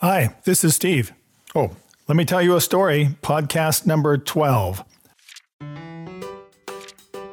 Hi, 0.00 0.34
this 0.44 0.64
is 0.64 0.74
Steve. 0.74 1.12
Oh, 1.54 1.72
let 2.08 2.16
me 2.16 2.24
tell 2.24 2.40
you 2.40 2.56
a 2.56 2.60
story, 2.60 3.10
podcast 3.22 3.84
number 3.86 4.16
12. 4.16 4.82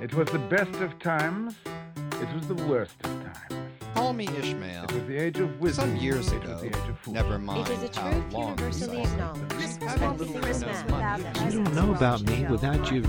It 0.02 0.14
was 0.14 0.28
the 0.30 0.40
best 0.50 0.74
of 0.82 1.00
times, 1.00 1.56
it 1.96 2.34
was 2.34 2.46
the 2.48 2.56
worst 2.66 2.96
of 3.06 3.12
times. 3.24 3.54
Call 3.94 4.12
me 4.12 4.28
Ishmael. 4.28 4.84
It 4.84 4.92
was 4.92 5.06
the 5.06 5.18
age 5.18 5.40
of 5.40 5.60
wisdom. 5.62 5.92
Some 5.92 5.98
years 5.98 6.28
it 6.32 6.44
ago, 6.44 6.52
was 6.52 6.62
the 6.62 6.68
age 6.68 6.90
of 6.90 7.00
fools. 7.00 7.14
never 7.16 7.40
mind 7.40 7.70
It 7.70 7.84
is 7.84 7.98
a 7.98 8.00
how 8.02 8.12
truth 8.12 8.34
long 8.34 8.50
universally 8.50 9.02
acknowledged. 9.02 9.84
Having 9.84 10.18
little 10.18 10.36
or 10.36 10.40
no 10.40 10.44
Christmas 10.44 10.84
without 10.84 11.20
You 11.46 11.64
don't 11.64 11.74
know 11.74 11.94
about 11.94 12.22
me 12.24 12.46
without 12.46 12.92
you. 12.92 13.02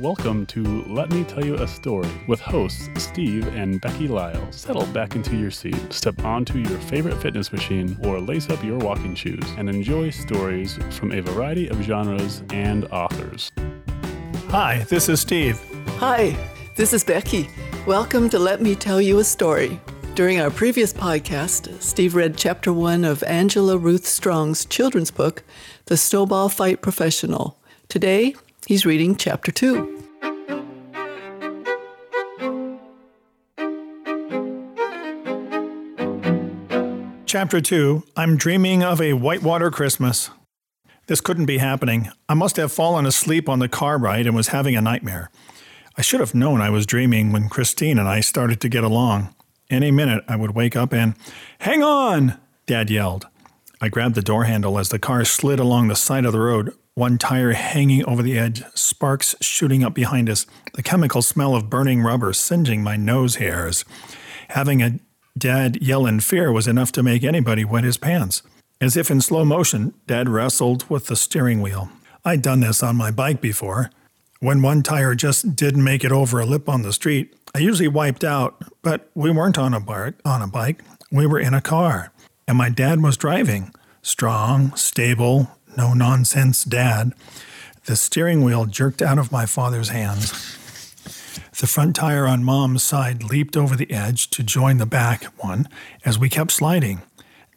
Welcome 0.00 0.44
to 0.46 0.82
Let 0.86 1.12
Me 1.12 1.22
Tell 1.22 1.44
You 1.44 1.54
a 1.54 1.68
Story 1.68 2.10
with 2.26 2.40
hosts 2.40 2.88
Steve 2.96 3.46
and 3.54 3.80
Becky 3.80 4.08
Lyle. 4.08 4.50
Settle 4.50 4.86
back 4.86 5.14
into 5.14 5.36
your 5.36 5.52
seat, 5.52 5.92
step 5.92 6.24
onto 6.24 6.58
your 6.58 6.80
favorite 6.80 7.16
fitness 7.22 7.52
machine, 7.52 7.96
or 8.02 8.18
lace 8.20 8.50
up 8.50 8.64
your 8.64 8.76
walking 8.78 9.14
shoes 9.14 9.44
and 9.56 9.70
enjoy 9.70 10.10
stories 10.10 10.80
from 10.90 11.12
a 11.12 11.20
variety 11.22 11.68
of 11.68 11.80
genres 11.80 12.42
and 12.50 12.86
authors. 12.86 13.52
Hi, 14.48 14.84
this 14.88 15.08
is 15.08 15.20
Steve. 15.20 15.60
Hi, 15.98 16.36
this 16.74 16.92
is 16.92 17.04
Becky. 17.04 17.48
Welcome 17.86 18.28
to 18.30 18.38
Let 18.40 18.60
Me 18.60 18.74
Tell 18.74 19.00
You 19.00 19.20
a 19.20 19.24
Story. 19.24 19.80
During 20.16 20.40
our 20.40 20.50
previous 20.50 20.92
podcast, 20.92 21.80
Steve 21.80 22.16
read 22.16 22.36
chapter 22.36 22.72
one 22.72 23.04
of 23.04 23.22
Angela 23.22 23.78
Ruth 23.78 24.06
Strong's 24.06 24.64
children's 24.64 25.12
book, 25.12 25.44
The 25.84 25.96
Snowball 25.96 26.48
Fight 26.48 26.82
Professional. 26.82 27.60
Today, 27.88 28.34
he's 28.66 28.86
reading 28.86 29.16
chapter 29.16 29.52
two. 29.52 30.00
Chapter 37.26 37.60
2 37.60 38.04
I'm 38.16 38.36
Dreaming 38.36 38.84
of 38.84 39.00
a 39.00 39.14
Whitewater 39.14 39.72
Christmas. 39.72 40.30
This 41.08 41.20
couldn't 41.20 41.46
be 41.46 41.58
happening. 41.58 42.10
I 42.28 42.34
must 42.34 42.56
have 42.58 42.70
fallen 42.70 43.06
asleep 43.06 43.48
on 43.48 43.58
the 43.58 43.68
car 43.68 43.98
ride 43.98 44.28
and 44.28 44.36
was 44.36 44.48
having 44.48 44.76
a 44.76 44.80
nightmare. 44.80 45.30
I 45.98 46.02
should 46.02 46.20
have 46.20 46.34
known 46.34 46.60
I 46.60 46.70
was 46.70 46.86
dreaming 46.86 47.32
when 47.32 47.48
Christine 47.48 47.98
and 47.98 48.08
I 48.08 48.20
started 48.20 48.60
to 48.60 48.68
get 48.68 48.84
along. 48.84 49.34
Any 49.68 49.90
minute 49.90 50.22
I 50.28 50.36
would 50.36 50.54
wake 50.54 50.76
up 50.76 50.92
and, 50.92 51.14
Hang 51.58 51.82
on! 51.82 52.38
Dad 52.66 52.88
yelled. 52.88 53.26
I 53.80 53.88
grabbed 53.88 54.14
the 54.14 54.22
door 54.22 54.44
handle 54.44 54.78
as 54.78 54.90
the 54.90 55.00
car 55.00 55.24
slid 55.24 55.58
along 55.58 55.88
the 55.88 55.96
side 55.96 56.24
of 56.24 56.32
the 56.32 56.40
road, 56.40 56.72
one 56.94 57.18
tire 57.18 57.52
hanging 57.52 58.04
over 58.06 58.22
the 58.22 58.38
edge, 58.38 58.62
sparks 58.74 59.34
shooting 59.40 59.82
up 59.82 59.94
behind 59.94 60.30
us, 60.30 60.46
the 60.74 60.82
chemical 60.82 61.22
smell 61.22 61.54
of 61.54 61.68
burning 61.68 62.00
rubber 62.02 62.32
singeing 62.32 62.82
my 62.82 62.96
nose 62.96 63.36
hairs. 63.36 63.84
Having 64.50 64.82
a 64.82 65.00
dad 65.36 65.82
yell 65.82 66.06
in 66.06 66.20
fear 66.20 66.52
was 66.52 66.68
enough 66.68 66.92
to 66.92 67.02
make 67.02 67.24
anybody 67.24 67.64
wet 67.64 67.84
his 67.84 67.96
pants. 67.96 68.42
As 68.80 68.96
if 68.96 69.10
in 69.10 69.20
slow 69.20 69.44
motion, 69.44 69.94
Dad 70.06 70.28
wrestled 70.28 70.88
with 70.90 71.06
the 71.06 71.16
steering 71.16 71.62
wheel. 71.62 71.88
I'd 72.24 72.42
done 72.42 72.60
this 72.60 72.82
on 72.82 72.96
my 72.96 73.10
bike 73.10 73.40
before. 73.40 73.90
When 74.40 74.62
one 74.62 74.82
tire 74.82 75.14
just 75.14 75.56
didn't 75.56 75.84
make 75.84 76.04
it 76.04 76.12
over 76.12 76.38
a 76.38 76.46
lip 76.46 76.68
on 76.68 76.82
the 76.82 76.92
street, 76.92 77.34
I 77.54 77.60
usually 77.60 77.88
wiped 77.88 78.24
out, 78.24 78.62
but 78.82 79.10
we 79.14 79.30
weren't 79.30 79.58
on 79.58 79.74
a, 79.74 79.80
bar- 79.80 80.14
on 80.24 80.42
a 80.42 80.46
bike. 80.46 80.82
We 81.10 81.26
were 81.26 81.38
in 81.38 81.54
a 81.54 81.60
car, 81.60 82.12
and 82.46 82.58
my 82.58 82.68
dad 82.68 83.02
was 83.02 83.16
driving. 83.16 83.72
Strong, 84.02 84.74
stable, 84.76 85.50
no 85.76 85.94
nonsense 85.94 86.64
dad. 86.64 87.12
The 87.86 87.96
steering 87.96 88.42
wheel 88.42 88.64
jerked 88.64 89.02
out 89.02 89.18
of 89.18 89.32
my 89.32 89.46
father's 89.46 89.90
hands. 89.90 90.30
The 91.58 91.66
front 91.66 91.94
tire 91.94 92.26
on 92.26 92.42
mom's 92.42 92.82
side 92.82 93.22
leaped 93.22 93.56
over 93.56 93.76
the 93.76 93.90
edge 93.92 94.28
to 94.30 94.42
join 94.42 94.78
the 94.78 94.86
back 94.86 95.24
one 95.42 95.68
as 96.04 96.18
we 96.18 96.28
kept 96.28 96.50
sliding. 96.50 97.02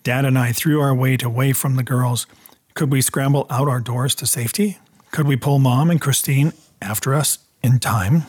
Dad 0.04 0.24
and 0.24 0.38
I 0.38 0.52
threw 0.52 0.80
our 0.80 0.94
weight 0.94 1.24
away 1.24 1.52
from 1.52 1.76
the 1.76 1.84
girls. 1.84 2.28
Could 2.76 2.92
we 2.92 3.02
scramble 3.02 3.48
out 3.50 3.68
our 3.68 3.80
doors 3.80 4.14
to 4.16 4.28
safety? 4.28 4.78
Could 5.12 5.28
we 5.28 5.36
pull 5.36 5.60
mom 5.60 5.90
and 5.90 6.00
Christine 6.00 6.54
after 6.82 7.14
us 7.14 7.40
in 7.64 7.80
time? 7.80 8.24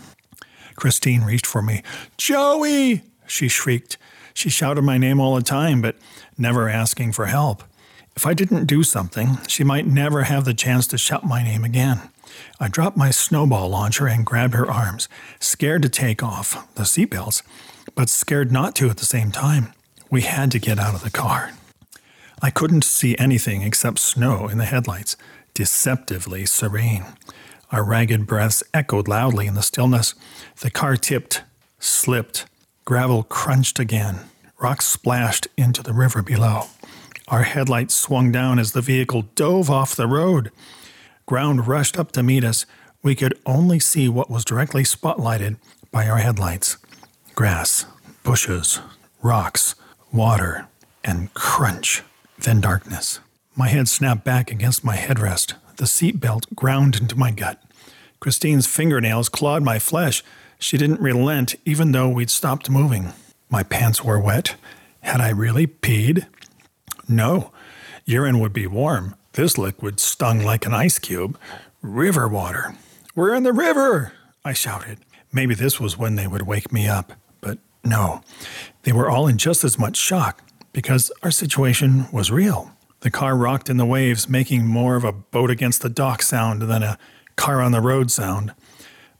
Christine 0.74 1.23
reached 1.23 1.46
for 1.46 1.61
me. 1.61 1.83
Joey! 2.17 3.02
She 3.27 3.48
shrieked. 3.48 3.98
She 4.33 4.48
shouted 4.48 4.83
my 4.83 4.96
name 4.96 5.20
all 5.20 5.34
the 5.34 5.42
time, 5.42 5.83
but 5.83 5.96
never 6.39 6.68
asking 6.68 7.13
for 7.13 7.27
help. 7.27 7.63
If 8.18 8.27
I 8.27 8.34
didn't 8.34 8.64
do 8.64 8.83
something, 8.83 9.39
she 9.46 9.62
might 9.62 9.86
never 9.86 10.24
have 10.24 10.45
the 10.45 10.52
chance 10.52 10.89
to 10.89 10.98
shout 10.98 11.23
my 11.23 11.45
name 11.45 11.62
again. 11.62 12.11
I 12.58 12.67
dropped 12.67 12.96
my 12.96 13.12
snowball 13.12 13.68
launcher 13.68 14.08
and 14.08 14.27
grabbed 14.27 14.55
her 14.55 14.68
arms, 14.68 15.08
scared 15.39 15.83
to 15.83 15.89
take 15.89 16.20
off 16.20 16.74
the 16.74 16.83
seatbelts, 16.83 17.42
but 17.95 18.08
scared 18.08 18.51
not 18.51 18.74
to 18.74 18.90
at 18.90 18.96
the 18.96 19.07
same 19.07 19.30
time. 19.30 19.73
We 20.11 20.23
had 20.23 20.51
to 20.51 20.58
get 20.58 20.80
out 20.80 20.96
of 20.96 21.05
the 21.05 21.12
car. 21.12 21.52
I 22.42 22.51
couldn't 22.51 22.83
see 22.83 23.17
anything 23.18 23.62
except 23.62 24.01
snow 24.01 24.48
in 24.48 24.58
the 24.58 24.64
headlights, 24.64 25.17
deceptively 25.55 26.45
serene. 26.45 27.05
Our 27.70 27.84
ragged 27.84 28.27
breaths 28.27 28.64
echoed 28.74 29.07
loudly 29.07 29.46
in 29.46 29.55
the 29.55 29.62
stillness. 29.62 30.17
The 30.58 30.73
car 30.73 30.96
tipped, 30.96 31.45
slipped, 31.78 32.46
gravel 32.84 33.23
crunched 33.23 33.78
again, 33.78 34.23
rocks 34.58 34.86
splashed 34.86 35.46
into 35.57 35.84
the 35.84 35.92
river 35.92 36.20
below. 36.20 36.64
Our 37.28 37.42
headlights 37.42 37.94
swung 37.94 38.33
down 38.33 38.58
as 38.58 38.72
the 38.72 38.80
vehicle 38.80 39.22
dove 39.34 39.70
off 39.70 39.94
the 39.94 40.06
road. 40.06 40.50
Ground 41.27 41.68
rushed 41.68 41.98
up 41.98 42.11
to 42.12 42.22
meet 42.22 42.42
us. 42.42 42.64
We 43.02 43.14
could 43.14 43.39
only 43.44 43.78
see 43.78 44.08
what 44.08 44.30
was 44.30 44.46
directly 44.46 44.83
spotlighted 44.83 45.56
by 45.92 46.08
our 46.08 46.18
headlights 46.18 46.78
grass, 47.34 47.84
bushes, 48.24 48.80
rocks, 49.22 49.74
water, 50.11 50.66
and 51.05 51.33
crunch, 51.34 52.02
then 52.39 52.61
darkness. 52.61 53.20
My 53.55 53.68
head 53.68 53.89
snapped 53.89 54.24
back 54.24 54.50
against 54.50 54.83
my 54.83 54.96
headrest. 54.96 55.52
The 55.77 55.84
seatbelt 55.84 56.55
ground 56.55 56.96
into 56.96 57.16
my 57.16 57.30
gut. 57.30 57.62
Christine's 58.20 58.66
fingernails 58.66 59.28
clawed 59.28 59.62
my 59.62 59.78
flesh. 59.78 60.24
She 60.58 60.78
didn't 60.78 61.00
relent, 61.00 61.55
even 61.64 61.92
though 61.92 62.08
we'd 62.08 62.30
stopped 62.30 62.70
moving. 62.70 63.12
My 63.50 63.62
pants 63.62 64.02
were 64.02 64.18
wet. 64.18 64.56
Had 65.00 65.20
I 65.20 65.28
really 65.28 65.66
peed? 65.66 66.27
No. 67.08 67.52
Urine 68.05 68.39
would 68.39 68.52
be 68.52 68.67
warm. 68.67 69.17
This 69.33 69.57
liquid 69.57 70.01
stung 70.01 70.41
like 70.41 70.67
an 70.67 70.74
ice 70.74 70.98
cube. 70.98 71.39
River 71.83 72.29
water. 72.29 72.74
We're 73.14 73.35
in 73.35 73.42
the 73.42 73.52
river! 73.52 74.13
I 74.45 74.52
shouted. 74.52 74.98
Maybe 75.33 75.55
this 75.55 75.80
was 75.80 75.98
when 75.98 76.17
they 76.17 76.27
would 76.27 76.42
wake 76.46 76.73
me 76.73 76.86
up. 76.89 77.13
But 77.41 77.58
no. 77.85 78.23
They 78.83 78.92
were 78.92 79.11
all 79.11 79.27
in 79.27 79.39
just 79.39 79.64
as 79.64 79.79
much 79.79 79.96
shock 79.96 80.42
because 80.73 81.11
our 81.23 81.30
situation 81.30 82.07
was 82.13 82.30
real. 82.30 82.73
The 83.01 83.11
car 83.11 83.36
rocked 83.36 83.70
in 83.70 83.77
the 83.77 83.86
waves, 83.86 84.29
making 84.29 84.67
more 84.67 84.96
of 84.96 85.05
a 85.05 85.13
boat 85.13 85.51
against 85.51 85.83
the 85.83 85.89
dock 85.89 86.23
sound 86.23 86.63
than 86.63 86.83
a 86.83 86.98
car 87.36 87.61
on 87.61 87.73
the 87.73 87.80
road 87.80 88.11
sound. 88.11 88.52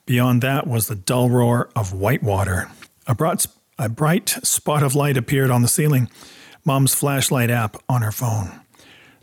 Beyond 0.05 0.43
that 0.43 0.67
was 0.67 0.89
the 0.89 0.95
dull 0.95 1.31
roar 1.31 1.71
of 1.77 1.93
white 1.93 2.23
water. 2.23 2.71
A 3.07 3.15
a 3.79 3.89
bright 3.89 4.29
spot 4.43 4.83
of 4.83 4.95
light 4.95 5.17
appeared 5.17 5.51
on 5.51 5.63
the 5.63 5.69
ceiling. 5.69 6.11
Mom's 6.69 6.95
flashlight 6.95 7.49
app 7.49 7.79
on 7.89 8.03
her 8.03 8.13
phone. 8.13 8.61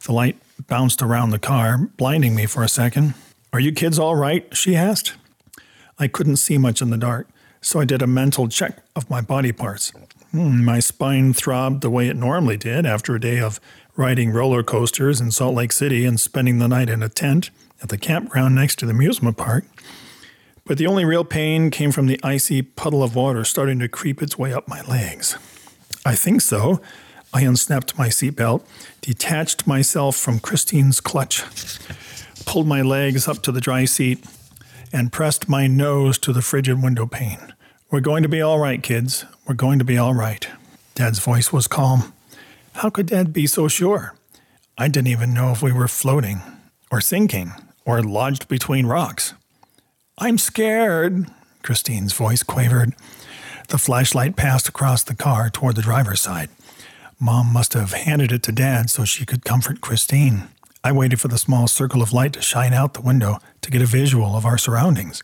The 0.04 0.14
light 0.14 0.36
bounced 0.66 1.04
around 1.04 1.30
the 1.30 1.38
car, 1.38 1.78
blinding 1.96 2.36
me 2.36 2.48
for 2.48 2.64
a 2.64 2.68
second. 2.68 3.14
Are 3.54 3.60
you 3.60 3.72
kids 3.72 4.00
all 4.00 4.16
right? 4.16 4.48
she 4.58 4.76
asked. 4.76 5.14
I 6.00 6.08
couldn't 6.08 6.38
see 6.38 6.58
much 6.58 6.82
in 6.82 6.90
the 6.90 6.98
dark, 6.98 7.28
so 7.62 7.80
I 7.80 7.86
did 7.86 8.02
a 8.02 8.08
mental 8.08 8.48
check 8.48 8.80
of 8.96 9.12
my 9.12 9.22
body 9.22 9.52
parts. 9.52 9.92
Hmm, 10.32 10.66
my 10.66 10.80
spine 10.80 11.34
throbbed 11.34 11.82
the 11.82 11.92
way 11.92 12.08
it 12.08 12.16
normally 12.16 12.58
did 12.58 12.84
after 12.84 13.14
a 13.14 13.20
day 13.20 13.40
of 13.40 13.60
riding 13.96 14.32
roller 14.32 14.64
coasters 14.64 15.22
in 15.22 15.30
Salt 15.30 15.54
Lake 15.54 15.72
City 15.72 16.04
and 16.04 16.20
spending 16.20 16.58
the 16.58 16.68
night 16.68 16.90
in 16.90 17.04
a 17.04 17.10
tent 17.10 17.52
at 17.80 17.90
the 17.90 17.98
campground 18.00 18.56
next 18.56 18.80
to 18.80 18.88
the 18.88 18.92
amusement 18.92 19.38
park. 19.38 19.66
But 20.66 20.80
the 20.80 20.88
only 20.88 21.06
real 21.06 21.24
pain 21.24 21.70
came 21.70 21.92
from 21.92 22.08
the 22.08 22.20
icy 22.24 22.64
puddle 22.64 23.04
of 23.04 23.16
water 23.16 23.44
starting 23.44 23.78
to 23.82 23.88
creep 23.88 24.24
its 24.24 24.36
way 24.36 24.52
up 24.52 24.68
my 24.68 24.82
legs. 24.82 25.38
I 26.04 26.16
think 26.16 26.42
so. 26.42 26.82
I 27.35 27.41
unsnapped 27.41 27.97
my 27.97 28.07
seatbelt, 28.07 28.63
detached 29.01 29.68
myself 29.68 30.16
from 30.16 30.40
Christine's 30.40 31.02
clutch, 31.02 31.43
pulled 32.46 32.66
my 32.66 32.82
legs 32.82 33.28
up 33.28 33.43
to 33.43 33.52
the 33.52 33.59
dry 33.59 33.84
seat, 33.84 34.23
and 34.93 35.11
pressed 35.11 35.49
my 35.49 35.67
nose 35.67 36.17
to 36.20 36.32
the 36.32 36.41
frigid 36.41 36.82
window 36.82 37.05
pane. 37.05 37.53
We're 37.91 37.99
going 37.99 38.23
to 38.23 38.29
be 38.29 38.41
all 38.41 38.58
right, 38.59 38.82
kids. 38.82 39.26
We're 39.46 39.55
going 39.55 39.79
to 39.79 39.85
be 39.85 39.97
all 39.97 40.14
right. 40.14 40.47
Dad's 40.93 41.20
voice 41.20 41.52
was 41.52 41.67
calm. 41.67 42.14
How 42.76 42.90
could 42.90 43.08
Dad 43.08 43.34
be 43.34 43.47
so 43.47 43.67
sure? 43.67 44.16
I 44.78 44.88
didn't 44.88 45.08
even 45.08 45.34
know 45.34 45.52
if 45.52 45.61
we 45.61 45.73
were 45.73 45.90
floating, 45.90 46.41
or 46.90 47.02
sinking, 47.02 47.52
or 47.84 48.02
lodged 48.02 48.47
between 48.47 48.85
rocks. 48.85 49.34
I'm 50.17 50.38
scared, 50.38 51.28
Christine's 51.64 52.14
voice 52.14 52.43
quavered. 52.43 52.93
The 53.67 53.78
flashlight 53.78 54.38
passed 54.38 54.70
across 54.70 55.03
the 55.03 55.16
car 55.16 55.49
toward 55.49 55.76
the 55.76 55.81
driver's 55.81 56.22
side. 56.22 56.49
Mom 57.20 57.52
must 57.53 57.73
have 57.73 57.94
handed 57.94 58.32
it 58.32 58.44
to 58.44 58.52
Dad 58.52 58.90
so 58.90 59.06
she 59.06 59.26
could 59.26 59.46
comfort 59.46 59.82
Christine. 59.82 60.50
I 60.84 60.91
waited 60.91 61.20
for 61.20 61.29
the 61.29 61.38
small 61.38 61.67
circle 61.67 62.02
of 62.02 62.14
light 62.14 62.34
to 62.34 62.41
shine 62.41 62.73
out 62.73 62.94
the 62.94 63.02
window 63.02 63.40
to 63.62 63.72
get 63.72 63.82
a 63.82 63.85
visual 63.85 64.35
of 64.35 64.46
our 64.46 64.58
surroundings. 64.58 65.23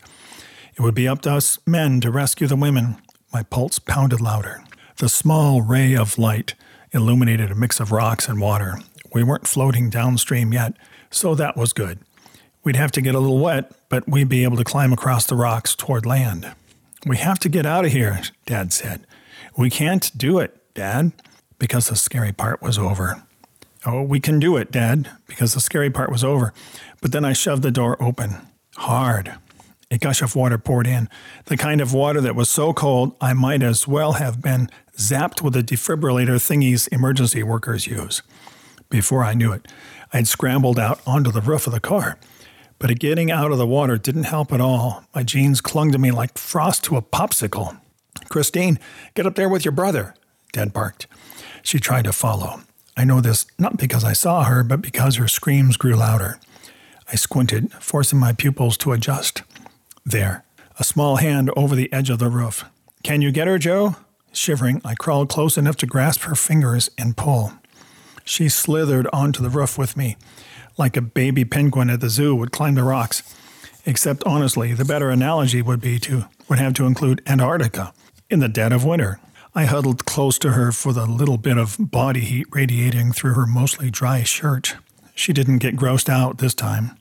It 0.75 0.81
would 0.81 0.95
be 0.95 1.07
up 1.07 1.21
to 1.23 1.33
us 1.33 1.59
men 1.67 1.99
to 2.01 2.09
rescue 2.09 2.47
the 2.47 2.55
women. 2.55 2.97
My 3.33 3.43
pulse 3.43 3.77
pounded 3.77 4.21
louder. 4.21 4.63
The 4.97 5.09
small 5.09 5.61
ray 5.61 5.95
of 5.95 6.17
light 6.17 6.55
illuminated 6.93 7.51
a 7.51 7.55
mix 7.55 7.79
of 7.79 7.91
rocks 7.91 8.27
and 8.27 8.39
water. 8.39 8.79
We 9.13 9.23
weren't 9.23 9.47
floating 9.47 9.89
downstream 9.89 10.53
yet, 10.53 10.73
so 11.09 11.35
that 11.35 11.57
was 11.57 11.73
good. 11.73 11.99
We'd 12.63 12.75
have 12.77 12.91
to 12.93 13.01
get 13.01 13.15
a 13.15 13.19
little 13.19 13.39
wet, 13.39 13.71
but 13.89 14.07
we'd 14.07 14.29
be 14.29 14.43
able 14.43 14.57
to 14.57 14.63
climb 14.63 14.93
across 14.93 15.25
the 15.25 15.35
rocks 15.35 15.75
toward 15.75 16.05
land. 16.05 16.53
We 17.05 17.17
have 17.17 17.39
to 17.39 17.49
get 17.49 17.65
out 17.65 17.85
of 17.85 17.91
here, 17.91 18.21
Dad 18.45 18.71
said. 18.71 19.05
We 19.57 19.69
can't 19.69 20.15
do 20.17 20.39
it, 20.39 20.73
Dad, 20.73 21.11
because 21.61 21.89
the 21.89 21.95
scary 21.95 22.31
part 22.31 22.59
was 22.59 22.79
over. 22.79 23.21
Oh, 23.85 24.01
we 24.01 24.19
can 24.19 24.39
do 24.39 24.57
it, 24.57 24.71
Dad, 24.71 25.07
because 25.27 25.53
the 25.53 25.59
scary 25.59 25.91
part 25.91 26.11
was 26.11 26.23
over. 26.23 26.53
But 27.01 27.11
then 27.11 27.23
I 27.23 27.33
shoved 27.33 27.61
the 27.61 27.69
door 27.69 28.01
open. 28.01 28.37
Hard. 28.77 29.35
A 29.91 29.99
gush 29.99 30.23
of 30.23 30.35
water 30.35 30.57
poured 30.57 30.87
in, 30.87 31.07
the 31.45 31.57
kind 31.57 31.79
of 31.79 31.93
water 31.93 32.19
that 32.19 32.35
was 32.35 32.49
so 32.49 32.73
cold 32.73 33.15
I 33.21 33.33
might 33.33 33.61
as 33.61 33.87
well 33.87 34.13
have 34.13 34.41
been 34.41 34.69
zapped 34.97 35.43
with 35.43 35.53
the 35.53 35.61
defibrillator 35.61 36.37
thingies 36.37 36.91
emergency 36.91 37.43
workers 37.43 37.85
use. 37.85 38.23
Before 38.89 39.23
I 39.23 39.35
knew 39.35 39.51
it, 39.51 39.67
I'd 40.11 40.27
scrambled 40.27 40.79
out 40.79 40.99
onto 41.05 41.31
the 41.31 41.41
roof 41.41 41.67
of 41.67 41.73
the 41.73 41.79
car. 41.79 42.17
But 42.79 42.97
getting 42.99 43.29
out 43.29 43.51
of 43.51 43.59
the 43.59 43.67
water 43.67 43.99
didn't 43.99 44.23
help 44.23 44.51
at 44.51 44.61
all. 44.61 45.03
My 45.13 45.21
jeans 45.21 45.61
clung 45.61 45.91
to 45.91 45.99
me 45.99 46.09
like 46.09 46.39
frost 46.39 46.83
to 46.85 46.97
a 46.97 47.03
popsicle. 47.03 47.79
Christine, 48.29 48.79
get 49.13 49.27
up 49.27 49.35
there 49.35 49.49
with 49.49 49.63
your 49.63 49.73
brother, 49.73 50.15
Dad 50.51 50.73
barked. 50.73 51.07
She 51.63 51.79
tried 51.79 52.05
to 52.05 52.13
follow. 52.13 52.61
I 52.97 53.03
know 53.03 53.21
this 53.21 53.45
not 53.57 53.77
because 53.77 54.03
I 54.03 54.13
saw 54.13 54.43
her, 54.43 54.63
but 54.63 54.81
because 54.81 55.15
her 55.15 55.27
screams 55.27 55.77
grew 55.77 55.95
louder. 55.95 56.39
I 57.11 57.15
squinted, 57.15 57.71
forcing 57.73 58.19
my 58.19 58.33
pupils 58.33 58.77
to 58.77 58.91
adjust. 58.91 59.43
There, 60.05 60.43
a 60.79 60.83
small 60.83 61.17
hand 61.17 61.49
over 61.55 61.75
the 61.75 61.91
edge 61.91 62.09
of 62.09 62.19
the 62.19 62.29
roof. 62.29 62.65
Can 63.03 63.21
you 63.21 63.31
get 63.31 63.47
her, 63.47 63.57
Joe? 63.57 63.95
Shivering, 64.33 64.81
I 64.85 64.95
crawled 64.95 65.29
close 65.29 65.57
enough 65.57 65.75
to 65.77 65.85
grasp 65.85 66.21
her 66.21 66.35
fingers 66.35 66.89
and 66.97 67.17
pull. 67.17 67.53
She 68.23 68.49
slithered 68.49 69.07
onto 69.11 69.43
the 69.43 69.49
roof 69.49 69.77
with 69.77 69.97
me, 69.97 70.15
like 70.77 70.95
a 70.95 71.01
baby 71.01 71.43
penguin 71.43 71.89
at 71.89 71.99
the 71.99 72.09
zoo 72.09 72.35
would 72.35 72.51
climb 72.51 72.75
the 72.75 72.83
rocks. 72.83 73.23
Except 73.85 74.23
honestly, 74.25 74.73
the 74.73 74.85
better 74.85 75.09
analogy 75.09 75.61
would 75.61 75.81
be 75.81 75.99
to 75.99 76.27
would 76.47 76.59
have 76.59 76.73
to 76.75 76.85
include 76.85 77.21
Antarctica 77.25 77.93
in 78.29 78.39
the 78.39 78.47
dead 78.47 78.71
of 78.71 78.85
winter. 78.85 79.19
I 79.53 79.65
huddled 79.65 80.05
close 80.05 80.39
to 80.39 80.53
her 80.53 80.71
for 80.71 80.93
the 80.93 81.05
little 81.05 81.37
bit 81.37 81.57
of 81.57 81.75
body 81.79 82.21
heat 82.21 82.47
radiating 82.51 83.11
through 83.11 83.33
her 83.33 83.45
mostly 83.45 83.91
dry 83.91 84.23
shirt. 84.23 84.77
She 85.13 85.33
didn't 85.33 85.57
get 85.57 85.75
grossed 85.75 86.07
out 86.07 86.37
this 86.37 86.53
time. 86.53 86.97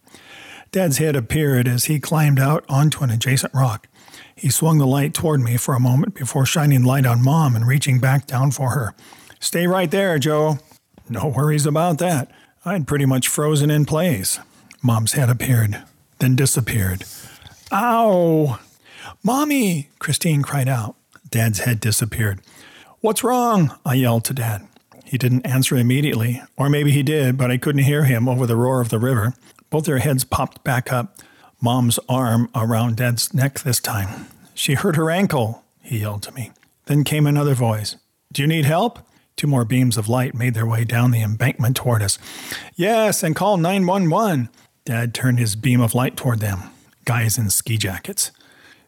Dad's 0.73 0.99
head 0.99 1.15
appeared 1.15 1.69
as 1.69 1.85
he 1.85 2.01
climbed 2.01 2.41
out 2.41 2.65
onto 2.69 3.05
an 3.05 3.11
adjacent 3.11 3.55
rock. 3.55 3.87
He 4.35 4.51
swung 4.51 4.79
the 4.79 4.87
light 4.87 5.15
toward 5.15 5.41
me 5.41 5.57
for 5.57 5.75
a 5.75 5.81
moment 5.81 6.15
before 6.15 6.45
shining 6.45 6.83
light 6.83 7.07
on 7.07 7.23
Mom 7.23 7.55
and 7.55 7.67
reaching 7.67 8.01
back 8.01 8.27
down 8.27 8.51
for 8.51 8.71
her. 8.71 8.95
Stay 9.39 9.67
right 9.67 9.91
there, 9.91 10.19
Joe. 10.19 10.59
No 11.09 11.29
worries 11.29 11.67
about 11.67 11.99
that. 11.99 12.31
I'd 12.65 12.87
pretty 12.87 13.07
much 13.07 13.29
frozen 13.29 13.71
in 13.71 13.85
place. 13.85 14.39
Mom's 14.83 15.13
head 15.13 15.29
appeared, 15.29 15.83
then 16.19 16.37
disappeared. 16.37 17.05
Ow! 17.73 18.59
Mommy! 19.23 19.89
Christine 19.99 20.43
cried 20.43 20.69
out. 20.69 20.97
Dad's 21.31 21.61
head 21.61 21.81
disappeared. 21.81 22.41
What's 23.01 23.25
wrong? 23.25 23.77
I 23.85 23.95
yelled 23.95 24.25
to 24.27 24.35
Dad. 24.35 24.67
He 25.05 25.19
didn't 25.19 25.47
answer 25.47 25.77
immediately, 25.77 26.43
or 26.57 26.69
maybe 26.69 26.93
he 26.93 27.03
did, 27.03 27.37
but 27.37 27.51
I 27.51 27.57
couldn't 27.57 27.83
hear 27.85 28.05
him 28.05 28.29
over 28.29 28.47
the 28.47 28.57
roar 28.57 28.81
of 28.81 28.91
the 28.91 28.99
river. 28.99 29.35
Both 29.71 29.85
their 29.85 29.99
heads 29.99 30.25
popped 30.25 30.63
back 30.65 30.93
up, 30.93 31.19
Mom's 31.61 31.99
arm 32.09 32.49
around 32.55 32.97
Dad's 32.97 33.35
neck 33.35 33.61
this 33.61 33.81
time. 33.81 34.27
She 34.55 34.75
hurt 34.75 34.97
her 34.97 35.11
ankle, 35.11 35.65
he 35.81 35.99
yelled 35.99 36.23
to 36.25 36.33
me. 36.33 36.53
Then 36.87 37.05
came 37.05 37.27
another 37.27 37.55
voice. 37.55 37.97
Do 38.33 38.43
you 38.43 38.49
need 38.49 38.65
help? 38.65 38.99
Two 39.37 39.47
more 39.47 39.65
beams 39.65 39.97
of 39.97 40.09
light 40.09 40.35
made 40.35 40.55
their 40.55 40.67
way 40.67 40.85
down 40.85 41.11
the 41.11 41.23
embankment 41.23 41.77
toward 41.77 42.03
us. 42.03 42.19
Yes, 42.77 43.23
and 43.23 43.35
call 43.35 43.57
911. 43.57 44.49
Dad 44.85 45.15
turned 45.15 45.39
his 45.39 45.57
beam 45.57 45.81
of 45.81 45.95
light 45.95 46.17
toward 46.17 46.41
them, 46.41 46.71
guys 47.05 47.39
in 47.39 47.51
ski 47.51 47.77
jackets. 47.77 48.31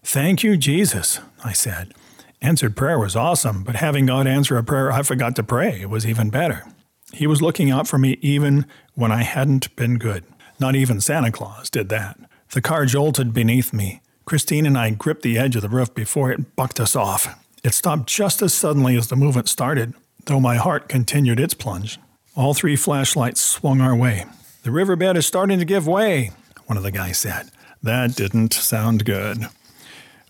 Thank 0.02 0.42
you, 0.42 0.56
Jesus, 0.56 1.20
I 1.44 1.52
said. 1.52 1.94
Answered 2.42 2.76
prayer 2.76 2.98
was 2.98 3.14
awesome, 3.14 3.62
but 3.62 3.76
having 3.76 4.06
God 4.06 4.26
answer 4.26 4.58
a 4.58 4.64
prayer 4.64 4.90
I 4.90 5.02
forgot 5.02 5.36
to 5.36 5.44
pray 5.44 5.86
was 5.86 6.04
even 6.04 6.28
better. 6.28 6.66
He 7.12 7.28
was 7.28 7.40
looking 7.40 7.70
out 7.70 7.86
for 7.86 7.98
me 7.98 8.18
even 8.20 8.66
when 8.94 9.12
I 9.12 9.22
hadn't 9.22 9.74
been 9.76 9.96
good. 9.96 10.24
Not 10.58 10.74
even 10.74 11.00
Santa 11.00 11.30
Claus 11.30 11.70
did 11.70 11.88
that. 11.90 12.18
The 12.50 12.60
car 12.60 12.84
jolted 12.84 13.32
beneath 13.32 13.72
me. 13.72 14.00
Christine 14.24 14.66
and 14.66 14.76
I 14.76 14.90
gripped 14.90 15.22
the 15.22 15.38
edge 15.38 15.54
of 15.54 15.62
the 15.62 15.68
roof 15.68 15.94
before 15.94 16.32
it 16.32 16.56
bucked 16.56 16.80
us 16.80 16.96
off. 16.96 17.38
It 17.62 17.74
stopped 17.74 18.08
just 18.08 18.42
as 18.42 18.52
suddenly 18.52 18.96
as 18.96 19.06
the 19.06 19.16
movement 19.16 19.48
started, 19.48 19.94
though 20.26 20.40
my 20.40 20.56
heart 20.56 20.88
continued 20.88 21.38
its 21.38 21.54
plunge. 21.54 22.00
All 22.34 22.54
three 22.54 22.76
flashlights 22.76 23.40
swung 23.40 23.80
our 23.80 23.94
way. 23.94 24.24
The 24.64 24.72
riverbed 24.72 25.16
is 25.16 25.26
starting 25.26 25.60
to 25.60 25.64
give 25.64 25.86
way, 25.86 26.32
one 26.66 26.76
of 26.76 26.82
the 26.82 26.90
guys 26.90 27.18
said. 27.18 27.50
That 27.82 28.16
didn't 28.16 28.52
sound 28.52 29.04
good. 29.04 29.46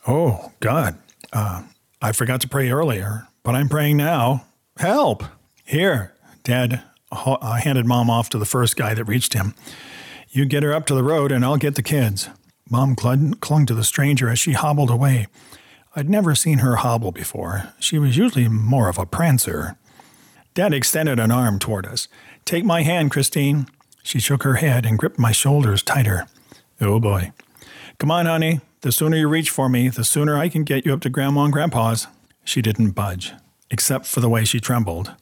Oh, 0.06 0.52
God. 0.60 0.98
Uh, 1.32 1.62
I 2.02 2.10
forgot 2.12 2.40
to 2.40 2.48
pray 2.48 2.68
earlier, 2.68 3.28
but 3.44 3.54
I'm 3.54 3.68
praying 3.68 3.96
now. 3.96 4.44
Help! 4.76 5.22
Here, 5.64 6.12
Dad 6.42 6.82
I 7.12 7.60
handed 7.60 7.86
Mom 7.86 8.10
off 8.10 8.28
to 8.30 8.38
the 8.38 8.44
first 8.44 8.76
guy 8.76 8.94
that 8.94 9.04
reached 9.04 9.34
him. 9.34 9.54
You 10.30 10.44
get 10.44 10.62
her 10.62 10.72
up 10.72 10.86
to 10.86 10.94
the 10.94 11.04
road, 11.04 11.30
and 11.30 11.44
I'll 11.44 11.56
get 11.56 11.74
the 11.74 11.82
kids. 11.82 12.28
Mom 12.70 12.96
clung, 12.96 13.66
to 13.66 13.74
the 13.74 13.84
stranger 13.84 14.28
as 14.28 14.38
she 14.38 14.52
hobbled 14.52 14.90
away. 14.90 15.26
I'd 15.94 16.08
never 16.08 16.34
seen 16.34 16.58
her 16.58 16.76
hobble 16.76 17.12
before. 17.12 17.72
She 17.78 17.98
was 17.98 18.16
usually 18.16 18.48
more 18.48 18.88
of 18.88 18.98
a 18.98 19.06
prancer. 19.06 19.76
Dad 20.54 20.72
extended 20.72 21.20
an 21.20 21.30
arm 21.30 21.58
toward 21.58 21.86
us. 21.86 22.08
Take 22.44 22.64
my 22.64 22.82
hand, 22.82 23.10
Christine. 23.10 23.66
She 24.02 24.18
shook 24.18 24.42
her 24.42 24.54
head 24.54 24.86
and 24.86 24.98
gripped 24.98 25.18
my 25.18 25.32
shoulders 25.32 25.82
tighter. 25.82 26.26
Oh 26.80 26.98
boy. 26.98 27.32
Come 27.98 28.10
on, 28.10 28.26
honey. 28.26 28.60
The 28.82 28.90
sooner 28.90 29.16
you 29.16 29.28
reach 29.28 29.48
for 29.48 29.68
me, 29.68 29.88
the 29.88 30.02
sooner 30.02 30.36
I 30.36 30.48
can 30.48 30.64
get 30.64 30.84
you 30.84 30.92
up 30.92 31.00
to 31.02 31.08
Grandma 31.08 31.44
and 31.44 31.52
Grandpa's. 31.52 32.08
She 32.42 32.60
didn't 32.60 32.90
budge, 32.90 33.32
except 33.70 34.06
for 34.06 34.18
the 34.18 34.28
way 34.28 34.44
she 34.44 34.58
trembled. 34.58 35.12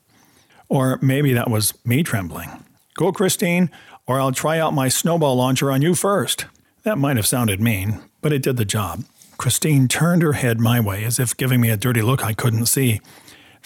Or 0.70 0.98
maybe 1.02 1.34
that 1.34 1.50
was 1.50 1.74
me 1.84 2.02
trembling. 2.02 2.64
Go, 2.94 3.12
Christine, 3.12 3.70
or 4.06 4.18
I'll 4.18 4.32
try 4.32 4.58
out 4.58 4.72
my 4.72 4.88
snowball 4.88 5.36
launcher 5.36 5.70
on 5.70 5.82
you 5.82 5.94
first. 5.94 6.46
That 6.84 6.96
might 6.96 7.18
have 7.18 7.26
sounded 7.26 7.60
mean, 7.60 8.00
but 8.22 8.32
it 8.32 8.42
did 8.42 8.56
the 8.56 8.64
job. 8.64 9.04
Christine 9.36 9.88
turned 9.88 10.22
her 10.22 10.32
head 10.32 10.58
my 10.58 10.80
way 10.80 11.04
as 11.04 11.18
if 11.18 11.36
giving 11.36 11.60
me 11.60 11.68
a 11.68 11.76
dirty 11.76 12.00
look 12.00 12.24
I 12.24 12.32
couldn't 12.32 12.64
see. 12.64 13.02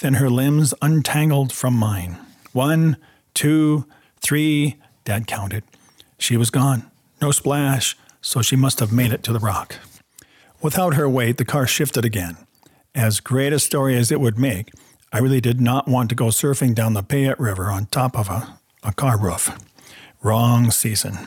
Then 0.00 0.14
her 0.14 0.28
limbs 0.28 0.74
untangled 0.82 1.52
from 1.52 1.74
mine. 1.74 2.18
One, 2.52 2.96
two, 3.32 3.86
three, 4.20 4.74
Dad 5.04 5.28
counted. 5.28 5.62
She 6.18 6.36
was 6.36 6.50
gone. 6.50 6.90
No 7.22 7.30
splash, 7.30 7.96
so 8.24 8.40
she 8.40 8.56
must 8.56 8.80
have 8.80 8.90
made 8.90 9.12
it 9.12 9.22
to 9.22 9.32
the 9.32 9.38
rock. 9.38 9.76
Without 10.62 10.94
her 10.94 11.08
weight, 11.08 11.36
the 11.36 11.44
car 11.44 11.66
shifted 11.66 12.06
again. 12.06 12.38
As 12.94 13.20
great 13.20 13.52
a 13.52 13.58
story 13.58 13.96
as 13.96 14.10
it 14.10 14.18
would 14.18 14.38
make, 14.38 14.72
I 15.12 15.18
really 15.18 15.42
did 15.42 15.60
not 15.60 15.86
want 15.86 16.08
to 16.08 16.14
go 16.14 16.26
surfing 16.26 16.74
down 16.74 16.94
the 16.94 17.02
Payette 17.02 17.38
River 17.38 17.66
on 17.66 17.86
top 17.86 18.18
of 18.18 18.28
a, 18.28 18.58
a 18.82 18.94
car 18.94 19.20
roof. 19.20 19.50
Wrong 20.22 20.70
season. 20.70 21.18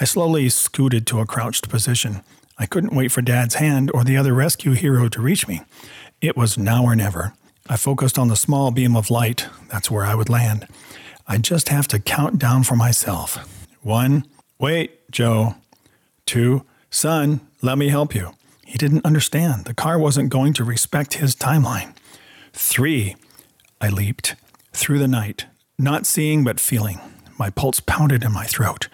I 0.00 0.04
slowly 0.04 0.48
scooted 0.48 1.06
to 1.08 1.20
a 1.20 1.26
crouched 1.26 1.68
position. 1.68 2.22
I 2.58 2.64
couldn't 2.64 2.96
wait 2.96 3.12
for 3.12 3.20
Dad's 3.20 3.56
hand 3.56 3.90
or 3.92 4.02
the 4.02 4.16
other 4.16 4.32
rescue 4.32 4.72
hero 4.72 5.08
to 5.10 5.20
reach 5.20 5.46
me. 5.46 5.60
It 6.22 6.36
was 6.36 6.56
now 6.56 6.82
or 6.82 6.96
never. 6.96 7.34
I 7.68 7.76
focused 7.76 8.18
on 8.18 8.28
the 8.28 8.36
small 8.36 8.70
beam 8.70 8.96
of 8.96 9.10
light. 9.10 9.48
That's 9.68 9.90
where 9.90 10.06
I 10.06 10.14
would 10.14 10.30
land. 10.30 10.66
I'd 11.28 11.44
just 11.44 11.68
have 11.68 11.86
to 11.88 11.98
count 11.98 12.38
down 12.38 12.62
for 12.62 12.74
myself. 12.74 13.36
One, 13.82 14.24
wait, 14.58 15.10
Joe. 15.10 15.56
Two, 16.26 16.64
son, 16.90 17.40
let 17.62 17.78
me 17.78 17.88
help 17.88 18.14
you. 18.14 18.32
He 18.64 18.76
didn't 18.76 19.06
understand. 19.06 19.64
The 19.64 19.74
car 19.74 19.98
wasn't 19.98 20.28
going 20.28 20.52
to 20.54 20.64
respect 20.64 21.14
his 21.14 21.36
timeline. 21.36 21.94
Three, 22.52 23.14
I 23.80 23.88
leaped 23.88 24.34
through 24.72 24.98
the 24.98 25.08
night, 25.08 25.46
not 25.78 26.04
seeing 26.04 26.42
but 26.42 26.58
feeling. 26.58 27.00
My 27.38 27.48
pulse 27.50 27.80
pounded 27.80 28.24
in 28.24 28.32
my 28.32 28.44
throat. 28.44 28.88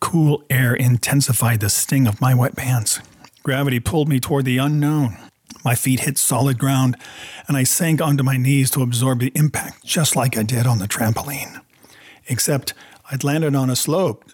Cool 0.00 0.42
air 0.50 0.74
intensified 0.74 1.60
the 1.60 1.70
sting 1.70 2.08
of 2.08 2.20
my 2.20 2.34
wet 2.34 2.56
pants. 2.56 3.00
Gravity 3.44 3.78
pulled 3.78 4.08
me 4.08 4.18
toward 4.18 4.44
the 4.44 4.58
unknown. 4.58 5.16
My 5.64 5.76
feet 5.76 6.00
hit 6.00 6.18
solid 6.18 6.58
ground, 6.58 6.96
and 7.46 7.56
I 7.56 7.62
sank 7.62 8.00
onto 8.00 8.24
my 8.24 8.36
knees 8.36 8.70
to 8.72 8.82
absorb 8.82 9.20
the 9.20 9.32
impact 9.36 9.84
just 9.84 10.16
like 10.16 10.36
I 10.36 10.42
did 10.42 10.66
on 10.66 10.78
the 10.78 10.88
trampoline. 10.88 11.60
Except 12.26 12.74
I'd 13.10 13.22
landed 13.22 13.54
on 13.54 13.70
a 13.70 13.76
slope 13.76 14.24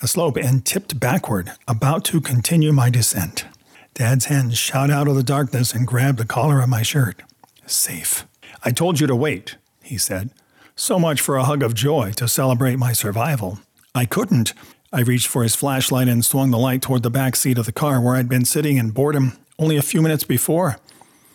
a 0.00 0.06
slope 0.06 0.36
and 0.36 0.64
tipped 0.64 1.00
backward, 1.00 1.52
about 1.66 2.04
to 2.04 2.20
continue 2.20 2.72
my 2.72 2.88
descent. 2.88 3.46
Dad's 3.94 4.26
hand 4.26 4.56
shot 4.56 4.90
out 4.90 5.08
of 5.08 5.16
the 5.16 5.24
darkness 5.24 5.72
and 5.72 5.86
grabbed 5.86 6.18
the 6.18 6.24
collar 6.24 6.60
of 6.60 6.68
my 6.68 6.82
shirt. 6.82 7.22
Safe. 7.66 8.26
I 8.64 8.70
told 8.70 9.00
you 9.00 9.06
to 9.08 9.16
wait, 9.16 9.56
he 9.82 9.98
said. 9.98 10.30
So 10.76 10.98
much 11.00 11.20
for 11.20 11.36
a 11.36 11.44
hug 11.44 11.64
of 11.64 11.74
joy 11.74 12.12
to 12.12 12.28
celebrate 12.28 12.76
my 12.76 12.92
survival. 12.92 13.58
I 13.94 14.04
couldn't. 14.04 14.54
I 14.92 15.00
reached 15.00 15.26
for 15.26 15.42
his 15.42 15.56
flashlight 15.56 16.06
and 16.06 16.24
swung 16.24 16.52
the 16.52 16.58
light 16.58 16.80
toward 16.80 17.02
the 17.02 17.10
back 17.10 17.34
seat 17.34 17.58
of 17.58 17.66
the 17.66 17.72
car 17.72 18.00
where 18.00 18.14
I'd 18.14 18.28
been 18.28 18.44
sitting 18.44 18.76
in 18.76 18.90
boredom 18.90 19.32
only 19.58 19.76
a 19.76 19.82
few 19.82 20.00
minutes 20.00 20.22
before. 20.22 20.78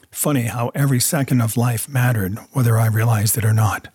Funny 0.10 0.44
how 0.44 0.72
every 0.74 1.02
second 1.02 1.42
of 1.42 1.58
life 1.58 1.90
mattered, 1.90 2.38
whether 2.54 2.78
I 2.78 2.88
realized 2.88 3.38
it 3.38 3.44
or 3.44 3.54
not. 3.54 3.90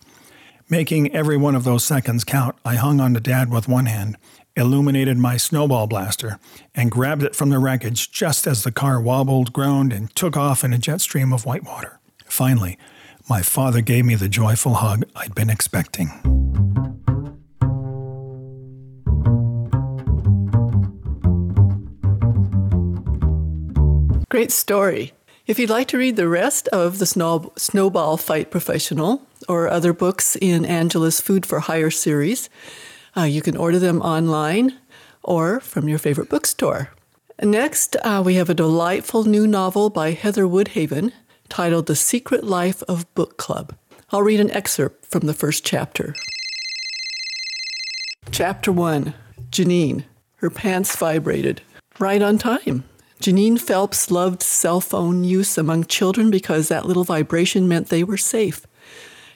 Making 0.69 1.15
every 1.15 1.39
one 1.39 1.55
of 1.55 1.65
those 1.65 1.85
seconds 1.85 2.25
count, 2.25 2.57
I 2.65 2.75
hung 2.75 3.01
on 3.01 3.15
to 3.15 3.21
Dad 3.21 3.51
with 3.51 3.69
one 3.69 3.87
hand, 3.87 4.19
illuminated 4.59 5.17
my 5.17 5.37
snowball 5.37 5.87
blaster, 5.87 6.39
and 6.75 6.91
grabbed 6.91 7.23
it 7.23 7.35
from 7.35 7.49
the 7.49 7.59
wreckage 7.59 8.11
just 8.11 8.47
as 8.47 8.65
the 8.65 8.73
car 8.73 9.01
wobbled, 9.01 9.53
groaned, 9.53 9.93
and 9.93 10.15
took 10.15 10.37
off 10.37 10.65
in 10.65 10.73
a 10.73 10.79
jet 10.79 11.01
stream 11.01 11.33
of 11.33 11.47
white 11.47 11.65
water. 11.65 11.99
Finally, 12.27 12.77
my 13.29 13.41
father 13.41 13.81
gave 13.81 14.05
me 14.05 14.15
the 14.15 14.29
joyful 14.29 14.75
hug 14.75 15.05
I'd 15.15 15.35
been 15.35 15.49
expecting. 15.49 16.11
Great 24.31 24.53
story. 24.53 25.13
If 25.47 25.59
you'd 25.59 25.71
like 25.71 25.89
to 25.89 25.99
read 25.99 26.17
the 26.17 26.29
rest 26.29 26.69
of 26.69 26.99
the 26.99 27.07
Snow- 27.07 27.53
Snowball 27.57 28.19
Fight 28.19 28.51
Professional 28.51 29.23
or 29.49 29.67
other 29.69 29.95
books 29.95 30.37
in 30.37 30.67
Angela's 30.67 31.21
Fool 31.23 31.41
for 31.47 31.61
Hire 31.61 31.91
series, 31.91 32.51
uh, 33.19 33.25
you 33.25 33.43
can 33.43 33.57
order 33.57 33.79
them 33.79 34.01
online 34.01 34.79
or 35.23 35.61
from 35.61 35.89
your 35.89 35.99
favorite 35.99 36.29
bookstore. 36.29 36.91
Next, 37.43 37.97
uh, 38.05 38.23
we 38.25 38.35
have 38.35 38.49
a 38.49 38.55
delightful 38.55 39.25
new 39.25 39.47
novel 39.47 39.91
by 39.91 40.13
Heather 40.13 40.45
Woodhaven 40.45 41.13
titled 41.49 41.87
The 41.87 41.97
Secret 41.97 42.45
Life 42.45 42.83
of 42.85 43.13
Book 43.15 43.37
Club. 43.37 43.75
I'll 44.11 44.23
read 44.23 44.41
an 44.41 44.51
excerpt 44.51 45.07
from 45.07 45.27
the 45.27 45.35
first 45.35 45.65
chapter. 45.65 46.15
Chapter 48.31 48.71
1 48.73 49.15
Janine. 49.51 50.05
Her 50.37 50.51
pants 50.51 50.95
vibrated. 50.95 51.63
Right 51.99 52.23
on 52.23 52.39
time. 52.39 52.85
Janine 53.21 53.59
Phelps 53.59 54.11
loved 54.11 54.43
cell 54.43 54.81
phone 54.81 55.25
use 55.25 55.59
among 55.59 55.85
children 55.85 56.31
because 56.31 56.69
that 56.69 56.87
little 56.87 57.03
vibration 57.03 57.67
meant 57.67 57.89
they 57.89 58.05
were 58.05 58.17
safe. 58.17 58.65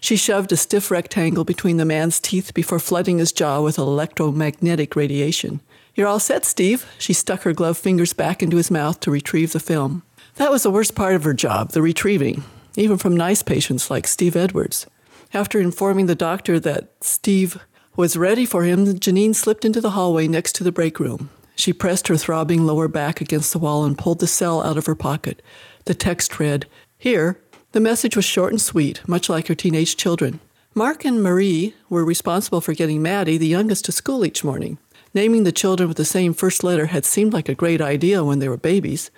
She 0.02 0.16
shoved 0.16 0.50
a 0.50 0.56
stiff 0.56 0.90
rectangle 0.90 1.44
between 1.44 1.76
the 1.76 1.84
man's 1.84 2.18
teeth 2.18 2.52
before 2.54 2.80
flooding 2.80 3.18
his 3.18 3.30
jaw 3.30 3.62
with 3.62 3.78
electromagnetic 3.78 4.96
radiation. 4.96 5.60
You're 5.94 6.08
all 6.08 6.18
set, 6.18 6.44
Steve. 6.44 6.84
She 6.98 7.12
stuck 7.12 7.42
her 7.42 7.52
gloved 7.52 7.78
fingers 7.78 8.12
back 8.12 8.42
into 8.42 8.56
his 8.56 8.68
mouth 8.68 8.98
to 9.00 9.12
retrieve 9.12 9.52
the 9.52 9.60
film. 9.60 10.02
That 10.34 10.50
was 10.50 10.64
the 10.64 10.72
worst 10.72 10.96
part 10.96 11.14
of 11.14 11.22
her 11.22 11.32
job, 11.32 11.70
the 11.70 11.80
retrieving, 11.80 12.42
even 12.76 12.98
from 12.98 13.16
nice 13.16 13.44
patients 13.44 13.92
like 13.92 14.08
Steve 14.08 14.34
Edwards. 14.34 14.88
After 15.32 15.60
informing 15.60 16.06
the 16.06 16.16
doctor 16.16 16.58
that 16.58 16.90
Steve 17.00 17.64
was 17.94 18.16
ready 18.16 18.44
for 18.44 18.64
him, 18.64 18.86
Janine 18.86 19.36
slipped 19.36 19.64
into 19.64 19.80
the 19.80 19.90
hallway 19.90 20.26
next 20.26 20.56
to 20.56 20.64
the 20.64 20.72
break 20.72 20.98
room. 20.98 21.30
She 21.54 21.72
pressed 21.72 22.08
her 22.08 22.16
throbbing 22.16 22.66
lower 22.66 22.88
back 22.88 23.20
against 23.20 23.52
the 23.52 23.60
wall 23.60 23.84
and 23.84 23.96
pulled 23.96 24.18
the 24.18 24.26
cell 24.26 24.64
out 24.64 24.78
of 24.78 24.86
her 24.86 24.96
pocket. 24.96 25.42
The 25.84 25.94
text 25.94 26.40
read, 26.40 26.66
Here. 26.98 27.41
The 27.72 27.80
message 27.80 28.16
was 28.16 28.26
short 28.26 28.52
and 28.52 28.60
sweet, 28.60 29.00
much 29.08 29.30
like 29.30 29.48
her 29.48 29.54
teenage 29.54 29.96
children. 29.96 30.40
Mark 30.74 31.06
and 31.06 31.22
Marie 31.22 31.74
were 31.88 32.04
responsible 32.04 32.60
for 32.60 32.74
getting 32.74 33.00
Maddie, 33.00 33.38
the 33.38 33.46
youngest, 33.46 33.86
to 33.86 33.92
school 33.92 34.26
each 34.26 34.44
morning. 34.44 34.76
Naming 35.14 35.44
the 35.44 35.52
children 35.52 35.88
with 35.88 35.96
the 35.96 36.04
same 36.04 36.34
first 36.34 36.62
letter 36.62 36.86
had 36.86 37.06
seemed 37.06 37.32
like 37.32 37.48
a 37.48 37.54
great 37.54 37.80
idea 37.80 38.24
when 38.24 38.40
they 38.40 38.48
were 38.48 38.58
babies. 38.58 39.10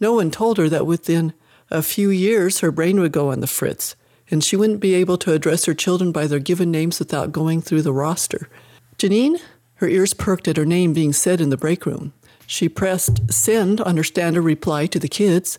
No 0.00 0.12
one 0.12 0.30
told 0.30 0.58
her 0.58 0.68
that 0.68 0.86
within 0.86 1.32
a 1.70 1.82
few 1.82 2.10
years 2.10 2.60
her 2.60 2.70
brain 2.70 3.00
would 3.00 3.12
go 3.12 3.30
on 3.30 3.40
the 3.40 3.46
fritz, 3.46 3.96
and 4.30 4.44
she 4.44 4.54
wouldn't 4.54 4.80
be 4.80 4.94
able 4.94 5.16
to 5.18 5.32
address 5.32 5.64
her 5.64 5.74
children 5.74 6.12
by 6.12 6.26
their 6.26 6.38
given 6.38 6.70
names 6.70 6.98
without 6.98 7.32
going 7.32 7.62
through 7.62 7.82
the 7.82 7.92
roster. 7.92 8.50
Janine 8.98 9.40
her 9.76 9.88
ears 9.88 10.14
perked 10.14 10.46
at 10.48 10.56
her 10.56 10.64
name 10.64 10.92
being 10.92 11.12
said 11.12 11.40
in 11.40 11.50
the 11.50 11.56
break 11.56 11.84
room. 11.84 12.12
She 12.46 12.68
pressed 12.68 13.32
send 13.32 13.80
on 13.80 13.96
her 13.96 14.04
standard 14.04 14.42
reply 14.42 14.86
to 14.86 14.98
the 14.98 15.08
kids, 15.08 15.58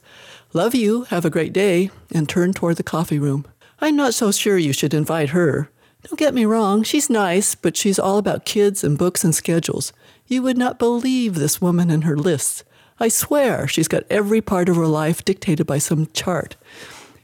Love 0.56 0.74
you, 0.74 1.04
have 1.10 1.26
a 1.26 1.30
great 1.30 1.52
day, 1.52 1.92
and 2.14 2.30
turned 2.30 2.56
toward 2.56 2.78
the 2.78 2.82
coffee 2.82 3.20
room. 3.20 3.46
I'm 3.82 3.98
not 3.98 4.14
so 4.14 4.32
sure 4.32 4.58
you 4.58 4.72
should 4.72 4.94
invite 4.94 5.32
her. 5.32 5.70
Don't 6.04 6.18
get 6.18 6.34
me 6.34 6.46
wrong, 6.46 6.82
she's 6.82 7.10
nice, 7.10 7.56
but 7.56 7.76
she's 7.76 8.00
all 8.00 8.18
about 8.18 8.46
kids 8.46 8.82
and 8.82 8.98
books 8.98 9.26
and 9.26 9.36
schedules. 9.36 9.92
You 10.28 10.42
would 10.44 10.58
not 10.58 10.80
believe 10.80 11.36
this 11.36 11.60
woman 11.60 11.90
and 11.90 12.06
her 12.06 12.16
lists. 12.16 12.64
I 13.02 13.10
swear 13.10 13.68
she's 13.68 13.90
got 13.90 14.06
every 14.10 14.40
part 14.40 14.70
of 14.70 14.78
her 14.78 14.88
life 14.88 15.26
dictated 15.26 15.68
by 15.68 15.78
some 15.78 16.08
chart. 16.14 16.56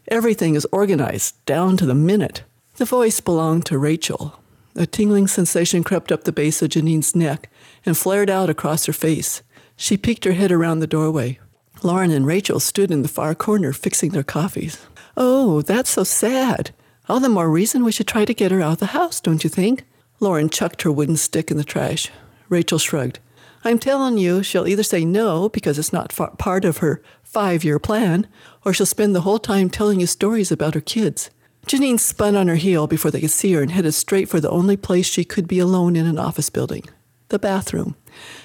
Everything 0.10 0.56
is 0.56 0.68
organized 0.74 1.36
down 1.46 1.78
to 1.78 1.86
the 1.86 1.96
minute. 1.96 2.44
The 2.76 2.84
voice 2.84 3.22
belonged 3.22 3.66
to 3.68 3.78
Rachel, 3.78 4.42
a 4.76 4.86
tingling 4.86 5.28
sensation 5.28 5.86
crept 5.86 6.12
up 6.12 6.26
the 6.26 6.34
base 6.34 6.62
of 6.62 6.68
Janine's 6.68 7.16
neck 7.16 7.50
and 7.86 7.98
flared 7.98 8.30
out 8.30 8.50
across 8.50 8.88
her 8.88 8.94
face. 8.94 9.42
She 9.78 9.96
peeked 9.96 10.26
her 10.26 10.34
head 10.34 10.52
around 10.52 10.80
the 10.80 10.86
doorway. 10.86 11.40
Lauren 11.84 12.12
and 12.12 12.28
Rachel 12.28 12.60
stood 12.60 12.92
in 12.92 13.02
the 13.02 13.08
far 13.08 13.34
corner 13.34 13.74
fixing 13.74 14.12
their 14.12 14.24
coffees. 14.24 14.86
Oh, 15.18 15.62
that's 15.62 15.90
so 15.90 16.04
sad. 16.04 16.72
All 17.10 17.20
the 17.20 17.30
more 17.30 17.50
reason 17.50 17.84
we 17.84 17.92
should 17.92 18.08
try 18.08 18.24
to 18.26 18.34
get 18.34 18.52
her 18.52 18.62
out 18.62 18.74
of 18.74 18.78
the 18.80 18.86
house, 18.88 19.20
don't 19.20 19.44
you 19.44 19.50
think? 19.50 19.84
Lauren 20.20 20.50
chucked 20.50 20.84
her 20.84 20.92
wooden 20.92 21.18
stick 21.18 21.50
in 21.50 21.58
the 21.58 21.64
trash. 21.64 22.10
Rachel 22.50 22.78
shrugged. 22.78 23.20
I'm 23.64 23.80
telling 23.80 24.18
you, 24.18 24.44
she'll 24.44 24.68
either 24.68 24.84
say 24.84 25.06
no 25.06 25.50
because 25.50 25.80
it's 25.80 25.94
not 25.94 26.16
part 26.38 26.66
of 26.66 26.78
her 26.78 27.02
five 27.24 27.64
year 27.64 27.80
plan, 27.80 28.28
or 28.64 28.74
she'll 28.74 28.86
spend 28.86 29.16
the 29.16 29.22
whole 29.22 29.40
time 29.40 29.70
telling 29.70 30.00
you 30.00 30.08
stories 30.08 30.52
about 30.52 30.76
her 30.76 30.82
kids. 30.82 31.32
Janine 31.68 32.00
spun 32.00 32.36
on 32.36 32.48
her 32.48 32.56
heel 32.56 32.88
before 32.88 33.12
they 33.12 33.22
could 33.22 33.32
see 33.32 33.54
her 33.54 33.62
and 33.62 33.72
headed 33.72 33.94
straight 33.94 34.30
for 34.30 34.40
the 34.40 34.50
only 34.50 34.78
place 34.78 35.06
she 35.06 35.24
could 35.24 35.48
be 35.48 35.60
alone 35.60 35.96
in 35.96 36.06
an 36.06 36.20
office 36.20 36.50
building 36.50 36.84
the 37.30 37.40
bathroom. 37.40 37.96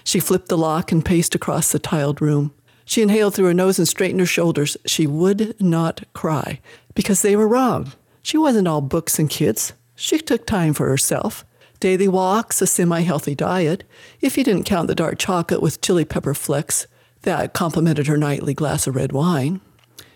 She 0.05 0.21
flipped 0.21 0.49
the 0.49 0.57
lock 0.57 0.93
and 0.93 1.05
paced 1.05 1.35
across 1.35 1.73
the 1.73 1.81
tiled 1.81 2.23
room. 2.23 2.55
She 2.87 3.03
inhaled 3.03 3.35
through 3.35 3.47
her 3.47 3.55
nose 3.55 3.79
and 3.79 3.87
straightened 3.87 4.21
her 4.21 4.27
shoulders. 4.27 4.77
She 4.87 5.07
would 5.07 5.61
not 5.61 6.05
cry 6.15 6.61
because 6.95 7.21
they 7.21 7.37
were 7.37 7.49
wrong. 7.49 7.93
She 8.23 8.39
wasn't 8.39 8.69
all 8.69 8.81
books 8.81 9.19
and 9.19 9.29
kids. 9.29 9.75
She 9.97 10.19
took 10.19 10.47
time 10.47 10.73
for 10.73 10.89
herself. 10.89 11.45
Daily 11.81 12.09
walks, 12.09 12.63
a 12.63 12.67
semi 12.67 13.01
healthy 13.01 13.35
diet, 13.35 13.85
if 14.21 14.39
you 14.39 14.45
didn't 14.45 14.65
count 14.65 14.87
the 14.87 14.95
dark 14.95 15.19
chocolate 15.19 15.61
with 15.61 15.83
chili 15.83 16.05
pepper 16.05 16.33
flecks 16.33 16.87
that 17.23 17.53
complemented 17.53 18.07
her 18.07 18.17
nightly 18.17 18.55
glass 18.55 18.87
of 18.87 18.97
red 18.97 19.13
wine. 19.13 19.61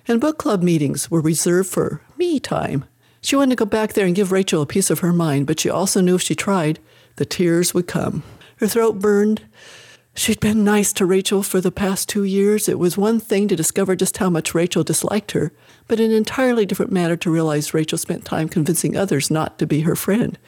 And 0.06 0.20
book 0.20 0.38
club 0.38 0.62
meetings 0.62 1.10
were 1.10 1.20
reserved 1.20 1.68
for 1.68 2.02
me 2.16 2.40
time. 2.40 2.84
She 3.20 3.36
wanted 3.36 3.50
to 3.50 3.64
go 3.64 3.68
back 3.68 3.92
there 3.92 4.06
and 4.06 4.14
give 4.14 4.32
Rachel 4.32 4.62
a 4.62 4.66
piece 4.66 4.90
of 4.90 5.00
her 5.00 5.12
mind, 5.12 5.46
but 5.46 5.60
she 5.60 5.68
also 5.68 6.00
knew 6.00 6.14
if 6.14 6.22
she 6.22 6.34
tried, 6.34 6.78
the 7.16 7.26
tears 7.26 7.74
would 7.74 7.86
come. 7.86 8.22
Her 8.56 8.66
throat 8.66 8.98
burned. 8.98 9.42
She'd 10.14 10.40
been 10.40 10.64
nice 10.64 10.92
to 10.94 11.06
Rachel 11.06 11.42
for 11.42 11.60
the 11.60 11.70
past 11.70 12.08
two 12.08 12.24
years. 12.24 12.68
It 12.68 12.78
was 12.78 12.98
one 12.98 13.20
thing 13.20 13.48
to 13.48 13.56
discover 13.56 13.96
just 13.96 14.18
how 14.18 14.28
much 14.28 14.54
Rachel 14.54 14.82
disliked 14.82 15.30
her, 15.32 15.52
but 15.86 16.00
an 16.00 16.10
entirely 16.10 16.66
different 16.66 16.92
matter 16.92 17.16
to 17.16 17.30
realize 17.30 17.72
Rachel 17.72 17.96
spent 17.96 18.24
time 18.24 18.48
convincing 18.48 18.96
others 18.96 19.30
not 19.30 19.58
to 19.58 19.66
be 19.66 19.80
her 19.80 19.96
friend. 19.96 20.38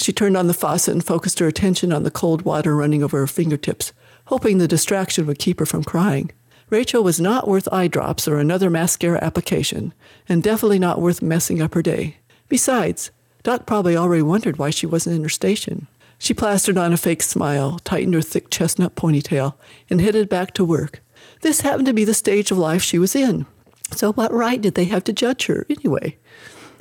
She 0.00 0.12
turned 0.12 0.36
on 0.36 0.46
the 0.46 0.54
faucet 0.54 0.94
and 0.94 1.04
focused 1.04 1.40
her 1.40 1.48
attention 1.48 1.92
on 1.92 2.04
the 2.04 2.10
cold 2.10 2.42
water 2.42 2.74
running 2.76 3.02
over 3.02 3.18
her 3.18 3.26
fingertips, 3.26 3.92
hoping 4.26 4.58
the 4.58 4.68
distraction 4.68 5.26
would 5.26 5.38
keep 5.38 5.58
her 5.58 5.66
from 5.66 5.84
crying. 5.84 6.30
Rachel 6.70 7.02
was 7.02 7.20
not 7.20 7.48
worth 7.48 7.70
eye 7.72 7.88
drops 7.88 8.28
or 8.28 8.38
another 8.38 8.70
mascara 8.70 9.22
application, 9.22 9.92
and 10.28 10.42
definitely 10.42 10.78
not 10.78 11.00
worth 11.00 11.20
messing 11.20 11.60
up 11.60 11.74
her 11.74 11.82
day. 11.82 12.18
Besides, 12.48 13.10
Doc 13.42 13.66
probably 13.66 13.96
already 13.96 14.22
wondered 14.22 14.58
why 14.58 14.70
she 14.70 14.86
wasn't 14.86 15.16
in 15.16 15.22
her 15.22 15.28
station. 15.28 15.88
She 16.18 16.34
plastered 16.34 16.76
on 16.76 16.92
a 16.92 16.96
fake 16.96 17.22
smile, 17.22 17.78
tightened 17.84 18.14
her 18.14 18.20
thick 18.20 18.50
chestnut 18.50 18.96
ponytail, 18.96 19.54
and 19.88 20.00
headed 20.00 20.28
back 20.28 20.52
to 20.54 20.64
work. 20.64 21.02
This 21.42 21.60
happened 21.60 21.86
to 21.86 21.94
be 21.94 22.04
the 22.04 22.14
stage 22.14 22.50
of 22.50 22.58
life 22.58 22.82
she 22.82 22.98
was 22.98 23.14
in. 23.14 23.46
So, 23.92 24.12
what 24.12 24.32
right 24.32 24.60
did 24.60 24.74
they 24.74 24.84
have 24.86 25.04
to 25.04 25.12
judge 25.12 25.46
her 25.46 25.64
anyway? 25.70 26.18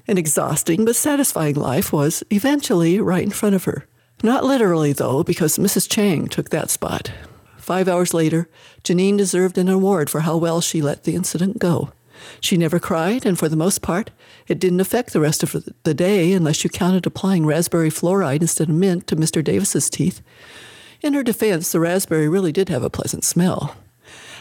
An 0.07 0.17
exhausting 0.17 0.85
but 0.85 0.95
satisfying 0.95 1.55
life 1.55 1.93
was 1.93 2.23
eventually 2.31 2.99
right 2.99 3.23
in 3.23 3.29
front 3.29 3.55
of 3.55 3.65
her. 3.65 3.85
Not 4.23 4.43
literally, 4.43 4.93
though, 4.93 5.23
because 5.23 5.57
Mrs. 5.57 5.89
Chang 5.89 6.27
took 6.27 6.49
that 6.49 6.69
spot. 6.71 7.11
Five 7.57 7.87
hours 7.87 8.13
later, 8.13 8.49
Janine 8.83 9.17
deserved 9.17 9.57
an 9.57 9.69
award 9.69 10.09
for 10.09 10.21
how 10.21 10.37
well 10.37 10.61
she 10.61 10.81
let 10.81 11.03
the 11.03 11.15
incident 11.15 11.59
go. 11.59 11.91
She 12.41 12.57
never 12.57 12.79
cried, 12.79 13.25
and 13.25 13.37
for 13.37 13.47
the 13.47 13.55
most 13.55 13.81
part, 13.81 14.09
it 14.47 14.59
didn't 14.59 14.79
affect 14.79 15.13
the 15.13 15.19
rest 15.19 15.43
of 15.43 15.55
the 15.83 15.93
day 15.93 16.33
unless 16.33 16.63
you 16.63 16.69
counted 16.69 17.05
applying 17.05 17.45
raspberry 17.45 17.89
fluoride 17.89 18.41
instead 18.41 18.69
of 18.69 18.75
mint 18.75 19.07
to 19.07 19.15
Mr. 19.15 19.43
Davis's 19.43 19.89
teeth. 19.89 20.21
In 21.01 21.13
her 21.13 21.23
defense, 21.23 21.71
the 21.71 21.79
raspberry 21.79 22.27
really 22.27 22.51
did 22.51 22.69
have 22.69 22.83
a 22.83 22.89
pleasant 22.89 23.23
smell. 23.23 23.75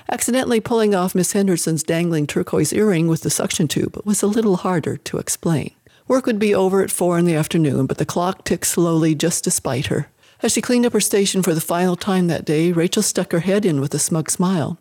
Accidentally 0.08 0.60
pulling 0.60 0.94
off 0.94 1.14
Miss 1.14 1.32
Henderson's 1.32 1.82
dangling 1.82 2.26
turquoise 2.26 2.72
earring 2.72 3.08
with 3.08 3.22
the 3.22 3.30
suction 3.30 3.66
tube 3.66 4.00
was 4.04 4.22
a 4.22 4.28
little 4.28 4.56
harder 4.56 4.96
to 4.98 5.18
explain. 5.18 5.75
Work 6.06 6.26
would 6.26 6.38
be 6.38 6.54
over 6.54 6.82
at 6.82 6.92
four 6.92 7.18
in 7.18 7.25
the 7.25 7.34
afternoon, 7.34 7.86
but 7.86 7.98
the 7.98 8.06
clock 8.06 8.44
ticked 8.44 8.66
slowly 8.66 9.16
just 9.16 9.42
despite 9.42 9.86
her. 9.86 10.08
As 10.42 10.52
she 10.52 10.60
cleaned 10.60 10.86
up 10.86 10.92
her 10.92 11.00
station 11.00 11.42
for 11.42 11.54
the 11.54 11.60
final 11.60 11.96
time 11.96 12.28
that 12.28 12.44
day, 12.44 12.70
Rachel 12.70 13.02
stuck 13.02 13.32
her 13.32 13.40
head 13.40 13.64
in 13.64 13.80
with 13.80 13.92
a 13.94 13.98
smug 13.98 14.30
smile. 14.30 14.78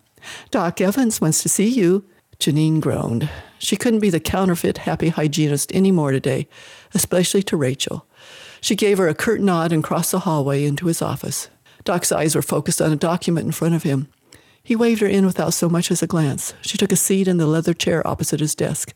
Doc 0.51 0.79
Evans 0.79 1.21
wants 1.21 1.41
to 1.41 1.49
see 1.49 1.67
you. 1.67 2.05
Janine 2.39 2.79
groaned. 2.79 3.29
She 3.59 3.77
couldn't 3.77 3.99
be 3.99 4.09
the 4.09 4.19
counterfeit 4.19 4.79
happy 4.79 5.09
hygienist 5.09 5.71
any 5.73 5.91
more 5.91 6.11
today, 6.11 6.47
especially 6.93 7.43
to 7.43 7.57
Rachel. 7.57 8.05
She 8.61 8.75
gave 8.75 8.97
her 8.97 9.07
a 9.07 9.15
curt 9.15 9.41
nod 9.41 9.71
and 9.71 9.83
crossed 9.83 10.11
the 10.11 10.19
hallway 10.19 10.65
into 10.65 10.87
his 10.87 11.01
office. 11.01 11.49
Doc's 11.83 12.11
eyes 12.11 12.35
were 12.35 12.41
focused 12.41 12.81
on 12.81 12.91
a 12.91 12.97
document 12.97 13.45
in 13.45 13.51
front 13.51 13.75
of 13.75 13.83
him. 13.83 14.07
He 14.63 14.75
waved 14.75 15.01
her 15.01 15.07
in 15.07 15.25
without 15.25 15.53
so 15.53 15.69
much 15.69 15.91
as 15.91 16.01
a 16.01 16.07
glance. 16.07 16.55
She 16.61 16.77
took 16.77 16.91
a 16.91 16.95
seat 16.95 17.27
in 17.27 17.37
the 17.37 17.45
leather 17.45 17.73
chair 17.75 18.05
opposite 18.07 18.39
his 18.39 18.55
desk 18.55 18.93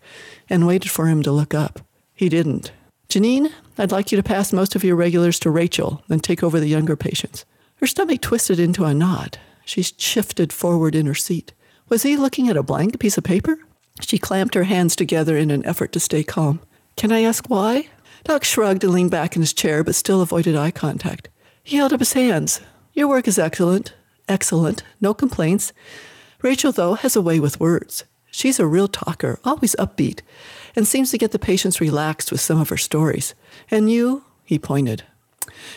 and 0.50 0.65
waited 0.65 0.89
for 0.89 1.05
him 1.08 1.22
to 1.22 1.31
look 1.31 1.53
up. 1.53 1.81
He 2.15 2.27
didn't. 2.27 2.72
Janine, 3.08 3.51
I'd 3.77 3.91
like 3.91 4.12
you 4.12 4.15
to 4.17 4.24
pass 4.24 4.51
most 4.51 4.75
of 4.75 4.84
your 4.84 4.96
regulars 4.96 5.39
to 5.39 5.50
Rachel, 5.50 6.03
and 6.10 6.24
take 6.24 6.43
over 6.43 6.60
the 6.60 6.67
younger 6.67 6.96
patients. 6.96 7.46
Her 7.77 7.88
stomach 7.88 8.22
twisted 8.22 8.60
into 8.60 8.84
a 8.84 8.93
knot. 8.93 9.38
She 9.65 9.84
shifted 9.84 10.51
forward 10.51 10.96
in 10.96 11.05
her 11.05 11.15
seat. 11.15 11.53
Was 11.89 12.03
he 12.03 12.15
looking 12.17 12.50
at 12.50 12.58
a 12.58 12.62
blank 12.62 13.00
piece 13.00 13.17
of 13.17 13.24
paper? 13.24 13.58
She 14.00 14.19
clamped 14.19 14.53
her 14.53 14.65
hands 14.65 14.96
together 14.96 15.36
in 15.36 15.50
an 15.50 15.65
effort 15.65 15.91
to 15.93 16.00
stay 16.00 16.24
calm. 16.24 16.62
Can 16.96 17.12
I 17.12 17.22
ask 17.24 17.50
why? 17.50 17.89
Doc 18.24 18.43
shrugged 18.43 18.84
and 18.84 18.93
leaned 18.93 19.10
back 19.10 19.36
in 19.36 19.41
his 19.41 19.53
chair, 19.53 19.84
but 19.84 19.96
still 19.96 20.22
avoided 20.22 20.55
eye 20.55 20.69
contact. 20.69 21.29
He 21.63 21.77
held 21.77 21.91
up 21.91 22.00
his 22.00 22.13
hands. 22.13 22.62
Your 22.93 23.08
work 23.08 23.27
is 23.27 23.39
excellent. 23.39 23.93
Excellent. 24.27 24.84
No 25.01 25.15
complaints. 25.15 25.74
Rachel, 26.43 26.72
though, 26.72 26.93
has 26.93 27.15
a 27.15 27.22
way 27.22 27.39
with 27.39 27.60
words. 27.60 28.05
She's 28.29 28.60
a 28.60 28.67
real 28.67 28.88
talker, 28.88 29.39
always 29.43 29.75
upbeat, 29.77 30.22
and 30.75 30.88
seems 30.88 31.10
to 31.10 31.17
get 31.17 31.31
the 31.31 31.39
patients 31.39 31.81
relaxed 31.81 32.31
with 32.31 32.39
some 32.39 32.62
of 32.62 32.69
her 32.69 32.77
stories. 32.77 33.34
And 33.72 33.91
you, 33.91 34.24
he 34.46 34.60
pointed, 34.60 35.03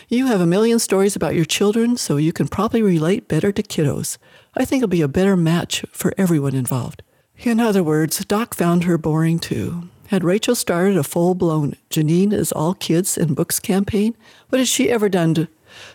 you 0.09 0.27
have 0.27 0.41
a 0.41 0.45
million 0.45 0.79
stories 0.79 1.15
about 1.15 1.35
your 1.35 1.45
children, 1.45 1.97
so 1.97 2.17
you 2.17 2.33
can 2.33 2.47
probably 2.47 2.81
relate 2.81 3.27
better 3.27 3.51
to 3.51 3.63
kiddos. 3.63 4.17
I 4.55 4.65
think 4.65 4.81
it'll 4.81 4.89
be 4.89 5.01
a 5.01 5.07
better 5.07 5.35
match 5.35 5.83
for 5.91 6.13
everyone 6.17 6.55
involved. 6.55 7.03
In 7.39 7.59
other 7.59 7.83
words, 7.83 8.23
Doc 8.25 8.53
found 8.53 8.83
her 8.83 8.97
boring 8.97 9.39
too. 9.39 9.89
Had 10.07 10.23
Rachel 10.23 10.55
started 10.55 10.95
a 10.95 11.03
full 11.03 11.33
blown 11.33 11.75
Janine 11.89 12.33
is 12.33 12.51
all 12.51 12.73
kids 12.73 13.17
and 13.17 13.35
books 13.35 13.59
campaign? 13.59 14.15
What 14.49 14.59
has 14.59 14.69
she 14.69 14.89
ever 14.89 15.09
done 15.09 15.33
to, 15.33 15.47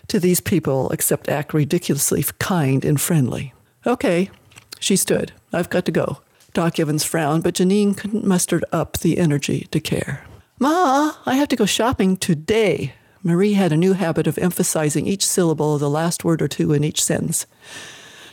to 0.09 0.19
these 0.19 0.41
people 0.41 0.89
except 0.91 1.29
act 1.29 1.53
ridiculously 1.53 2.25
kind 2.37 2.83
and 2.83 2.99
friendly? 2.99 3.53
Okay, 3.85 4.29
she 4.79 4.95
stood. 4.95 5.31
I've 5.53 5.69
got 5.69 5.85
to 5.85 5.91
go. 5.91 6.19
Doc 6.53 6.79
Evans 6.79 7.03
frowned, 7.03 7.43
but 7.43 7.53
Janine 7.53 7.95
couldn't 7.95 8.25
muster 8.25 8.61
up 8.71 8.97
the 8.99 9.17
energy 9.17 9.67
to 9.71 9.79
care. 9.79 10.25
Ma, 10.59 11.13
I 11.25 11.35
have 11.35 11.47
to 11.49 11.55
go 11.55 11.65
shopping 11.65 12.17
today. 12.17 12.93
Marie 13.21 13.53
had 13.53 13.71
a 13.71 13.77
new 13.77 13.93
habit 13.93 14.27
of 14.27 14.37
emphasizing 14.37 15.05
each 15.05 15.25
syllable 15.25 15.73
of 15.73 15.79
the 15.81 15.89
last 15.89 16.23
word 16.23 16.41
or 16.41 16.47
two 16.47 16.73
in 16.73 16.83
each 16.83 17.03
sentence. 17.03 17.45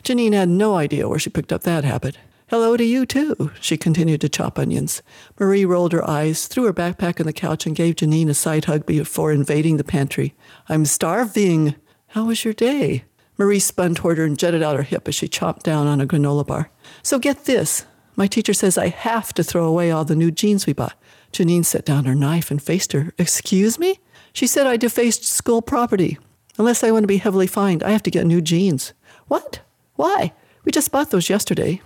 Janine 0.03 0.33
had 0.33 0.49
no 0.49 0.77
idea 0.77 1.09
where 1.09 1.19
she 1.19 1.31
picked 1.31 1.53
up 1.53 1.63
that 1.63 1.85
habit. 1.85 2.19
Hello 2.49 2.77
to 2.77 2.85
you, 2.85 3.05
too, 3.05 3.51
she 3.61 3.77
continued 3.77 4.21
to 4.21 4.29
chop 4.29 4.57
onions. 4.57 5.03
Marie 5.41 5.65
rolled 5.65 5.93
her 5.93 6.09
eyes, 6.09 6.47
threw 6.47 6.63
her 6.65 6.73
backpack 6.73 7.19
on 7.19 7.27
the 7.27 7.33
couch, 7.33 7.67
and 7.67 7.75
gave 7.75 7.97
Janine 7.97 8.29
a 8.29 8.35
side 8.35 8.67
hug 8.67 8.87
before 8.87 9.33
invading 9.33 9.79
the 9.79 9.85
pantry. 9.85 10.35
I'm 10.69 10.85
starving. 10.85 11.75
How 12.09 12.27
was 12.27 12.45
your 12.45 12.55
day? 12.55 13.05
Marie 13.37 13.59
spun 13.59 13.97
toward 13.97 14.19
her 14.19 14.25
and 14.25 14.39
jutted 14.39 14.63
out 14.63 14.77
her 14.77 14.85
hip 14.85 15.09
as 15.09 15.17
she 15.17 15.27
chopped 15.27 15.65
down 15.65 15.89
on 15.89 16.01
a 16.01 16.07
granola 16.07 16.47
bar. 16.47 16.71
So 17.03 17.19
get 17.19 17.47
this. 17.47 17.85
My 18.15 18.29
teacher 18.29 18.55
says 18.55 18.79
I 18.79 18.89
have 18.89 19.35
to 19.35 19.43
throw 19.43 19.65
away 19.67 19.91
all 19.91 20.05
the 20.05 20.15
new 20.15 20.31
jeans 20.31 20.67
we 20.67 20.73
bought. 20.73 20.95
Janine 21.33 21.65
set 21.65 21.85
down 21.85 22.05
her 22.05 22.15
knife 22.15 22.53
and 22.53 22.63
faced 22.63 22.93
her. 22.93 23.13
Excuse 23.19 23.77
me? 23.77 23.99
She 24.37 24.47
said 24.47 24.67
I 24.67 24.77
defaced 24.77 25.25
school 25.25 25.63
property. 25.63 26.19
Unless 26.59 26.85
I 26.85 26.91
want 26.91 27.05
to 27.05 27.09
be 27.09 27.17
heavily 27.17 27.47
fined, 27.47 27.83
I 27.83 27.93
have 27.93 28.03
to 28.03 28.11
get 28.11 28.27
new 28.27 28.43
jeans. 28.43 28.93
What? 29.29 29.61
Why? 29.95 30.35
We 30.63 30.73
just 30.73 30.93
bought 30.93 31.11
those 31.11 31.31
yesterday. 31.31 31.81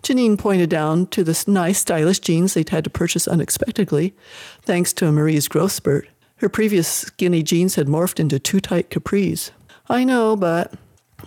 Janine 0.00 0.38
pointed 0.38 0.70
down 0.70 1.08
to 1.08 1.24
the 1.24 1.42
nice, 1.48 1.80
stylish 1.80 2.20
jeans 2.20 2.54
they'd 2.54 2.68
had 2.68 2.84
to 2.84 2.90
purchase 2.90 3.26
unexpectedly, 3.26 4.14
thanks 4.62 4.92
to 4.92 5.10
Marie's 5.10 5.48
growth 5.48 5.72
spurt. 5.72 6.08
Her 6.36 6.48
previous 6.48 6.86
skinny 6.86 7.42
jeans 7.42 7.74
had 7.74 7.88
morphed 7.88 8.20
into 8.20 8.38
too 8.38 8.60
tight 8.60 8.88
capris. 8.88 9.50
I 9.88 10.04
know, 10.04 10.36
but 10.36 10.72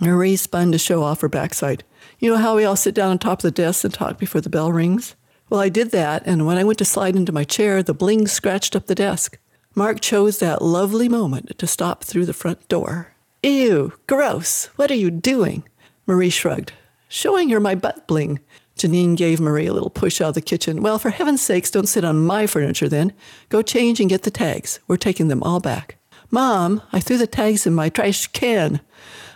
Marie 0.00 0.36
spun 0.36 0.72
to 0.72 0.78
show 0.78 1.02
off 1.02 1.20
her 1.20 1.28
backside. 1.28 1.84
You 2.18 2.30
know 2.30 2.38
how 2.38 2.56
we 2.56 2.64
all 2.64 2.76
sit 2.76 2.94
down 2.94 3.10
on 3.10 3.18
top 3.18 3.40
of 3.40 3.42
the 3.42 3.50
desk 3.50 3.84
and 3.84 3.92
talk 3.92 4.16
before 4.16 4.40
the 4.40 4.48
bell 4.48 4.72
rings? 4.72 5.16
Well, 5.50 5.60
I 5.60 5.68
did 5.68 5.90
that, 5.90 6.22
and 6.24 6.46
when 6.46 6.56
I 6.56 6.64
went 6.64 6.78
to 6.78 6.86
slide 6.86 7.14
into 7.14 7.30
my 7.30 7.44
chair, 7.44 7.82
the 7.82 7.92
bling 7.92 8.26
scratched 8.26 8.74
up 8.74 8.86
the 8.86 8.94
desk. 8.94 9.36
Mark 9.76 10.00
chose 10.00 10.40
that 10.40 10.62
lovely 10.62 11.08
moment 11.08 11.56
to 11.56 11.64
stop 11.64 12.02
through 12.02 12.26
the 12.26 12.32
front 12.32 12.68
door. 12.68 13.12
Ew, 13.44 13.92
gross. 14.08 14.66
What 14.74 14.90
are 14.90 14.96
you 14.96 15.12
doing? 15.12 15.62
Marie 16.08 16.28
shrugged. 16.28 16.72
Showing 17.08 17.50
her 17.50 17.60
my 17.60 17.76
butt 17.76 18.08
bling. 18.08 18.40
Janine 18.76 19.16
gave 19.16 19.38
Marie 19.38 19.66
a 19.66 19.72
little 19.72 19.88
push 19.88 20.20
out 20.20 20.30
of 20.30 20.34
the 20.34 20.40
kitchen. 20.40 20.82
Well, 20.82 20.98
for 20.98 21.10
heaven's 21.10 21.40
sakes, 21.40 21.70
don't 21.70 21.86
sit 21.86 22.04
on 22.04 22.26
my 22.26 22.48
furniture 22.48 22.88
then. 22.88 23.12
Go 23.48 23.62
change 23.62 24.00
and 24.00 24.10
get 24.10 24.24
the 24.24 24.30
tags. 24.32 24.80
We're 24.88 24.96
taking 24.96 25.28
them 25.28 25.42
all 25.44 25.60
back. 25.60 25.98
Mom, 26.32 26.82
I 26.92 26.98
threw 26.98 27.16
the 27.16 27.28
tags 27.28 27.64
in 27.64 27.72
my 27.72 27.90
trash 27.90 28.26
can. 28.26 28.80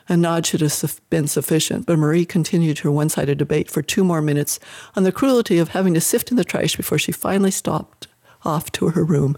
A 0.08 0.16
nod 0.16 0.46
should 0.46 0.62
have 0.62 1.00
been 1.10 1.28
sufficient, 1.28 1.86
but 1.86 1.96
Marie 1.96 2.24
continued 2.24 2.80
her 2.80 2.90
one 2.90 3.08
sided 3.08 3.38
debate 3.38 3.70
for 3.70 3.82
two 3.82 4.02
more 4.02 4.20
minutes 4.20 4.58
on 4.96 5.04
the 5.04 5.12
cruelty 5.12 5.58
of 5.58 5.68
having 5.68 5.94
to 5.94 6.00
sift 6.00 6.32
in 6.32 6.36
the 6.36 6.44
trash 6.44 6.74
before 6.74 6.98
she 6.98 7.12
finally 7.12 7.52
stopped 7.52 8.08
off 8.44 8.70
to 8.72 8.90
her 8.90 9.04
room. 9.04 9.36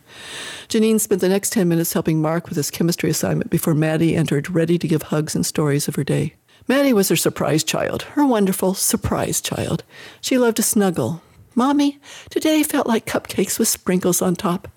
Janine 0.69 1.01
spent 1.01 1.21
the 1.21 1.29
next 1.29 1.53
10 1.53 1.69
minutes 1.69 1.92
helping 1.92 2.21
Mark 2.21 2.49
with 2.49 2.57
his 2.57 2.71
chemistry 2.71 3.11
assignment 3.11 3.51
before 3.51 3.75
Maddie 3.75 4.16
entered, 4.16 4.51
ready 4.51 4.79
to 4.79 4.88
give 4.88 5.03
hugs 5.05 5.35
and 5.35 5.45
stories 5.45 5.88
of 5.88 5.97
her 5.97 6.05
day. 6.05 6.35
Maddie 6.69 6.92
was 6.92 7.09
her 7.09 7.16
surprise 7.16 7.62
child, 7.62 8.03
her 8.03 8.27
wonderful 8.27 8.75
surprise 8.75 9.40
child. 9.40 9.85
She 10.21 10.38
loved 10.38 10.57
to 10.57 10.62
snuggle. 10.62 11.23
Mommy, 11.55 11.99
today 12.29 12.62
felt 12.62 12.87
like 12.87 13.07
cupcakes 13.07 13.59
with 13.59 13.69
sprinkles 13.69 14.21
on 14.21 14.37
top. 14.37 14.69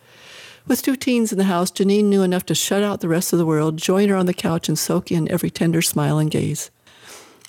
With 0.68 0.84
two 0.84 0.96
teens 0.96 1.32
in 1.32 1.40
the 1.40 1.46
house, 1.46 1.72
Janine 1.72 2.06
knew 2.06 2.22
enough 2.22 2.46
to 2.46 2.56
shut 2.56 2.84
out 2.84 3.02
the 3.02 3.08
rest 3.08 3.34
of 3.34 3.40
the 3.40 3.46
world, 3.46 3.78
join 3.78 4.08
her 4.10 4.16
on 4.16 4.28
the 4.28 4.34
couch, 4.36 4.70
and 4.70 4.78
soak 4.78 5.12
in 5.12 5.30
every 5.32 5.50
tender 5.50 5.82
smile 5.82 6.20
and 6.20 6.30
gaze. 6.30 6.70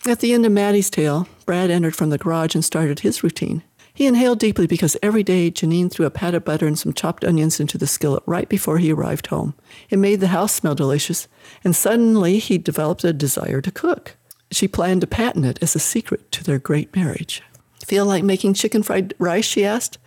At 0.09 0.21
the 0.21 0.33
end 0.33 0.47
of 0.47 0.53
Maddie's 0.53 0.89
tale, 0.89 1.29
Brad 1.45 1.71
entered 1.71 1.95
from 1.95 2.09
the 2.09 2.17
garage 2.17 2.55
and 2.55 2.65
started 2.65 3.01
his 3.01 3.23
routine. 3.23 3.63
He 4.01 4.07
inhaled 4.07 4.39
deeply 4.39 4.67
because 4.67 4.97
every 5.03 5.23
day 5.23 5.51
Janine 5.51 5.93
threw 5.93 6.07
a 6.07 6.11
pat 6.11 6.35
of 6.35 6.43
butter 6.43 6.67
and 6.67 6.79
some 6.79 6.95
chopped 6.95 7.23
onions 7.23 7.61
into 7.61 7.77
the 7.77 7.87
skillet 7.87 8.23
right 8.25 8.49
before 8.49 8.79
he 8.79 8.91
arrived 8.91 9.27
home. 9.27 9.53
It 9.91 9.99
made 9.99 10.21
the 10.21 10.29
house 10.29 10.55
smell 10.55 10.75
delicious, 10.75 11.29
and 11.63 11.77
suddenly 11.77 12.39
he 12.39 12.57
developed 12.57 13.05
a 13.05 13.13
desire 13.13 13.61
to 13.61 13.71
cook. 13.71 14.17
She 14.51 14.67
planned 14.67 15.03
to 15.03 15.07
patent 15.07 15.45
it 15.45 15.59
as 15.61 15.77
a 15.77 15.79
secret 15.79 16.33
to 16.33 16.43
their 16.43 16.59
great 16.59 16.97
marriage. 16.97 17.43
Feel 17.85 18.07
like 18.07 18.25
making 18.25 18.55
chicken 18.55 18.83
fried 18.83 19.13
rice? 19.19 19.45
she 19.45 19.67
asked. 19.67 19.99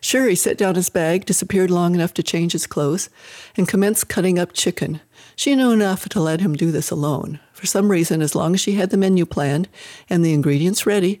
Sure, 0.00 0.28
he 0.28 0.34
set 0.34 0.58
down 0.58 0.74
his 0.74 0.90
bag, 0.90 1.24
disappeared 1.24 1.70
long 1.70 1.94
enough 1.94 2.14
to 2.14 2.24
change 2.24 2.50
his 2.50 2.66
clothes, 2.66 3.08
and 3.56 3.68
commenced 3.68 4.08
cutting 4.08 4.40
up 4.40 4.52
chicken. 4.52 5.00
She 5.36 5.54
knew 5.54 5.70
enough 5.70 6.08
to 6.08 6.20
let 6.20 6.40
him 6.40 6.56
do 6.56 6.72
this 6.72 6.90
alone. 6.90 7.38
For 7.52 7.66
some 7.66 7.88
reason, 7.88 8.20
as 8.20 8.34
long 8.34 8.54
as 8.54 8.60
she 8.60 8.72
had 8.72 8.90
the 8.90 8.96
menu 8.96 9.24
planned 9.24 9.68
and 10.10 10.24
the 10.24 10.34
ingredients 10.34 10.86
ready, 10.86 11.20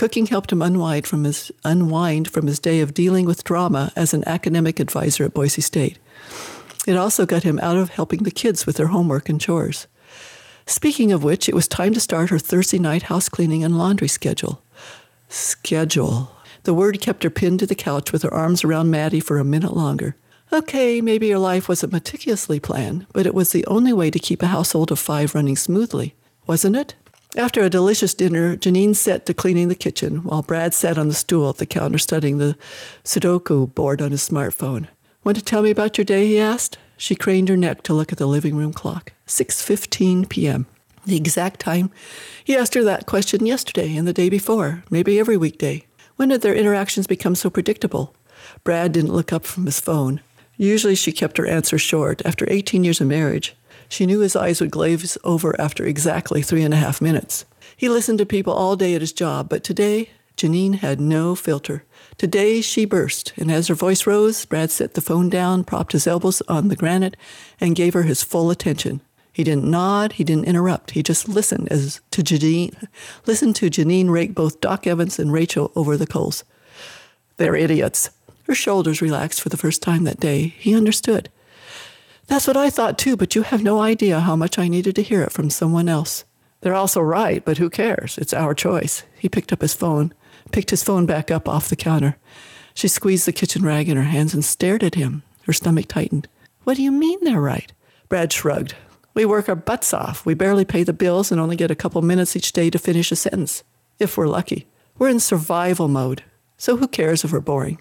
Cooking 0.00 0.28
helped 0.28 0.50
him 0.50 0.62
unwind 0.62 1.06
from 1.06 1.24
his 1.24 1.52
unwind 1.62 2.30
from 2.30 2.46
his 2.46 2.58
day 2.58 2.80
of 2.80 2.94
dealing 2.94 3.26
with 3.26 3.44
drama 3.44 3.92
as 3.94 4.14
an 4.14 4.26
academic 4.26 4.80
advisor 4.80 5.24
at 5.26 5.34
Boise 5.34 5.60
State. 5.60 5.98
It 6.86 6.96
also 6.96 7.26
got 7.26 7.42
him 7.42 7.58
out 7.58 7.76
of 7.76 7.90
helping 7.90 8.22
the 8.22 8.30
kids 8.30 8.64
with 8.64 8.78
their 8.78 8.86
homework 8.86 9.28
and 9.28 9.38
chores. 9.38 9.88
Speaking 10.64 11.12
of 11.12 11.22
which, 11.22 11.50
it 11.50 11.54
was 11.54 11.68
time 11.68 11.92
to 11.92 12.00
start 12.00 12.30
her 12.30 12.38
Thursday 12.38 12.78
night 12.78 13.02
house 13.02 13.28
cleaning 13.28 13.62
and 13.62 13.76
laundry 13.76 14.08
schedule. 14.08 14.62
Schedule. 15.28 16.34
The 16.62 16.72
word 16.72 17.02
kept 17.02 17.22
her 17.22 17.28
pinned 17.28 17.58
to 17.58 17.66
the 17.66 17.74
couch 17.74 18.10
with 18.10 18.22
her 18.22 18.32
arms 18.32 18.64
around 18.64 18.90
Maddie 18.90 19.20
for 19.20 19.36
a 19.36 19.44
minute 19.44 19.76
longer. 19.76 20.16
Okay, 20.50 21.02
maybe 21.02 21.28
her 21.28 21.38
life 21.38 21.68
wasn't 21.68 21.92
meticulously 21.92 22.58
planned, 22.58 23.06
but 23.12 23.26
it 23.26 23.34
was 23.34 23.52
the 23.52 23.66
only 23.66 23.92
way 23.92 24.10
to 24.10 24.18
keep 24.18 24.40
a 24.42 24.46
household 24.46 24.90
of 24.90 24.98
five 24.98 25.34
running 25.34 25.56
smoothly, 25.56 26.14
wasn't 26.46 26.76
it? 26.76 26.94
After 27.36 27.62
a 27.62 27.70
delicious 27.70 28.12
dinner, 28.12 28.56
Janine 28.56 28.96
set 28.96 29.24
to 29.26 29.34
cleaning 29.34 29.68
the 29.68 29.76
kitchen 29.76 30.24
while 30.24 30.42
Brad 30.42 30.74
sat 30.74 30.98
on 30.98 31.06
the 31.06 31.14
stool 31.14 31.48
at 31.50 31.58
the 31.58 31.66
counter 31.66 31.98
studying 31.98 32.38
the 32.38 32.56
Sudoku 33.04 33.72
board 33.72 34.02
on 34.02 34.10
his 34.10 34.28
smartphone. 34.28 34.88
Want 35.22 35.38
to 35.38 35.44
tell 35.44 35.62
me 35.62 35.70
about 35.70 35.96
your 35.96 36.04
day? 36.04 36.26
he 36.26 36.40
asked. 36.40 36.76
She 36.96 37.14
craned 37.14 37.48
her 37.48 37.56
neck 37.56 37.82
to 37.84 37.94
look 37.94 38.10
at 38.10 38.18
the 38.18 38.26
living 38.26 38.56
room 38.56 38.72
clock. 38.72 39.12
6:15 39.28 40.28
p.m. 40.28 40.66
The 41.06 41.16
exact 41.16 41.60
time. 41.60 41.92
He 42.42 42.56
asked 42.56 42.74
her 42.74 42.82
that 42.82 43.06
question 43.06 43.46
yesterday 43.46 43.94
and 43.96 44.08
the 44.08 44.12
day 44.12 44.28
before, 44.28 44.82
maybe 44.90 45.20
every 45.20 45.36
weekday. 45.36 45.86
When 46.16 46.30
did 46.30 46.42
their 46.42 46.54
interactions 46.54 47.06
become 47.06 47.36
so 47.36 47.48
predictable? 47.48 48.12
Brad 48.64 48.90
didn't 48.90 49.12
look 49.12 49.32
up 49.32 49.46
from 49.46 49.66
his 49.66 49.78
phone. 49.78 50.20
Usually 50.56 50.96
she 50.96 51.12
kept 51.12 51.38
her 51.38 51.46
answer 51.46 51.78
short. 51.78 52.26
After 52.26 52.44
18 52.50 52.82
years 52.82 53.00
of 53.00 53.06
marriage, 53.06 53.54
she 53.90 54.06
knew 54.06 54.20
his 54.20 54.36
eyes 54.36 54.60
would 54.60 54.70
glaze 54.70 55.18
over 55.24 55.60
after 55.60 55.84
exactly 55.84 56.40
three 56.40 56.62
and 56.62 56.72
a 56.72 56.78
half 56.78 57.02
minutes. 57.02 57.44
He 57.76 57.88
listened 57.88 58.18
to 58.18 58.26
people 58.26 58.52
all 58.52 58.76
day 58.76 58.94
at 58.94 59.00
his 59.00 59.12
job, 59.12 59.48
but 59.48 59.64
today, 59.64 60.10
Janine 60.36 60.76
had 60.76 61.00
no 61.00 61.34
filter. 61.34 61.84
Today 62.16 62.60
she 62.60 62.84
burst, 62.84 63.34
and 63.36 63.50
as 63.50 63.66
her 63.66 63.74
voice 63.74 64.06
rose, 64.06 64.46
Brad 64.46 64.70
set 64.70 64.94
the 64.94 65.00
phone 65.00 65.28
down, 65.28 65.64
propped 65.64 65.92
his 65.92 66.06
elbows 66.06 66.40
on 66.48 66.68
the 66.68 66.76
granite, 66.76 67.16
and 67.60 67.76
gave 67.76 67.92
her 67.92 68.04
his 68.04 68.22
full 68.22 68.50
attention. 68.50 69.02
He 69.32 69.44
didn't 69.44 69.70
nod, 69.70 70.12
he 70.12 70.24
didn't 70.24 70.46
interrupt. 70.46 70.92
He 70.92 71.02
just 71.02 71.28
listened 71.28 71.68
as 71.70 72.00
to 72.12 72.22
Janine, 72.22 72.86
listened 73.26 73.56
to 73.56 73.70
Janine 73.70 74.08
rake 74.08 74.34
both 74.34 74.60
Doc 74.60 74.86
Evans 74.86 75.18
and 75.18 75.32
Rachel 75.32 75.72
over 75.74 75.96
the 75.96 76.06
coals. 76.06 76.44
They're 77.36 77.56
idiots. 77.56 78.10
Her 78.44 78.54
shoulders 78.54 79.02
relaxed 79.02 79.40
for 79.40 79.48
the 79.48 79.56
first 79.56 79.82
time 79.82 80.04
that 80.04 80.20
day. 80.20 80.54
He 80.58 80.74
understood. 80.74 81.28
That's 82.30 82.46
what 82.46 82.56
I 82.56 82.70
thought 82.70 82.96
too, 82.96 83.16
but 83.16 83.34
you 83.34 83.42
have 83.42 83.60
no 83.60 83.80
idea 83.80 84.20
how 84.20 84.36
much 84.36 84.56
I 84.56 84.68
needed 84.68 84.94
to 84.94 85.02
hear 85.02 85.20
it 85.22 85.32
from 85.32 85.50
someone 85.50 85.88
else. 85.88 86.24
They're 86.60 86.76
also 86.76 87.00
right, 87.00 87.44
but 87.44 87.58
who 87.58 87.68
cares? 87.68 88.16
It's 88.18 88.32
our 88.32 88.54
choice. 88.54 89.02
He 89.18 89.28
picked 89.28 89.52
up 89.52 89.62
his 89.62 89.74
phone, 89.74 90.14
picked 90.52 90.70
his 90.70 90.84
phone 90.84 91.06
back 91.06 91.32
up 91.32 91.48
off 91.48 91.68
the 91.68 91.74
counter. 91.74 92.18
She 92.72 92.86
squeezed 92.86 93.26
the 93.26 93.32
kitchen 93.32 93.64
rag 93.64 93.88
in 93.88 93.96
her 93.96 94.04
hands 94.04 94.32
and 94.32 94.44
stared 94.44 94.84
at 94.84 94.94
him. 94.94 95.24
Her 95.46 95.52
stomach 95.52 95.88
tightened. 95.88 96.28
What 96.62 96.76
do 96.76 96.84
you 96.84 96.92
mean 96.92 97.18
they're 97.22 97.40
right? 97.40 97.72
Brad 98.08 98.32
shrugged. 98.32 98.76
We 99.12 99.24
work 99.24 99.48
our 99.48 99.56
butts 99.56 99.92
off. 99.92 100.24
We 100.24 100.34
barely 100.34 100.64
pay 100.64 100.84
the 100.84 100.92
bills 100.92 101.32
and 101.32 101.40
only 101.40 101.56
get 101.56 101.72
a 101.72 101.74
couple 101.74 102.00
minutes 102.00 102.36
each 102.36 102.52
day 102.52 102.70
to 102.70 102.78
finish 102.78 103.10
a 103.10 103.16
sentence, 103.16 103.64
if 103.98 104.16
we're 104.16 104.28
lucky. 104.28 104.68
We're 104.98 105.08
in 105.08 105.18
survival 105.18 105.88
mode, 105.88 106.22
so 106.56 106.76
who 106.76 106.86
cares 106.86 107.24
if 107.24 107.32
we're 107.32 107.40
boring? 107.40 107.80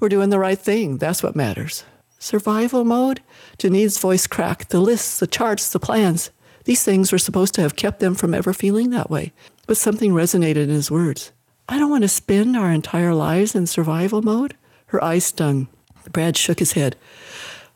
We're 0.00 0.08
doing 0.08 0.30
the 0.30 0.40
right 0.40 0.58
thing. 0.58 0.98
That's 0.98 1.22
what 1.22 1.36
matters. 1.36 1.84
Survival 2.22 2.84
mode? 2.84 3.22
Janine's 3.56 3.98
voice 3.98 4.26
cracked. 4.26 4.68
The 4.68 4.78
lists, 4.78 5.18
the 5.18 5.26
charts, 5.26 5.70
the 5.70 5.80
plans. 5.80 6.30
These 6.64 6.84
things 6.84 7.10
were 7.10 7.18
supposed 7.18 7.54
to 7.54 7.62
have 7.62 7.76
kept 7.76 7.98
them 7.98 8.14
from 8.14 8.34
ever 8.34 8.52
feeling 8.52 8.90
that 8.90 9.10
way. 9.10 9.32
But 9.66 9.78
something 9.78 10.12
resonated 10.12 10.64
in 10.64 10.68
his 10.68 10.90
words. 10.90 11.32
I 11.66 11.78
don't 11.78 11.90
want 11.90 12.02
to 12.02 12.08
spend 12.08 12.58
our 12.58 12.70
entire 12.70 13.14
lives 13.14 13.54
in 13.54 13.66
survival 13.66 14.20
mode. 14.20 14.54
Her 14.88 15.02
eyes 15.02 15.24
stung. 15.24 15.68
Brad 16.12 16.36
shook 16.36 16.58
his 16.58 16.72
head. 16.72 16.94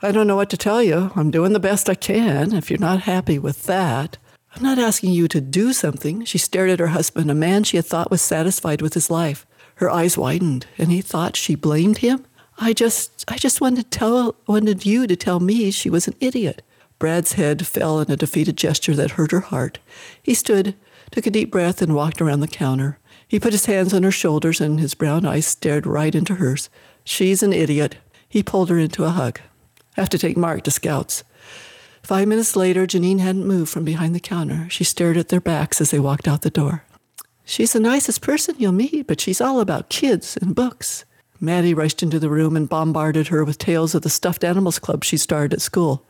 I 0.02 0.12
don't 0.12 0.26
know 0.26 0.36
what 0.36 0.50
to 0.50 0.58
tell 0.58 0.82
you. 0.82 1.10
I'm 1.16 1.30
doing 1.30 1.54
the 1.54 1.58
best 1.58 1.88
I 1.88 1.94
can. 1.94 2.52
If 2.52 2.68
you're 2.68 2.78
not 2.78 3.00
happy 3.00 3.38
with 3.38 3.64
that, 3.64 4.18
I'm 4.54 4.62
not 4.62 4.78
asking 4.78 5.12
you 5.12 5.26
to 5.28 5.40
do 5.40 5.72
something. 5.72 6.24
She 6.26 6.36
stared 6.36 6.68
at 6.68 6.80
her 6.80 6.88
husband, 6.88 7.30
a 7.30 7.34
man 7.34 7.64
she 7.64 7.78
had 7.78 7.86
thought 7.86 8.10
was 8.10 8.20
satisfied 8.20 8.82
with 8.82 8.92
his 8.92 9.10
life. 9.10 9.46
Her 9.76 9.90
eyes 9.90 10.18
widened, 10.18 10.66
and 10.76 10.90
he 10.90 11.00
thought 11.00 11.34
she 11.34 11.54
blamed 11.54 11.98
him. 11.98 12.26
I 12.58 12.72
just, 12.72 13.24
I 13.28 13.36
just 13.36 13.60
wanted 13.60 13.90
to 13.90 13.98
tell, 13.98 14.36
wanted 14.46 14.86
you 14.86 15.06
to 15.06 15.16
tell 15.16 15.40
me 15.40 15.70
she 15.70 15.90
was 15.90 16.06
an 16.06 16.14
idiot. 16.20 16.62
Brad's 16.98 17.32
head 17.32 17.66
fell 17.66 18.00
in 18.00 18.10
a 18.10 18.16
defeated 18.16 18.56
gesture 18.56 18.94
that 18.94 19.12
hurt 19.12 19.32
her 19.32 19.40
heart. 19.40 19.78
He 20.22 20.34
stood, 20.34 20.74
took 21.10 21.26
a 21.26 21.30
deep 21.30 21.50
breath, 21.50 21.82
and 21.82 21.94
walked 21.94 22.20
around 22.20 22.40
the 22.40 22.48
counter. 22.48 22.98
He 23.26 23.40
put 23.40 23.52
his 23.52 23.66
hands 23.66 23.92
on 23.92 24.04
her 24.04 24.12
shoulders, 24.12 24.60
and 24.60 24.78
his 24.78 24.94
brown 24.94 25.26
eyes 25.26 25.46
stared 25.46 25.86
right 25.86 26.14
into 26.14 26.36
hers. 26.36 26.70
She's 27.02 27.42
an 27.42 27.52
idiot. 27.52 27.96
He 28.28 28.42
pulled 28.42 28.70
her 28.70 28.78
into 28.78 29.04
a 29.04 29.10
hug. 29.10 29.40
I 29.96 30.00
have 30.00 30.10
to 30.10 30.18
take 30.18 30.36
Mark 30.36 30.62
to 30.62 30.70
scouts. 30.70 31.24
Five 32.02 32.28
minutes 32.28 32.54
later, 32.54 32.86
Janine 32.86 33.20
hadn't 33.20 33.46
moved 33.46 33.70
from 33.70 33.84
behind 33.84 34.14
the 34.14 34.20
counter. 34.20 34.68
She 34.70 34.84
stared 34.84 35.16
at 35.16 35.28
their 35.28 35.40
backs 35.40 35.80
as 35.80 35.90
they 35.90 35.98
walked 35.98 36.28
out 36.28 36.42
the 36.42 36.50
door. 36.50 36.84
She's 37.44 37.72
the 37.72 37.80
nicest 37.80 38.22
person 38.22 38.56
you'll 38.58 38.72
meet, 38.72 39.06
but 39.06 39.20
she's 39.20 39.40
all 39.40 39.60
about 39.60 39.88
kids 39.88 40.36
and 40.36 40.54
books. 40.54 41.04
Maddie 41.44 41.74
rushed 41.74 42.02
into 42.02 42.18
the 42.18 42.30
room 42.30 42.56
and 42.56 42.68
bombarded 42.68 43.28
her 43.28 43.44
with 43.44 43.58
tales 43.58 43.94
of 43.94 44.02
the 44.02 44.10
stuffed 44.10 44.44
animals 44.44 44.78
club 44.78 45.04
she 45.04 45.16
started 45.16 45.54
at 45.54 45.62
school. 45.62 46.04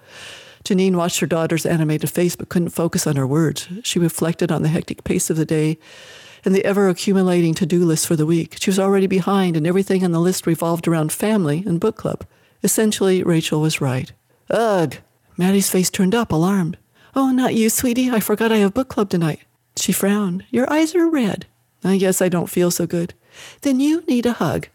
Janine 0.65 0.97
watched 0.97 1.21
her 1.21 1.27
daughter's 1.27 1.67
animated 1.67 2.11
face 2.11 2.37
but 2.37 2.49
couldn't 2.49 2.71
focus 2.71 3.07
on 3.07 3.17
her 3.17 3.27
words. 3.27 3.69
She 3.83 3.99
reflected 3.99 4.51
on 4.51 4.63
the 4.63 4.69
hectic 4.69 5.05
pace 5.05 5.29
of 5.29 5.37
the 5.37 5.45
day 5.45 5.79
and 6.45 6.55
the 6.55 6.65
ever 6.65 6.89
accumulating 6.89 7.55
to 7.55 7.67
do 7.67 7.85
list 7.85 8.07
for 8.07 8.17
the 8.17 8.27
week. 8.27 8.57
She 8.61 8.71
was 8.71 8.79
already 8.79 9.07
behind, 9.07 9.57
and 9.57 9.67
everything 9.67 10.05
on 10.05 10.13
the 10.13 10.21
list 10.21 10.47
revolved 10.47 10.87
around 10.87 11.13
family 11.13 11.65
and 11.67 11.81
book 11.81 11.97
club. 11.97 12.25
Essentially, 12.63 13.23
Rachel 13.23 13.61
was 13.61 13.81
right. 13.81 14.13
Ugh! 14.51 14.97
Maddie's 15.37 15.71
face 15.71 15.91
turned 15.91 16.15
up, 16.15 16.33
alarmed. 16.33 16.77
Oh, 17.17 17.31
not 17.31 17.55
you, 17.55 17.71
sweetie. 17.71 18.11
I 18.11 18.21
forgot 18.21 18.53
I 18.53 18.59
have 18.59 18.75
book 18.75 18.89
club 18.89 19.11
tonight. 19.11 19.41
She 19.77 19.93
frowned. 19.93 20.45
Your 20.51 20.71
eyes 20.73 20.95
are 20.95 21.09
red. 21.09 21.47
I 21.83 21.97
guess 21.99 22.23
I 22.23 22.29
don't 22.29 22.51
feel 22.51 22.71
so 22.71 22.87
good. 22.87 23.15
Then 23.63 23.81
you 23.81 24.03
need 24.07 24.27
a 24.27 24.33
hug. 24.35 24.69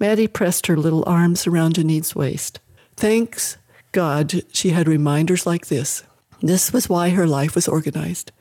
Maddie 0.00 0.26
pressed 0.26 0.66
her 0.66 0.78
little 0.78 1.04
arms 1.06 1.46
around 1.46 1.74
Janine's 1.74 2.16
waist. 2.16 2.58
Thanks 2.96 3.58
God 3.92 4.42
she 4.50 4.70
had 4.70 4.88
reminders 4.88 5.46
like 5.46 5.66
this. 5.66 6.02
This 6.40 6.72
was 6.72 6.88
why 6.88 7.10
her 7.10 7.26
life 7.26 7.54
was 7.54 7.68
organized. 7.68 8.32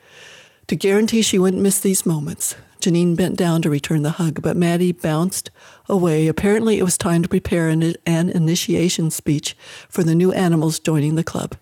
To 0.67 0.75
guarantee 0.75 1.21
she 1.21 1.37
wouldn't 1.37 1.61
miss 1.61 1.79
these 1.79 2.05
moments, 2.05 2.55
Janine 2.79 3.17
bent 3.17 3.35
down 3.35 3.61
to 3.63 3.69
return 3.69 4.03
the 4.03 4.11
hug, 4.11 4.41
but 4.41 4.55
Maddie 4.55 4.93
bounced 4.93 5.51
away. 5.89 6.27
Apparently, 6.27 6.79
it 6.79 6.83
was 6.83 6.97
time 6.97 7.23
to 7.23 7.29
prepare 7.29 7.67
an, 7.67 7.95
an 8.05 8.29
initiation 8.29 9.11
speech 9.11 9.57
for 9.89 10.03
the 10.03 10.15
new 10.15 10.31
animals 10.31 10.79
joining 10.79 11.15
the 11.15 11.23
club. 11.25 11.57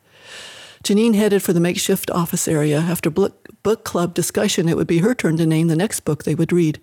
Janine 0.83 1.15
headed 1.15 1.41
for 1.41 1.53
the 1.53 1.59
makeshift 1.59 2.11
office 2.11 2.47
area. 2.47 2.79
After 2.79 3.09
book, 3.09 3.47
book 3.63 3.83
club 3.83 4.13
discussion, 4.13 4.69
it 4.69 4.77
would 4.77 4.85
be 4.85 4.99
her 4.99 5.15
turn 5.15 5.37
to 5.37 5.47
name 5.47 5.69
the 5.69 5.75
next 5.75 6.01
book 6.01 6.23
they 6.23 6.35
would 6.35 6.51
read. 6.53 6.79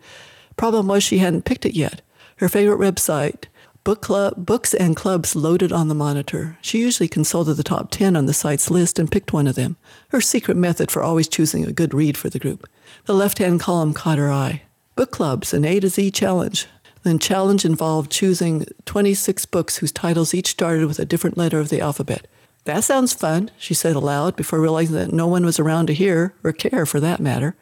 Problem 0.57 0.89
was 0.89 1.05
she 1.05 1.19
hadn't 1.19 1.45
picked 1.45 1.65
it 1.65 1.77
yet. 1.77 2.01
Her 2.37 2.49
favorite 2.49 2.81
website, 2.81 3.45
book 3.85 4.03
club, 4.03 4.35
books 4.47 4.75
and 4.75 4.97
clubs 4.97 5.37
loaded 5.37 5.73
on 5.73 5.89
the 5.89 5.95
monitor. 5.95 6.59
She 6.63 6.81
usually 6.81 7.09
consulted 7.09 7.55
the 7.55 7.63
top 7.63 7.91
10 7.91 8.17
on 8.17 8.27
the 8.27 8.35
site's 8.35 8.71
list 8.71 8.99
and 8.99 9.11
picked 9.11 9.33
one 9.33 9.47
of 9.47 9.55
them, 9.55 9.77
her 10.09 10.21
secret 10.21 10.57
method 10.57 10.91
for 10.91 11.03
always 11.03 11.29
choosing 11.29 11.65
a 11.65 11.73
good 11.73 11.95
read 11.95 12.17
for 12.17 12.29
the 12.29 12.39
group. 12.39 12.69
The 13.05 13.15
left 13.15 13.39
hand 13.39 13.61
column 13.61 13.95
caught 13.95 14.19
her 14.19 14.33
eye. 14.33 14.63
Book 14.97 15.11
clubs, 15.11 15.53
an 15.53 15.65
A 15.65 15.81
to 15.81 15.89
Z 15.89 16.11
challenge. 16.11 16.67
The 17.03 17.19
challenge 17.19 17.65
involved 17.65 18.11
choosing 18.11 18.65
26 18.87 19.45
books 19.47 19.77
whose 19.77 19.93
titles 19.93 20.33
each 20.33 20.49
started 20.49 20.87
with 20.87 20.99
a 20.99 21.05
different 21.05 21.37
letter 21.37 21.61
of 21.61 21.69
the 21.69 21.81
alphabet. 21.81 22.27
That 22.65 22.83
sounds 22.83 23.13
fun, 23.13 23.51
she 23.59 23.75
said 23.75 23.95
aloud 23.95 24.37
before 24.37 24.61
realizing 24.61 24.97
that 24.97 25.13
no 25.13 25.27
one 25.27 25.45
was 25.45 25.61
around 25.61 25.87
to 25.89 25.95
hear, 25.95 26.35
or 26.43 26.53
care 26.53 26.87
for 26.87 26.99
that 27.01 27.21
matter. 27.21 27.57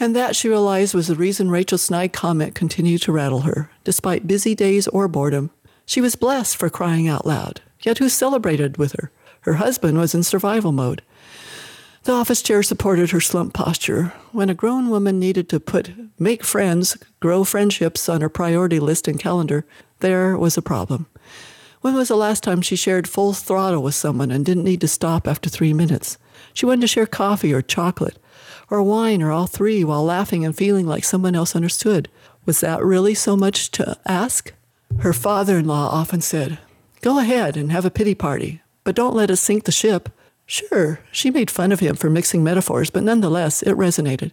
And 0.00 0.16
that, 0.16 0.34
she 0.34 0.48
realized, 0.48 0.94
was 0.94 1.08
the 1.08 1.14
reason 1.14 1.50
Rachel's 1.50 1.82
snide 1.82 2.14
comment 2.14 2.54
continued 2.54 3.02
to 3.02 3.12
rattle 3.12 3.40
her, 3.40 3.70
despite 3.84 4.26
busy 4.26 4.54
days 4.54 4.88
or 4.88 5.06
boredom. 5.08 5.50
She 5.84 6.00
was 6.00 6.16
blessed 6.16 6.56
for 6.56 6.70
crying 6.70 7.06
out 7.06 7.26
loud. 7.26 7.60
Yet 7.82 7.98
who 7.98 8.08
celebrated 8.08 8.78
with 8.78 8.92
her? 8.92 9.10
Her 9.42 9.54
husband 9.54 9.98
was 9.98 10.14
in 10.14 10.22
survival 10.22 10.72
mode. 10.72 11.02
The 12.04 12.12
office 12.12 12.40
chair 12.40 12.62
supported 12.62 13.10
her 13.10 13.20
slumped 13.20 13.54
posture. 13.54 14.14
When 14.32 14.48
a 14.48 14.54
grown 14.54 14.88
woman 14.88 15.18
needed 15.18 15.50
to 15.50 15.60
put 15.60 15.92
make 16.18 16.44
friends, 16.44 16.96
grow 17.20 17.44
friendships 17.44 18.08
on 18.08 18.22
her 18.22 18.30
priority 18.30 18.80
list 18.80 19.06
and 19.06 19.20
calendar, 19.20 19.66
there 19.98 20.36
was 20.36 20.56
a 20.56 20.62
problem. 20.62 21.06
When 21.82 21.94
was 21.94 22.08
the 22.08 22.16
last 22.16 22.42
time 22.42 22.62
she 22.62 22.76
shared 22.76 23.06
full 23.06 23.34
throttle 23.34 23.82
with 23.82 23.94
someone 23.94 24.30
and 24.30 24.46
didn't 24.46 24.64
need 24.64 24.80
to 24.80 24.88
stop 24.88 25.28
after 25.28 25.50
three 25.50 25.74
minutes? 25.74 26.16
She 26.54 26.64
wanted 26.64 26.82
to 26.82 26.86
share 26.86 27.06
coffee 27.06 27.52
or 27.52 27.60
chocolate, 27.60 28.18
or 28.70 28.82
wine, 28.82 29.20
or 29.20 29.32
all 29.32 29.46
three, 29.46 29.82
while 29.84 30.04
laughing 30.04 30.44
and 30.44 30.56
feeling 30.56 30.86
like 30.86 31.04
someone 31.04 31.34
else 31.34 31.56
understood. 31.56 32.08
Was 32.46 32.60
that 32.60 32.82
really 32.82 33.14
so 33.14 33.36
much 33.36 33.70
to 33.72 33.98
ask? 34.06 34.52
Her 35.00 35.12
father 35.12 35.58
in 35.58 35.66
law 35.66 35.88
often 35.88 36.20
said, 36.20 36.58
Go 37.00 37.18
ahead 37.18 37.56
and 37.56 37.72
have 37.72 37.84
a 37.84 37.90
pity 37.90 38.14
party, 38.14 38.62
but 38.84 38.94
don't 38.94 39.14
let 39.14 39.30
us 39.30 39.40
sink 39.40 39.64
the 39.64 39.72
ship. 39.72 40.08
Sure, 40.46 41.00
she 41.12 41.30
made 41.30 41.50
fun 41.50 41.72
of 41.72 41.80
him 41.80 41.96
for 41.96 42.10
mixing 42.10 42.42
metaphors, 42.42 42.90
but 42.90 43.02
nonetheless, 43.02 43.62
it 43.62 43.76
resonated. 43.76 44.32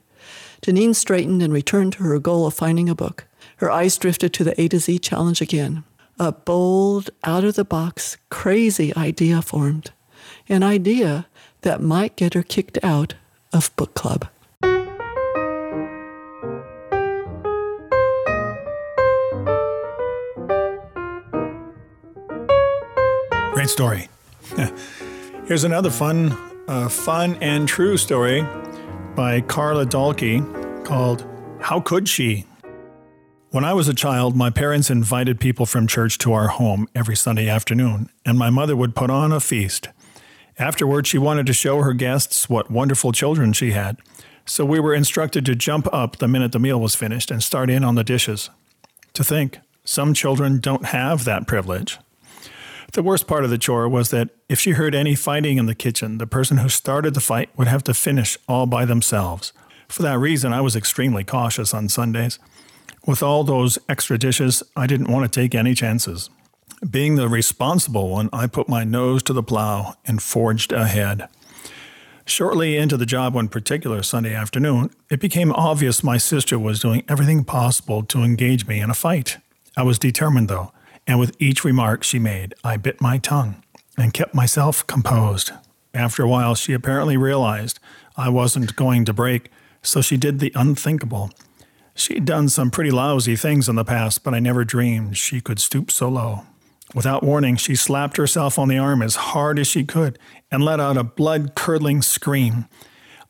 Janine 0.62 0.96
straightened 0.96 1.42
and 1.42 1.54
returned 1.54 1.94
to 1.94 2.04
her 2.04 2.20
goal 2.20 2.48
of 2.48 2.54
finding 2.54 2.90
a 2.90 2.96
book. 2.96 3.26
Her 3.58 3.72
eyes 3.72 3.98
drifted 3.98 4.34
to 4.34 4.44
the 4.44 4.60
A 4.60 4.68
to 4.70 4.80
Z 4.80 5.00
challenge 5.00 5.42
again. 5.42 5.84
A 6.20 6.32
bold, 6.32 7.12
out 7.24 7.44
of 7.44 7.56
the 7.56 7.64
box, 7.64 8.18
crazy 8.30 8.96
idea 8.96 9.42
formed. 9.42 9.92
An 10.50 10.64
idea 10.64 11.28
that 11.62 11.82
might 11.82 12.16
get 12.16 12.34
her 12.34 12.44
kicked 12.44 12.80
out 12.84 13.14
of 13.54 13.76
book 13.76 13.94
club. 13.94 14.28
Great 23.54 23.70
story. 23.70 24.08
Here's 25.48 25.64
another 25.64 25.90
fun, 25.90 26.38
uh, 26.68 26.90
fun 26.90 27.38
and 27.42 27.68
true 27.68 27.98
story 27.98 28.46
by 29.16 29.42
Carla 29.42 29.86
Dalkey 29.86 30.86
called 30.86 31.26
How 31.60 31.80
Could 31.80 32.08
She? 32.08 32.46
When 33.50 33.66
I 33.66 33.74
was 33.74 33.88
a 33.88 33.94
child, 33.94 34.36
my 34.36 34.50
parents 34.50 34.90
invited 34.90 35.40
people 35.40 35.66
from 35.66 35.88
church 35.88 36.18
to 36.20 36.34
our 36.34 36.50
home 36.50 36.88
every 36.94 37.16
Sunday 37.16 37.50
afternoon, 37.50 38.10
and 38.26 38.38
my 38.38 38.50
mother 38.50 38.76
would 38.76 38.94
put 38.94 39.10
on 39.10 39.32
a 39.32 39.40
feast. 39.40 39.88
Afterward, 40.60 41.06
she 41.06 41.18
wanted 41.18 41.46
to 41.46 41.54
show 41.54 41.82
her 41.82 41.94
guests 41.94 42.50
what 42.50 42.72
wonderful 42.72 43.12
children 43.12 43.54
she 43.54 43.72
had, 43.72 43.98
so 44.46 44.66
we 44.66 44.80
were 44.80 44.94
instructed 44.96 45.46
to 45.46 45.56
jump 45.56 45.88
up 45.94 46.18
the 46.18 46.28
minute 46.28 46.52
the 46.52 46.60
meal 46.60 46.80
was 46.80 46.96
finished 46.96 47.30
and 47.30 47.44
start 47.44 47.70
in 47.70 47.84
on 47.84 47.96
the 47.96 48.04
dishes. 48.04 48.50
To 49.14 49.24
think, 49.24 49.60
some 49.86 50.14
children 50.14 50.60
don't 50.60 50.88
have 50.88 51.26
that 51.26 51.48
privilege. 51.48 52.00
The 52.94 53.04
worst 53.04 53.28
part 53.28 53.44
of 53.44 53.50
the 53.50 53.58
chore 53.58 53.88
was 53.88 54.10
that 54.10 54.30
if 54.50 54.60
she 54.60 54.72
heard 54.72 54.96
any 54.96 55.14
fighting 55.14 55.58
in 55.58 55.66
the 55.66 55.76
kitchen, 55.76 56.18
the 56.18 56.26
person 56.26 56.58
who 56.58 56.70
started 56.70 57.14
the 57.14 57.20
fight 57.20 57.50
would 57.58 57.68
have 57.68 57.84
to 57.84 57.94
finish 57.94 58.38
all 58.48 58.66
by 58.66 58.86
themselves. 58.86 59.54
For 59.88 60.02
that 60.04 60.18
reason, 60.18 60.54
I 60.54 60.62
was 60.62 60.76
extremely 60.76 61.24
cautious 61.24 61.74
on 61.74 61.90
Sundays. 61.90 62.40
With 63.06 63.22
all 63.22 63.44
those 63.44 63.78
extra 63.88 64.18
dishes, 64.18 64.64
I 64.76 64.88
didn't 64.88 65.12
want 65.12 65.32
to 65.32 65.40
take 65.40 65.54
any 65.54 65.74
chances. 65.76 66.30
Being 66.88 67.16
the 67.16 67.28
responsible 67.28 68.10
one, 68.10 68.30
I 68.34 68.48
put 68.48 68.70
my 68.70 68.84
nose 68.84 69.24
to 69.24 69.34
the 69.34 69.44
plow 69.44 69.96
and 70.06 70.22
forged 70.22 70.72
ahead. 70.72 71.28
Shortly 72.26 72.76
into 72.76 72.98
the 72.98 73.06
job 73.06 73.34
one 73.34 73.48
particular 73.48 74.04
Sunday 74.04 74.34
afternoon, 74.34 74.92
it 75.10 75.20
became 75.20 75.52
obvious 75.54 76.04
my 76.04 76.18
sister 76.18 76.60
was 76.60 76.80
doing 76.80 77.04
everything 77.08 77.44
possible 77.44 78.04
to 78.04 78.24
engage 78.24 78.68
me 78.68 78.80
in 78.80 78.90
a 78.90 78.94
fight. 78.94 79.38
I 79.76 79.84
was 79.84 79.98
determined, 79.98 80.50
though 80.50 80.72
and 81.08 81.20
with 81.20 81.36
each 81.40 81.64
remark 81.64 82.04
she 82.04 82.20
made, 82.20 82.54
I 82.64 82.78
bit 82.78 83.02
my 83.02 83.18
tongue 83.18 83.64
and 83.98 84.14
kept 84.14 84.36
myself 84.36 84.86
composed. 84.86 85.52
After 85.94 86.22
a 86.22 86.28
while, 86.28 86.54
she 86.54 86.74
apparently 86.74 87.18
realized 87.18 87.80
I 88.18 88.30
wasn't 88.30 88.76
going 88.76 89.06
to 89.06 89.14
break, 89.14 89.50
so 89.82 90.02
she 90.02 90.18
did 90.18 90.40
the 90.40 90.52
unthinkable. 90.54 91.32
She'd 91.96 92.26
done 92.26 92.50
some 92.50 92.70
pretty 92.70 92.92
lousy 92.92 93.36
things 93.36 93.70
in 93.70 93.76
the 93.76 93.86
past, 93.86 94.24
but 94.24 94.34
I 94.34 94.40
never 94.40 94.64
dreamed 94.66 95.18
she 95.18 95.42
could 95.42 95.60
stoop 95.60 95.90
so 95.90 96.10
low. 96.10 96.46
Without 96.96 97.24
warning, 97.24 97.58
she 97.58 97.76
slapped 97.76 98.18
herself 98.18 98.58
on 98.58 98.70
the 98.70 98.78
arm 98.78 99.02
as 99.02 99.16
hard 99.16 99.60
as 99.60 99.68
she 99.68 99.84
could 99.84 100.18
and 100.50 100.64
let 100.64 100.80
out 100.80 100.98
a 100.98 101.04
blood 101.04 101.54
curdling 101.56 102.02
scream. 102.02 102.66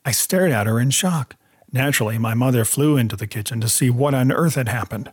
I 0.04 0.12
stared 0.12 0.52
at 0.52 0.66
her 0.66 0.78
in 0.78 0.90
shock. 0.90 1.34
Naturally, 1.72 2.18
my 2.18 2.34
mother 2.34 2.64
flew 2.64 2.96
into 2.96 3.16
the 3.16 3.26
kitchen 3.26 3.60
to 3.60 3.68
see 3.68 3.90
what 3.90 4.14
on 4.14 4.32
earth 4.32 4.54
had 4.54 4.68
happened. 4.68 5.10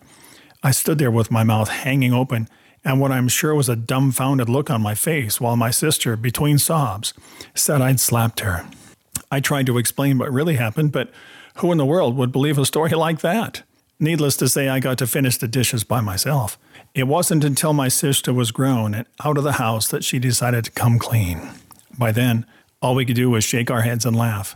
I 0.64 0.72
stood 0.72 1.00
there 1.00 1.12
with 1.12 1.32
my 1.32 1.44
mouth 1.44 1.70
hanging 1.70 2.14
open 2.14 2.48
and 2.86 3.02
what 3.02 3.12
I'm 3.12 3.28
sure 3.28 3.56
was 3.56 3.68
a 3.68 3.76
dumbfounded 3.76 4.48
look 4.48 4.70
on 4.70 4.82
my 4.82 4.94
face 4.94 5.42
while 5.42 5.58
my 5.58 5.72
sister, 5.72 6.16
between 6.16 6.60
sobs, 6.60 7.16
said 7.56 7.82
I'd 7.82 8.00
slapped 8.00 8.42
her. 8.42 8.68
I 9.32 9.40
tried 9.40 9.66
to 9.66 9.80
explain 9.80 10.20
what 10.20 10.32
really 10.32 10.56
happened, 10.56 10.92
but 10.92 11.10
who 11.58 11.72
in 11.72 11.80
the 11.80 11.86
world 11.86 12.16
would 12.16 12.32
believe 12.32 12.60
a 12.60 12.66
story 12.66 12.90
like 12.92 13.22
that? 13.22 13.64
Needless 14.00 14.38
to 14.38 14.48
say, 14.48 14.70
I 14.70 14.80
got 14.80 15.00
to 15.00 15.08
finish 15.08 15.38
the 15.38 15.48
dishes 15.48 15.84
by 15.84 16.00
myself. 16.00 16.60
It 16.96 17.10
wasn't 17.10 17.44
until 17.44 17.74
my 17.74 17.90
sister 17.90 18.34
was 18.34 18.52
grown 18.52 18.94
and 18.94 19.06
out 19.22 19.38
of 19.38 19.44
the 19.44 19.60
house 19.60 19.90
that 19.90 20.06
she 20.06 20.18
decided 20.18 20.64
to 20.64 20.72
come 20.72 20.98
clean. 20.98 21.52
By 22.00 22.14
then, 22.14 22.46
all 22.82 22.96
we 22.96 23.06
could 23.06 23.18
do 23.18 23.30
was 23.30 23.44
shake 23.44 23.70
our 23.70 23.82
heads 23.82 24.06
and 24.06 24.16
laugh. 24.16 24.56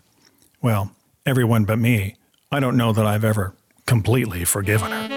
Well, 0.61 0.95
everyone 1.25 1.65
but 1.65 1.79
me. 1.79 2.15
I 2.49 2.61
don't 2.61 2.77
know 2.77 2.93
that 2.93 3.05
I've 3.05 3.25
ever 3.25 3.55
completely 3.85 4.45
forgiven 4.45 4.89
her. 4.89 5.09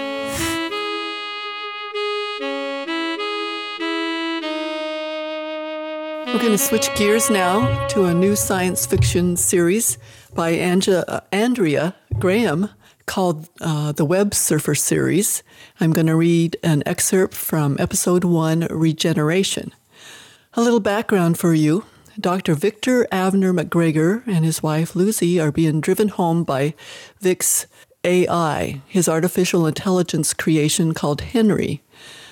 We're 6.27 6.39
going 6.39 6.51
to 6.51 6.57
switch 6.57 6.93
gears 6.95 7.29
now 7.29 7.87
to 7.87 8.03
a 8.03 8.13
new 8.13 8.35
science 8.35 8.85
fiction 8.85 9.37
series 9.37 9.97
by 10.35 10.55
Anja, 10.55 11.05
uh, 11.07 11.21
Andrea 11.31 11.95
Graham 12.19 12.69
called 13.05 13.49
uh, 13.61 13.91
the 13.91 14.05
Web 14.05 14.33
Surfer 14.33 14.75
series. 14.75 15.43
I'm 15.79 15.93
going 15.93 16.07
to 16.07 16.15
read 16.15 16.57
an 16.63 16.83
excerpt 16.85 17.33
from 17.33 17.77
episode 17.79 18.23
one 18.23 18.67
Regeneration. 18.69 19.73
A 20.53 20.61
little 20.61 20.79
background 20.79 21.37
for 21.37 21.53
you 21.53 21.85
Dr. 22.19 22.53
Victor 22.53 23.07
Avner 23.11 23.57
McGregor 23.57 24.21
and 24.27 24.45
his 24.45 24.61
wife 24.61 24.95
Lucy 24.95 25.39
are 25.39 25.51
being 25.51 25.81
driven 25.81 26.09
home 26.09 26.43
by 26.43 26.75
Vic's 27.19 27.65
AI, 28.03 28.81
his 28.87 29.09
artificial 29.09 29.65
intelligence 29.65 30.33
creation 30.33 30.93
called 30.93 31.21
Henry, 31.21 31.81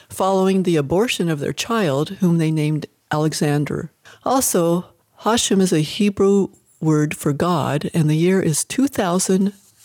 following 0.09 0.63
the 0.63 0.75
abortion 0.75 1.29
of 1.29 1.39
their 1.39 1.53
child, 1.53 2.09
whom 2.19 2.37
they 2.37 2.51
named 2.51 2.85
Alexander. 3.11 3.91
Also, 4.23 4.85
Hashem 5.19 5.61
is 5.61 5.73
a 5.73 5.79
Hebrew 5.79 6.49
word 6.79 7.15
for 7.15 7.33
God, 7.33 7.89
and 7.93 8.09
the 8.09 8.15
year 8.15 8.41
is 8.41 8.65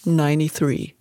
2093. 0.06 0.94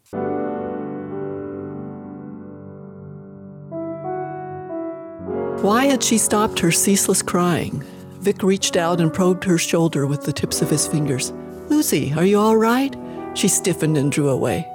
Why 5.61 5.85
had 5.85 6.03
she 6.03 6.17
stopped 6.17 6.59
her 6.59 6.71
ceaseless 6.71 7.21
crying? 7.21 7.83
Vic 8.19 8.41
reached 8.41 8.75
out 8.75 8.99
and 8.99 9.13
probed 9.13 9.43
her 9.43 9.59
shoulder 9.59 10.07
with 10.07 10.23
the 10.23 10.33
tips 10.33 10.63
of 10.63 10.71
his 10.71 10.87
fingers. 10.87 11.31
Lucy, 11.69 12.13
are 12.13 12.25
you 12.25 12.39
all 12.39 12.57
right? 12.57 12.95
She 13.35 13.47
stiffened 13.47 13.97
and 13.97 14.11
drew 14.11 14.29
away. 14.29 14.67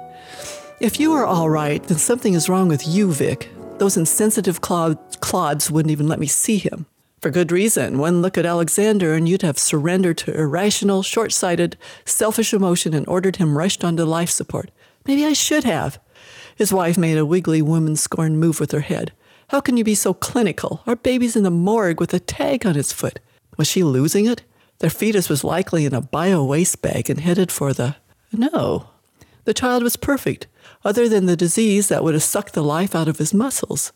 If 0.79 0.97
you 0.99 1.11
are 1.11 1.25
all 1.25 1.49
right, 1.49 1.83
then 1.83 1.97
something 1.97 2.33
is 2.33 2.47
wrong 2.47 2.69
with 2.69 2.87
you, 2.87 3.11
Vic. 3.11 3.49
Those 3.79 3.97
insensitive 3.97 4.61
clods 4.61 5.69
wouldn't 5.71 5.91
even 5.91 6.07
let 6.07 6.19
me 6.19 6.27
see 6.27 6.57
him. 6.57 6.85
For 7.21 7.29
good 7.29 7.51
reason. 7.51 7.99
One 7.99 8.23
look 8.23 8.35
at 8.35 8.47
Alexander 8.47 9.13
and 9.13 9.29
you'd 9.29 9.43
have 9.43 9.59
surrendered 9.59 10.17
to 10.19 10.35
irrational, 10.35 11.03
short 11.03 11.31
sighted, 11.31 11.77
selfish 12.03 12.51
emotion 12.51 12.95
and 12.95 13.07
ordered 13.07 13.35
him 13.35 13.59
rushed 13.59 13.83
onto 13.83 14.03
life 14.03 14.31
support. 14.31 14.71
Maybe 15.05 15.23
I 15.23 15.33
should 15.33 15.63
have. 15.63 15.99
His 16.55 16.73
wife 16.73 16.97
made 16.97 17.19
a 17.19 17.25
wiggly 17.25 17.61
woman 17.61 17.95
scorned 17.95 18.39
move 18.39 18.59
with 18.59 18.71
her 18.71 18.81
head. 18.81 19.11
How 19.49 19.61
can 19.61 19.77
you 19.77 19.83
be 19.83 19.93
so 19.93 20.15
clinical? 20.15 20.81
Our 20.87 20.95
baby's 20.95 21.35
in 21.35 21.43
the 21.43 21.51
morgue 21.51 21.99
with 21.99 22.11
a 22.15 22.19
tag 22.19 22.65
on 22.65 22.73
his 22.73 22.91
foot. 22.91 23.19
Was 23.55 23.67
she 23.67 23.83
losing 23.83 24.25
it? 24.25 24.41
Their 24.79 24.89
fetus 24.89 25.29
was 25.29 25.43
likely 25.43 25.85
in 25.85 25.93
a 25.93 26.01
bio 26.01 26.43
waste 26.43 26.81
bag 26.81 27.07
and 27.07 27.19
headed 27.19 27.51
for 27.51 27.71
the. 27.71 27.97
No. 28.31 28.89
The 29.43 29.53
child 29.53 29.83
was 29.83 29.95
perfect, 29.95 30.47
other 30.83 31.07
than 31.07 31.27
the 31.27 31.35
disease 31.35 31.87
that 31.89 32.03
would 32.03 32.15
have 32.15 32.23
sucked 32.23 32.53
the 32.53 32.63
life 32.63 32.95
out 32.95 33.07
of 33.07 33.19
his 33.19 33.31
muscles. 33.31 33.91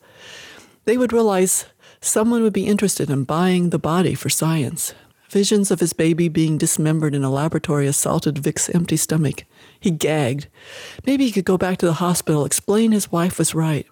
They 0.85 0.97
would 0.97 1.13
realize 1.13 1.65
someone 2.05 2.43
would 2.43 2.53
be 2.53 2.67
interested 2.67 3.09
in 3.09 3.23
buying 3.23 3.69
the 3.69 3.79
body 3.79 4.15
for 4.15 4.29
science. 4.29 4.93
Visions 5.29 5.71
of 5.71 5.79
his 5.79 5.93
baby 5.93 6.29
being 6.29 6.57
dismembered 6.57 7.15
in 7.15 7.23
a 7.23 7.31
laboratory 7.31 7.87
assaulted 7.87 8.37
Vic's 8.37 8.69
empty 8.69 8.95
stomach. 8.95 9.43
He 9.79 9.91
gagged. 9.91 10.47
Maybe 11.05 11.25
he 11.25 11.31
could 11.31 11.45
go 11.45 11.57
back 11.57 11.77
to 11.79 11.85
the 11.85 11.93
hospital, 11.93 12.45
explain 12.45 12.91
his 12.91 13.11
wife 13.11 13.39
was 13.39 13.55
right. 13.55 13.87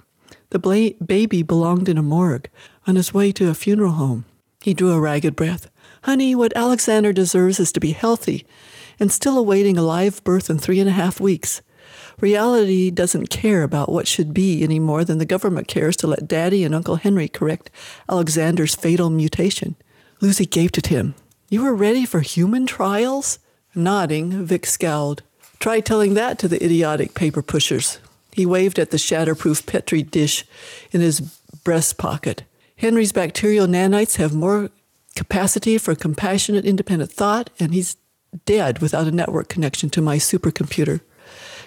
The 0.52 0.60
bla- 0.60 0.94
baby 1.04 1.42
belonged 1.42 1.90
in 1.90 1.98
a 1.98 2.04
morgue, 2.04 2.50
on 2.86 2.96
his 2.96 3.14
way 3.14 3.32
to 3.34 3.50
a 3.50 3.56
funeral 3.56 3.94
home. 3.94 4.26
He 4.62 4.74
drew 4.74 4.92
a 4.92 5.00
ragged 5.00 5.36
breath. 5.36 5.70
Honey, 6.04 6.36
what 6.36 6.56
Alexander 6.56 7.12
deserves 7.12 7.60
is 7.60 7.72
to 7.72 7.80
be 7.80 7.92
healthy 7.92 8.46
and 9.00 9.12
still 9.12 9.38
awaiting 9.38 9.78
a 9.78 9.82
live 9.82 10.24
birth 10.24 10.50
in 10.50 10.60
three 10.60 10.80
and 10.80 10.90
a 10.90 10.94
half 10.94 11.20
weeks. 11.20 11.62
Reality 12.20 12.92
doesn't 12.92 13.30
care 13.30 13.64
about 13.64 13.90
what 13.92 14.08
should 14.08 14.34
be 14.34 14.64
any 14.64 14.80
more 14.80 15.04
than 15.04 15.18
the 15.18 15.26
government 15.26 15.68
cares 15.68 15.98
to 15.98 16.08
let 16.08 16.28
Daddy 16.28 16.64
and 16.64 16.74
Uncle 16.74 16.98
Henry 16.98 17.28
correct 17.28 17.70
Alexander's 18.10 18.76
fatal 18.76 19.10
mutation. 19.10 19.76
Lucy 20.22 20.46
gaped 20.46 20.78
at 20.78 20.88
him. 20.88 21.16
You 21.50 21.64
were 21.64 21.76
ready 21.76 22.06
for 22.06 22.22
human 22.22 22.66
trials? 22.66 23.40
Nodding, 23.76 24.46
Vic 24.46 24.66
scowled. 24.66 25.24
Try 25.60 25.80
telling 25.80 26.14
that 26.14 26.40
to 26.40 26.48
the 26.48 26.64
idiotic 26.64 27.14
paper 27.14 27.42
pushers. 27.42 28.00
He 28.32 28.46
waved 28.46 28.80
at 28.80 28.92
the 28.92 28.98
shatterproof 28.98 29.66
Petri 29.66 30.04
dish 30.04 30.46
in 30.92 31.02
his 31.02 31.22
breast 31.64 31.98
pocket. 31.98 32.44
Henry's 32.78 33.12
bacterial 33.12 33.68
nanites 33.68 34.18
have 34.18 34.34
more 34.34 34.70
capacity 35.16 35.78
for 35.78 35.96
compassionate, 35.96 36.66
independent 36.66 37.12
thought, 37.12 37.50
and 37.60 37.74
he's 37.74 37.98
dead 38.46 38.80
without 38.80 39.08
a 39.08 39.12
network 39.12 39.48
connection 39.48 39.90
to 39.92 40.02
my 40.02 40.18
supercomputer. 40.18 41.02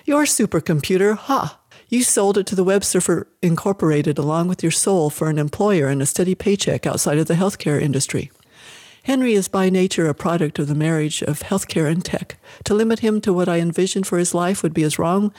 Your 0.07 0.23
supercomputer, 0.23 1.17
ha! 1.17 1.59
You 1.89 2.05
sold 2.05 2.39
it 2.39 2.47
to 2.47 2.55
the 2.55 2.63
Web 2.63 2.85
Surfer 2.85 3.27
Incorporated 3.43 4.19
along 4.19 4.47
with 4.47 4.63
your 4.63 4.71
soul 4.71 5.11
for 5.11 5.29
an 5.29 5.37
employer 5.37 5.89
and 5.89 6.01
a 6.01 6.07
steady 6.07 6.37
paycheck 6.37 6.87
outside 6.87 7.19
of 7.19 7.27
the 7.27 7.35
healthcare 7.35 7.83
industry. 7.83 8.31
Henry 9.03 9.33
is 9.33 9.49
by 9.49 9.69
nature 9.69 10.09
a 10.09 10.15
product 10.15 10.61
of 10.61 10.69
the 10.69 10.77
marriage 10.77 11.23
of 11.23 11.41
healthcare 11.41 11.91
and 11.91 12.05
tech. 12.05 12.39
To 12.67 12.75
limit 12.75 13.01
him 13.01 13.21
to 13.23 13.33
what 13.33 13.49
I 13.49 13.59
envisioned 13.59 14.07
for 14.07 14.19
his 14.19 14.33
life 14.33 14.63
would 14.63 14.73
be 14.73 14.85
as 14.85 14.97
wrong 14.97 15.35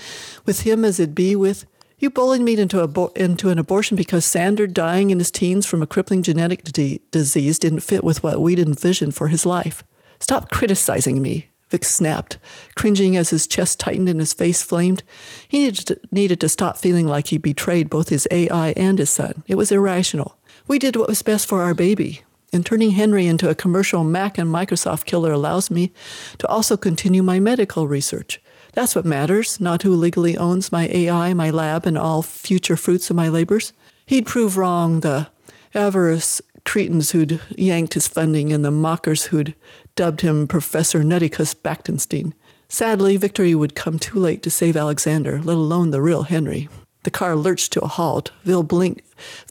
with 0.45 0.63
him 0.63 0.83
as 0.83 0.99
it'd 0.99 1.15
be 1.15 1.33
with 1.33 1.65
you 1.97 2.09
bullied 2.09 2.41
me 2.41 2.57
into, 2.57 2.83
a, 2.83 3.11
into 3.15 3.49
an 3.49 3.57
abortion 3.57 3.95
because 3.95 4.25
Sander 4.25 4.67
dying 4.67 5.11
in 5.11 5.19
his 5.19 5.31
teens 5.31 5.65
from 5.65 5.81
a 5.81 5.87
crippling 5.87 6.23
genetic 6.23 6.63
d- 6.65 6.99
disease 7.11 7.57
didn't 7.57 7.79
fit 7.79 8.03
with 8.03 8.21
what 8.21 8.41
we'd 8.41 8.59
envisioned 8.59 9.15
for 9.15 9.29
his 9.29 9.45
life. 9.45 9.85
Stop 10.19 10.51
criticizing 10.51 11.21
me. 11.21 11.51
Vic 11.69 11.83
snapped, 11.83 12.37
cringing 12.75 13.17
as 13.17 13.29
his 13.29 13.47
chest 13.47 13.79
tightened 13.79 14.07
and 14.07 14.19
his 14.19 14.33
face 14.33 14.63
flamed. 14.63 15.03
He 15.47 15.59
needed 15.59 15.87
to, 15.87 15.99
needed 16.11 16.39
to 16.41 16.49
stop 16.49 16.77
feeling 16.77 17.07
like 17.07 17.27
he 17.27 17.37
betrayed 17.37 17.89
both 17.89 18.09
his 18.09 18.27
AI 18.31 18.69
and 18.71 18.99
his 18.99 19.09
son. 19.09 19.43
It 19.47 19.55
was 19.55 19.71
irrational. 19.71 20.37
We 20.67 20.79
did 20.79 20.95
what 20.95 21.09
was 21.09 21.21
best 21.21 21.47
for 21.47 21.61
our 21.61 21.73
baby. 21.73 22.21
And 22.53 22.65
turning 22.65 22.91
Henry 22.91 23.27
into 23.27 23.49
a 23.49 23.55
commercial 23.55 24.05
Mac 24.05 24.37
and 24.37 24.49
Microsoft 24.49 25.05
killer 25.05 25.33
allows 25.33 25.69
me 25.69 25.91
to 26.37 26.47
also 26.47 26.77
continue 26.77 27.21
my 27.21 27.39
medical 27.39 27.87
research. 27.87 28.41
That's 28.73 28.95
what 28.95 29.05
matters, 29.05 29.59
not 29.59 29.81
who 29.81 29.93
legally 29.95 30.37
owns 30.37 30.71
my 30.71 30.87
AI, 30.87 31.33
my 31.33 31.49
lab, 31.49 31.85
and 31.85 31.97
all 31.97 32.21
future 32.21 32.77
fruits 32.77 33.09
of 33.09 33.15
my 33.15 33.27
labors. 33.27 33.73
He'd 34.05 34.25
prove 34.25 34.55
wrong 34.55 35.01
the 35.01 35.27
avarice 35.73 36.41
cretins 36.63 37.11
who'd 37.11 37.41
yanked 37.57 37.93
his 37.95 38.07
funding 38.07 38.51
and 38.53 38.63
the 38.63 38.71
mockers 38.71 39.25
who'd 39.25 39.55
dubbed 39.97 40.21
him 40.21 40.47
Professor 40.47 41.03
Nutticus 41.03 41.53
Bactenstein. 41.55 42.31
Sadly, 42.69 43.17
victory 43.17 43.55
would 43.55 43.75
come 43.75 43.97
too 43.97 44.19
late 44.19 44.43
to 44.43 44.51
save 44.51 44.77
Alexander, 44.77 45.41
let 45.41 45.57
alone 45.57 45.89
the 45.89 46.01
real 46.01 46.23
Henry. 46.23 46.69
The 47.03 47.11
car 47.11 47.35
lurched 47.35 47.73
to 47.73 47.81
a 47.81 47.87
halt. 47.87 48.31
Vil 48.43 48.63
blinked, 48.63 49.01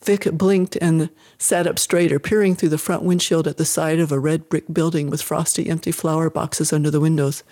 Vic 0.04 0.30
blinked 0.32 0.76
and 0.76 1.11
sat 1.37 1.66
up 1.66 1.78
straighter, 1.78 2.20
peering 2.20 2.54
through 2.54 2.68
the 2.68 2.78
front 2.78 3.02
windshield 3.02 3.48
at 3.48 3.56
the 3.56 3.64
side 3.64 3.98
of 3.98 4.12
a 4.12 4.20
red 4.20 4.48
brick 4.48 4.64
building 4.72 5.11
with 5.11 5.20
frosty 5.20 5.68
empty 5.68 5.90
flower 5.90 6.30
boxes 6.30 6.72
under 6.72 6.90
the 6.90 7.00
windows. 7.00 7.42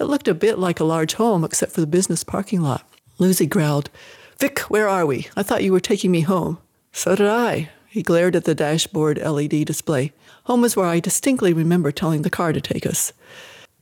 It 0.00 0.04
looked 0.04 0.26
a 0.26 0.34
bit 0.34 0.58
like 0.58 0.80
a 0.80 0.84
large 0.84 1.14
home, 1.14 1.44
except 1.44 1.72
for 1.72 1.80
the 1.80 1.86
business 1.86 2.24
parking 2.24 2.62
lot. 2.62 2.84
Lucy 3.18 3.46
growled, 3.46 3.90
Vic, 4.38 4.58
where 4.70 4.88
are 4.88 5.06
we? 5.06 5.28
I 5.36 5.44
thought 5.44 5.62
you 5.62 5.72
were 5.72 5.78
taking 5.78 6.10
me 6.10 6.22
home. 6.22 6.58
So 6.90 7.14
did 7.14 7.28
I. 7.28 7.70
He 7.94 8.02
glared 8.02 8.34
at 8.34 8.42
the 8.42 8.56
dashboard 8.56 9.18
LED 9.18 9.64
display. 9.66 10.10
Home 10.46 10.64
is 10.64 10.74
where 10.74 10.84
I 10.84 10.98
distinctly 10.98 11.52
remember 11.52 11.92
telling 11.92 12.22
the 12.22 12.28
car 12.28 12.52
to 12.52 12.60
take 12.60 12.84
us. 12.84 13.12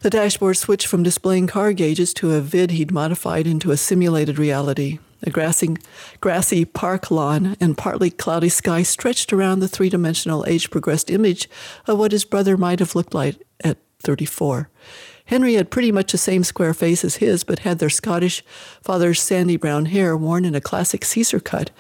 The 0.01 0.11
dashboard 0.11 0.59
switched 0.59 0.87
from 0.87 1.03
displaying 1.03 1.47
car 1.47 1.73
gauges 1.73 2.13
to 2.15 2.33
a 2.33 2.43
vid 2.43 2.73
he'd 2.73 2.93
modified 2.93 3.47
into 3.47 3.71
a 3.71 3.79
simulated 3.79 4.39
reality. 4.39 4.99
A 5.23 5.31
grassy, 5.31 5.79
grassy 6.21 6.67
park 6.67 7.11
lawn 7.11 7.57
and 7.59 7.79
partly 7.79 8.11
cloudy 8.11 8.51
sky 8.51 8.83
stretched 8.83 9.33
around 9.33 9.61
the 9.61 9.67
three 9.69 9.89
dimensional 9.89 10.45
age 10.47 10.69
progressed 10.69 11.09
image 11.09 11.49
of 11.87 11.99
what 11.99 12.13
his 12.13 12.27
brother 12.27 12.59
might 12.59 12.81
have 12.81 12.95
looked 12.95 13.15
like 13.15 13.37
at 13.65 13.79
34. 14.01 14.69
Henry 15.27 15.55
had 15.55 15.71
pretty 15.71 15.93
much 15.93 16.13
the 16.13 16.19
same 16.19 16.45
square 16.45 16.75
face 16.75 17.05
as 17.05 17.17
his, 17.17 17.45
but 17.45 17.61
had 17.61 17.79
their 17.79 17.91
Scottish 17.91 18.45
father's 18.83 19.21
sandy 19.21 19.57
brown 19.57 19.87
hair 19.87 20.17
worn 20.17 20.45
in 20.45 20.55
a 20.55 20.61
classic 20.61 21.05
Caesar 21.05 21.41
cut, 21.41 21.71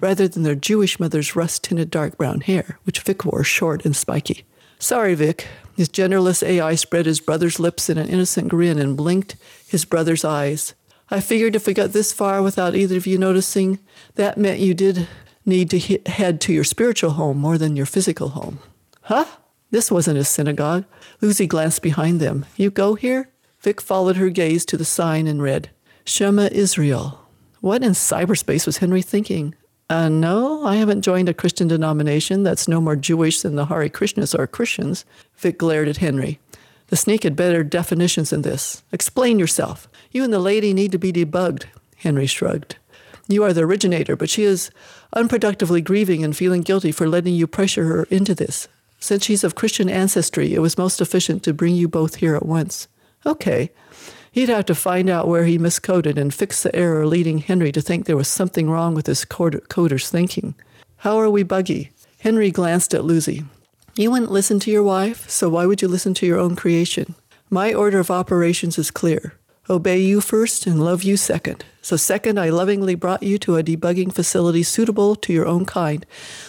rather 0.00 0.28
than 0.28 0.42
their 0.42 0.54
Jewish 0.54 0.98
mother's 0.98 1.36
rust 1.36 1.64
tinted 1.64 1.90
dark 1.90 2.16
brown 2.16 2.40
hair, 2.40 2.78
which 2.84 3.00
Vic 3.00 3.24
wore 3.24 3.44
short 3.44 3.84
and 3.84 3.96
spiky. 3.96 4.44
Sorry, 4.78 5.14
Vic. 5.14 5.46
His 5.76 5.88
genderless 5.88 6.42
AI 6.42 6.74
spread 6.74 7.06
his 7.06 7.20
brother's 7.20 7.60
lips 7.60 7.88
in 7.88 7.98
an 7.98 8.08
innocent 8.08 8.48
grin 8.48 8.78
and 8.78 8.96
blinked 8.96 9.36
his 9.66 9.84
brother's 9.84 10.24
eyes. 10.24 10.74
I 11.10 11.20
figured 11.20 11.56
if 11.56 11.66
we 11.66 11.74
got 11.74 11.92
this 11.92 12.12
far 12.12 12.42
without 12.42 12.74
either 12.74 12.96
of 12.96 13.06
you 13.06 13.16
noticing, 13.16 13.78
that 14.16 14.36
meant 14.36 14.60
you 14.60 14.74
did 14.74 15.08
need 15.46 15.70
to 15.70 15.78
he- 15.78 16.02
head 16.06 16.40
to 16.42 16.52
your 16.52 16.64
spiritual 16.64 17.12
home 17.12 17.38
more 17.38 17.58
than 17.58 17.76
your 17.76 17.86
physical 17.86 18.30
home. 18.30 18.58
Huh? 19.02 19.24
This 19.70 19.90
wasn't 19.90 20.18
a 20.18 20.24
synagogue. 20.24 20.84
Lucy 21.20 21.46
glanced 21.46 21.82
behind 21.82 22.20
them. 22.20 22.46
You 22.56 22.70
go 22.70 22.94
here? 22.94 23.30
Vic 23.60 23.80
followed 23.80 24.16
her 24.16 24.30
gaze 24.30 24.64
to 24.66 24.76
the 24.76 24.84
sign 24.84 25.26
and 25.26 25.42
read, 25.42 25.70
Shema 26.04 26.48
Israel. 26.52 27.26
What 27.60 27.82
in 27.82 27.92
cyberspace 27.92 28.66
was 28.66 28.78
Henry 28.78 29.02
thinking? 29.02 29.54
Uh, 29.90 30.08
no, 30.08 30.64
I 30.64 30.76
haven't 30.76 31.02
joined 31.02 31.28
a 31.28 31.34
Christian 31.34 31.66
denomination 31.66 32.42
that's 32.42 32.68
no 32.68 32.80
more 32.80 32.96
Jewish 32.96 33.40
than 33.40 33.56
the 33.56 33.66
Hare 33.66 33.88
Krishnas 33.88 34.38
are 34.38 34.46
Christians. 34.46 35.04
Vic 35.36 35.58
glared 35.58 35.88
at 35.88 35.96
Henry. 35.96 36.38
The 36.88 36.96
snake 36.96 37.24
had 37.24 37.36
better 37.36 37.62
definitions 37.62 38.30
than 38.30 38.42
this. 38.42 38.82
Explain 38.92 39.38
yourself. 39.38 39.88
You 40.10 40.24
and 40.24 40.32
the 40.32 40.38
lady 40.38 40.72
need 40.72 40.92
to 40.92 40.98
be 40.98 41.12
debugged, 41.12 41.64
Henry 41.96 42.26
shrugged. 42.26 42.76
You 43.28 43.44
are 43.44 43.52
the 43.52 43.64
originator, 43.64 44.16
but 44.16 44.30
she 44.30 44.44
is 44.44 44.70
unproductively 45.14 45.82
grieving 45.84 46.24
and 46.24 46.34
feeling 46.34 46.62
guilty 46.62 46.92
for 46.92 47.08
letting 47.08 47.34
you 47.34 47.46
pressure 47.46 47.84
her 47.84 48.04
into 48.04 48.34
this. 48.34 48.68
Since 48.98 49.24
she's 49.24 49.44
of 49.44 49.54
Christian 49.54 49.88
ancestry, 49.88 50.54
it 50.54 50.60
was 50.60 50.78
most 50.78 51.00
efficient 51.00 51.42
to 51.44 51.54
bring 51.54 51.74
you 51.74 51.88
both 51.88 52.16
here 52.16 52.34
at 52.34 52.46
once. 52.46 52.88
Okay. 53.24 53.70
He'd 54.32 54.48
have 54.48 54.66
to 54.66 54.74
find 54.74 55.08
out 55.08 55.28
where 55.28 55.44
he 55.44 55.58
miscoded 55.58 56.16
and 56.16 56.32
fix 56.32 56.62
the 56.62 56.74
error 56.74 57.06
leading 57.06 57.38
Henry 57.38 57.72
to 57.72 57.80
think 57.80 58.04
there 58.04 58.16
was 58.16 58.28
something 58.28 58.68
wrong 58.68 58.94
with 58.94 59.06
his 59.06 59.24
coder's 59.24 60.10
thinking. 60.10 60.54
How 60.98 61.18
are 61.18 61.30
we 61.30 61.42
buggy? 61.42 61.90
Henry 62.20 62.50
glanced 62.50 62.94
at 62.94 63.04
Lucy. 63.04 63.44
You 63.94 64.10
wouldn't 64.10 64.30
listen 64.30 64.60
to 64.60 64.70
your 64.70 64.82
wife, 64.82 65.28
so 65.28 65.48
why 65.48 65.66
would 65.66 65.82
you 65.82 65.88
listen 65.88 66.14
to 66.14 66.26
your 66.26 66.38
own 66.38 66.56
creation? 66.56 67.14
My 67.50 67.72
order 67.72 67.98
of 67.98 68.10
operations 68.10 68.78
is 68.78 68.90
clear. 68.90 69.34
Obey 69.70 70.00
you 70.00 70.22
first 70.22 70.66
and 70.66 70.82
love 70.82 71.02
you 71.02 71.18
second. 71.18 71.62
So, 71.82 71.96
second, 71.96 72.40
I 72.40 72.48
lovingly 72.48 72.94
brought 72.94 73.22
you 73.22 73.36
to 73.40 73.56
a 73.56 73.62
debugging 73.62 74.14
facility 74.14 74.62
suitable 74.62 75.14
to 75.16 75.30
your 75.30 75.44
own 75.44 75.66
kind, 75.66 76.06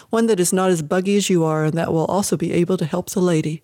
one 0.10 0.28
that 0.28 0.40
is 0.40 0.54
not 0.54 0.70
as 0.70 0.82
buggy 0.82 1.18
as 1.18 1.30
you 1.30 1.44
are 1.44 1.66
and 1.66 1.74
that 1.74 1.92
will 1.92 2.06
also 2.06 2.38
be 2.38 2.54
able 2.54 2.78
to 2.78 2.86
help 2.86 3.10
the 3.10 3.20
lady. 3.20 3.62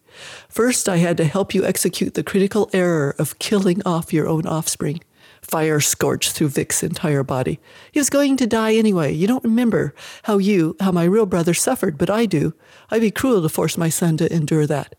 First, 0.50 0.90
I 0.90 0.98
had 0.98 1.16
to 1.18 1.24
help 1.24 1.56
you 1.56 1.64
execute 1.64 2.16
the 2.16 2.24
critical 2.24 2.70
error 2.74 3.16
of 3.18 3.40
killing 3.40 3.82
off 3.86 4.12
your 4.12 4.28
own 4.28 4.46
offspring. 4.46 5.00
Fire 5.42 5.80
scorched 5.80 6.32
through 6.32 6.50
Vic's 6.50 6.84
entire 6.84 7.24
body. 7.24 7.62
He 7.94 8.00
was 8.00 8.10
going 8.10 8.36
to 8.38 8.48
die 8.48 8.76
anyway. 8.76 9.14
You 9.14 9.26
don't 9.26 9.44
remember 9.46 9.96
how 10.24 10.38
you, 10.38 10.76
how 10.82 10.92
my 10.92 11.06
real 11.06 11.26
brother 11.26 11.54
suffered, 11.54 11.98
but 11.98 12.10
I 12.10 12.26
do. 12.26 12.54
I'd 12.90 13.00
be 13.00 13.12
cruel 13.12 13.42
to 13.42 13.48
force 13.48 13.78
my 13.78 13.88
son 13.88 14.18
to 14.18 14.34
endure 14.34 14.68
that. 14.68 14.96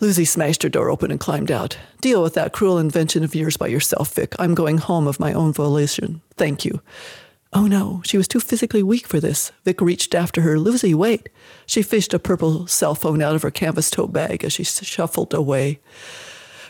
Lucy 0.00 0.24
smashed 0.24 0.62
her 0.62 0.68
door 0.68 0.90
open 0.90 1.10
and 1.10 1.20
climbed 1.20 1.50
out. 1.50 1.78
Deal 2.00 2.22
with 2.22 2.34
that 2.34 2.52
cruel 2.52 2.78
invention 2.78 3.24
of 3.24 3.34
yours 3.34 3.56
by 3.56 3.68
yourself, 3.68 4.14
Vic. 4.14 4.34
I'm 4.38 4.54
going 4.54 4.78
home 4.78 5.06
of 5.06 5.20
my 5.20 5.32
own 5.32 5.52
volition. 5.52 6.20
Thank 6.36 6.64
you. 6.64 6.80
Oh 7.52 7.68
no, 7.68 8.02
she 8.04 8.16
was 8.16 8.26
too 8.26 8.40
physically 8.40 8.82
weak 8.82 9.06
for 9.06 9.20
this. 9.20 9.52
Vic 9.64 9.80
reached 9.80 10.14
after 10.14 10.40
her. 10.40 10.58
Lucy, 10.58 10.92
wait. 10.92 11.28
She 11.66 11.82
fished 11.82 12.12
a 12.12 12.18
purple 12.18 12.66
cell 12.66 12.96
phone 12.96 13.22
out 13.22 13.36
of 13.36 13.42
her 13.42 13.52
canvas 13.52 13.90
tote 13.90 14.12
bag 14.12 14.42
as 14.42 14.52
she 14.52 14.64
shuffled 14.64 15.32
away. 15.32 15.78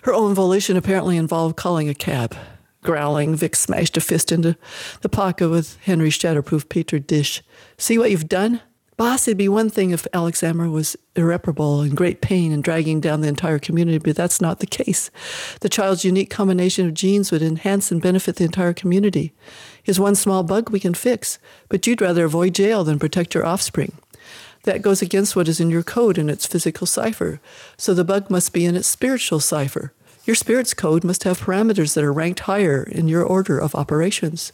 Her 0.03 0.13
own 0.13 0.35
volition 0.35 0.77
apparently 0.77 1.17
involved 1.17 1.57
calling 1.57 1.89
a 1.89 1.95
cab. 1.95 2.37
Growling, 2.83 3.35
Vic 3.35 3.57
smashed 3.57 3.97
a 3.97 4.01
fist 4.03 4.31
into 4.31 4.59
the 5.01 5.09
pocket 5.09 5.49
with 5.49 5.79
Henry's 5.85 6.19
shatterproof 6.19 6.69
petri 6.69 7.01
dish. 7.01 7.43
See 7.79 7.97
what 7.97 8.11
you've 8.11 8.29
done? 8.29 8.61
Boss, 8.97 9.27
it'd 9.27 9.37
be 9.37 9.49
one 9.49 9.71
thing 9.71 9.91
if 9.91 10.07
Alex 10.13 10.43
Alexander 10.45 10.71
was 10.71 10.97
irreparable, 11.17 11.81
and 11.81 11.97
great 11.97 12.21
pain, 12.21 12.53
and 12.53 12.63
dragging 12.63 13.01
down 13.01 13.23
the 13.23 13.29
entire 13.29 13.59
community, 13.59 13.99
but 13.99 14.15
that's 14.15 14.41
not 14.41 14.61
the 14.61 14.67
case. 14.67 15.11
The 15.61 15.69
child's 15.69 16.05
unique 16.05 16.31
combination 16.31 16.87
of 16.87 16.95
genes 16.95 17.33
would 17.33 17.43
enhance 17.43 17.91
and 17.91 18.01
benefit 18.01 18.37
the 18.37 18.45
entire 18.45 18.73
community. 18.73 19.33
He's 19.83 19.99
one 19.99 20.15
small 20.15 20.45
bug 20.45 20.71
we 20.71 20.79
can 20.79 20.95
fix, 20.95 21.41
but 21.69 21.87
you'd 21.87 22.01
rather 22.01 22.25
avoid 22.25 22.55
jail 22.55 22.85
than 22.85 23.01
protect 23.01 23.35
your 23.35 23.45
offspring. 23.45 23.93
That 24.63 24.83
goes 24.83 25.03
against 25.03 25.35
what 25.35 25.49
is 25.49 25.61
in 25.61 25.71
your 25.71 25.83
code 25.83 26.17
in 26.17 26.31
its 26.31 26.47
physical 26.47 26.87
cipher, 26.87 27.41
so 27.77 27.95
the 27.95 28.05
bug 28.05 28.31
must 28.31 28.53
be 28.53 28.65
in 28.65 28.77
its 28.77 28.89
spiritual 28.89 29.41
cipher. 29.41 29.93
Your 30.25 30.37
spirit's 30.37 30.73
code 30.73 31.05
must 31.05 31.25
have 31.25 31.41
parameters 31.41 31.95
that 31.95 32.05
are 32.05 32.13
ranked 32.13 32.41
higher 32.41 32.83
in 32.83 33.09
your 33.09 33.25
order 33.25 33.59
of 33.59 33.75
operations. 33.75 34.53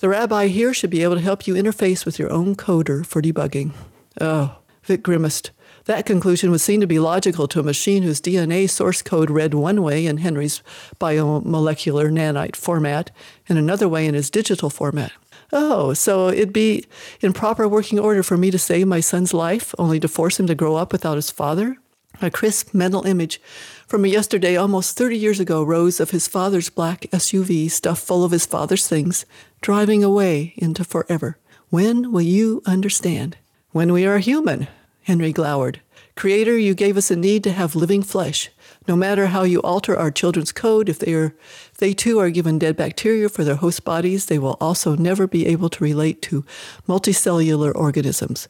The 0.00 0.08
rabbi 0.08 0.46
here 0.46 0.72
should 0.72 0.90
be 0.90 1.02
able 1.02 1.16
to 1.16 1.20
help 1.20 1.46
you 1.46 1.54
interface 1.54 2.06
with 2.06 2.20
your 2.20 2.30
own 2.30 2.54
coder 2.54 3.04
for 3.04 3.20
debugging. 3.20 3.72
Oh, 4.20 4.58
Vic 4.84 5.02
grimaced. 5.02 5.50
That 5.86 6.06
conclusion 6.06 6.50
would 6.52 6.60
seem 6.60 6.80
to 6.80 6.86
be 6.86 7.00
logical 7.00 7.48
to 7.48 7.60
a 7.60 7.64
machine 7.64 8.04
whose 8.04 8.20
DNA 8.20 8.70
source 8.70 9.02
code 9.02 9.28
read 9.28 9.54
one 9.54 9.82
way 9.82 10.06
in 10.06 10.18
Henry's 10.18 10.62
biomolecular 11.00 12.12
nanite 12.12 12.54
format 12.54 13.10
and 13.48 13.58
another 13.58 13.88
way 13.88 14.06
in 14.06 14.14
his 14.14 14.30
digital 14.30 14.70
format. 14.70 15.10
Oh, 15.52 15.94
so 15.94 16.28
it'd 16.28 16.52
be 16.52 16.84
in 17.20 17.32
proper 17.32 17.66
working 17.66 17.98
order 17.98 18.22
for 18.22 18.36
me 18.36 18.50
to 18.52 18.58
save 18.58 18.86
my 18.86 19.00
son's 19.00 19.34
life, 19.34 19.74
only 19.78 19.98
to 19.98 20.08
force 20.08 20.38
him 20.38 20.46
to 20.46 20.54
grow 20.54 20.76
up 20.76 20.92
without 20.92 21.16
his 21.16 21.30
father? 21.30 21.76
A 22.20 22.32
crisp 22.32 22.74
mental 22.74 23.04
image 23.06 23.40
from 23.86 24.04
a 24.04 24.08
yesterday 24.08 24.56
almost 24.56 24.98
30 24.98 25.16
years 25.16 25.38
ago 25.38 25.62
rose 25.62 26.00
of 26.00 26.10
his 26.10 26.26
father's 26.26 26.68
black 26.68 27.02
SUV 27.12 27.70
stuffed 27.70 28.04
full 28.04 28.24
of 28.24 28.32
his 28.32 28.44
father's 28.44 28.88
things, 28.88 29.24
driving 29.60 30.02
away 30.02 30.52
into 30.56 30.82
forever. 30.82 31.38
When 31.70 32.10
will 32.10 32.22
you 32.22 32.60
understand? 32.66 33.36
When 33.70 33.92
we 33.92 34.04
are 34.04 34.18
human, 34.18 34.66
Henry 35.02 35.32
glowered. 35.32 35.80
Creator, 36.16 36.58
you 36.58 36.74
gave 36.74 36.96
us 36.96 37.12
a 37.12 37.16
need 37.16 37.44
to 37.44 37.52
have 37.52 37.76
living 37.76 38.02
flesh. 38.02 38.50
No 38.88 38.96
matter 38.96 39.26
how 39.26 39.42
you 39.42 39.60
alter 39.60 39.94
our 39.94 40.10
children's 40.10 40.50
code, 40.50 40.88
if 40.88 40.98
they 40.98 41.12
are 41.12 41.34
if 41.70 41.76
they 41.76 41.92
too 41.92 42.18
are 42.18 42.30
given 42.30 42.58
dead 42.58 42.74
bacteria 42.74 43.28
for 43.28 43.44
their 43.44 43.56
host 43.56 43.84
bodies, 43.84 44.26
they 44.26 44.38
will 44.38 44.56
also 44.62 44.96
never 44.96 45.26
be 45.26 45.46
able 45.46 45.68
to 45.68 45.84
relate 45.84 46.22
to 46.22 46.42
multicellular 46.88 47.74
organisms. 47.74 48.48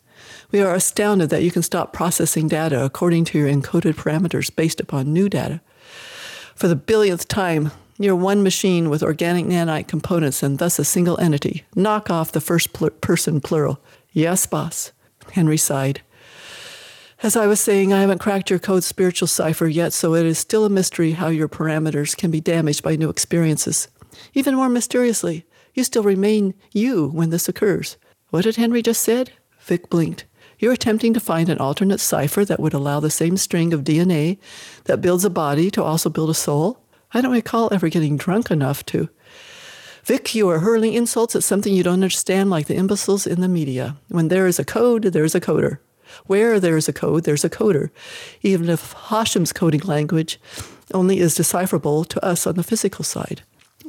We 0.53 0.61
are 0.61 0.75
astounded 0.75 1.31
that 1.31 1.43
you 1.43 1.51
can 1.51 1.63
stop 1.63 1.93
processing 1.93 2.47
data 2.47 2.85
according 2.85 3.25
to 3.27 3.39
your 3.39 3.49
encoded 3.49 3.95
parameters 3.95 4.55
based 4.55 4.81
upon 4.81 5.13
new 5.13 5.29
data. 5.29 5.61
For 6.55 6.69
the 6.69 6.77
billionth 6.77 7.27
time, 7.27 7.73
you're 7.99 8.17
one 8.17 8.45
machine 8.45 8.91
with 8.91 9.03
organic 9.03 9.45
nanite 9.45 9.89
components 9.89 10.43
and 10.45 10.59
thus 10.59 10.79
a 10.79 10.85
single 10.85 11.19
entity. 11.19 11.65
Knock 11.75 12.11
off 12.11 12.31
the 12.31 12.41
first 12.41 12.73
pl- 12.73 12.91
person 12.91 13.41
plural. 13.41 13.81
Yes, 14.13 14.47
boss. 14.47 14.93
Henry 15.33 15.57
sighed. 15.57 16.01
As 17.21 17.35
I 17.35 17.49
was 17.49 17.59
saying, 17.59 17.93
I 17.93 18.01
haven't 18.01 18.21
cracked 18.21 18.49
your 18.49 18.61
code's 18.61 18.87
spiritual 18.87 19.27
cipher 19.27 19.67
yet, 19.67 19.93
so 19.93 20.15
it 20.15 20.25
is 20.25 20.39
still 20.39 20.65
a 20.65 20.71
mystery 20.71 21.13
how 21.13 21.29
your 21.29 21.49
parameters 21.49 22.17
can 22.17 22.31
be 22.31 22.41
damaged 22.41 22.85
by 22.85 22.95
new 22.95 23.11
experiences. 23.11 23.89
Even 24.35 24.55
more 24.55 24.69
mysteriously, 24.69 25.45
you 25.75 25.83
still 25.83 26.05
remain 26.05 26.55
you 26.73 27.09
when 27.09 27.31
this 27.31 27.49
occurs. 27.49 27.97
What 28.31 28.45
did 28.45 28.55
Henry 28.55 28.83
just 28.83 29.03
said? 29.03 29.33
Vic 29.59 29.91
blinked. 29.91 30.27
You're 30.61 30.73
attempting 30.73 31.13
to 31.13 31.19
find 31.19 31.49
an 31.49 31.59
alternate 31.59 31.99
cipher 31.99 32.45
that 32.45 32.61
would 32.61 32.73
allow 32.73 33.01
the 33.01 33.11
same 33.11 33.37
string 33.37 33.73
of 33.73 33.83
DNA 33.83 34.39
that 34.85 35.01
builds 35.01 35.25
a 35.25 35.31
body 35.31 35.73
to 35.73 35.83
also 35.83 36.09
build 36.09 36.31
a 36.31 36.35
soul? 36.35 36.85
I 37.13 37.21
don't 37.21 37.33
recall 37.33 37.69
ever 37.73 37.89
getting 37.89 38.17
drunk 38.17 38.49
enough 38.49 38.87
to. 38.87 39.09
Vic, 40.05 40.37
you 40.37 40.49
are 40.49 40.61
hurling 40.61 40.95
insults 40.95 41.35
at 41.35 41.43
something 41.43 41.75
you 41.75 41.83
don't 41.83 41.95
understand 41.95 42.49
like 42.49 42.69
the 42.69 42.77
imbeciles 42.77 43.27
in 43.27 43.41
the 43.41 43.49
media. 43.49 43.97
When 44.09 44.29
there 44.29 44.47
is 44.47 44.61
a 44.61 44.65
code, 44.65 45.03
there 45.03 45.25
is 45.25 45.35
a 45.35 45.41
coder. 45.41 45.79
Where 46.27 46.61
there 46.61 46.77
is 46.77 46.89
a 46.89 46.93
code, 46.93 47.25
there's 47.25 47.45
a 47.45 47.51
coder. 47.51 47.91
Even 48.43 48.69
if 48.69 48.93
Hashem's 48.93 49.53
coding 49.53 49.81
language 49.81 50.41
only 50.93 51.19
is 51.19 51.35
decipherable 51.35 52.05
to 52.05 52.25
us 52.25 52.47
on 52.47 52.55
the 52.55 52.63
physical 52.63 53.05
side. 53.05 53.43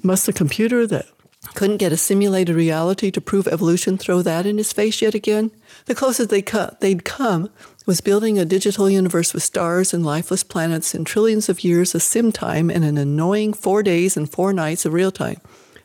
Must 0.04 0.26
the 0.26 0.34
computer 0.34 0.86
that 0.88 1.08
couldn't 1.56 1.78
get 1.78 1.94
a 1.94 1.98
simulated 1.98 2.56
reality 2.56 3.12
to 3.12 3.22
prove 3.22 3.48
evolution 3.48 3.98
throw 3.98 4.22
that 4.22 4.46
in 4.46 4.58
his 4.58 4.74
face 4.74 5.02
yet 5.02 5.16
again? 5.16 5.52
The 5.86 5.96
closest 5.96 6.30
they 6.30 6.42
cut, 6.42 6.82
they'd 6.82 7.06
come 7.06 7.50
was 7.86 8.02
building 8.02 8.38
a 8.38 8.46
digital 8.46 8.88
universe 8.88 9.34
with 9.34 9.42
stars 9.42 9.96
and 9.96 10.06
lifeless 10.06 10.44
planets 10.44 10.94
and 10.94 11.08
trillions 11.08 11.50
of 11.50 11.64
years 11.64 11.96
of 11.96 12.04
sim 12.04 12.32
time 12.32 12.70
and 12.70 12.84
an 12.84 13.00
annoying 13.00 13.52
four 13.52 13.82
days 13.82 14.16
and 14.16 14.32
four 14.32 14.54
nights 14.54 14.86
of 14.86 14.94
real 14.94 15.12
time. 15.12 15.42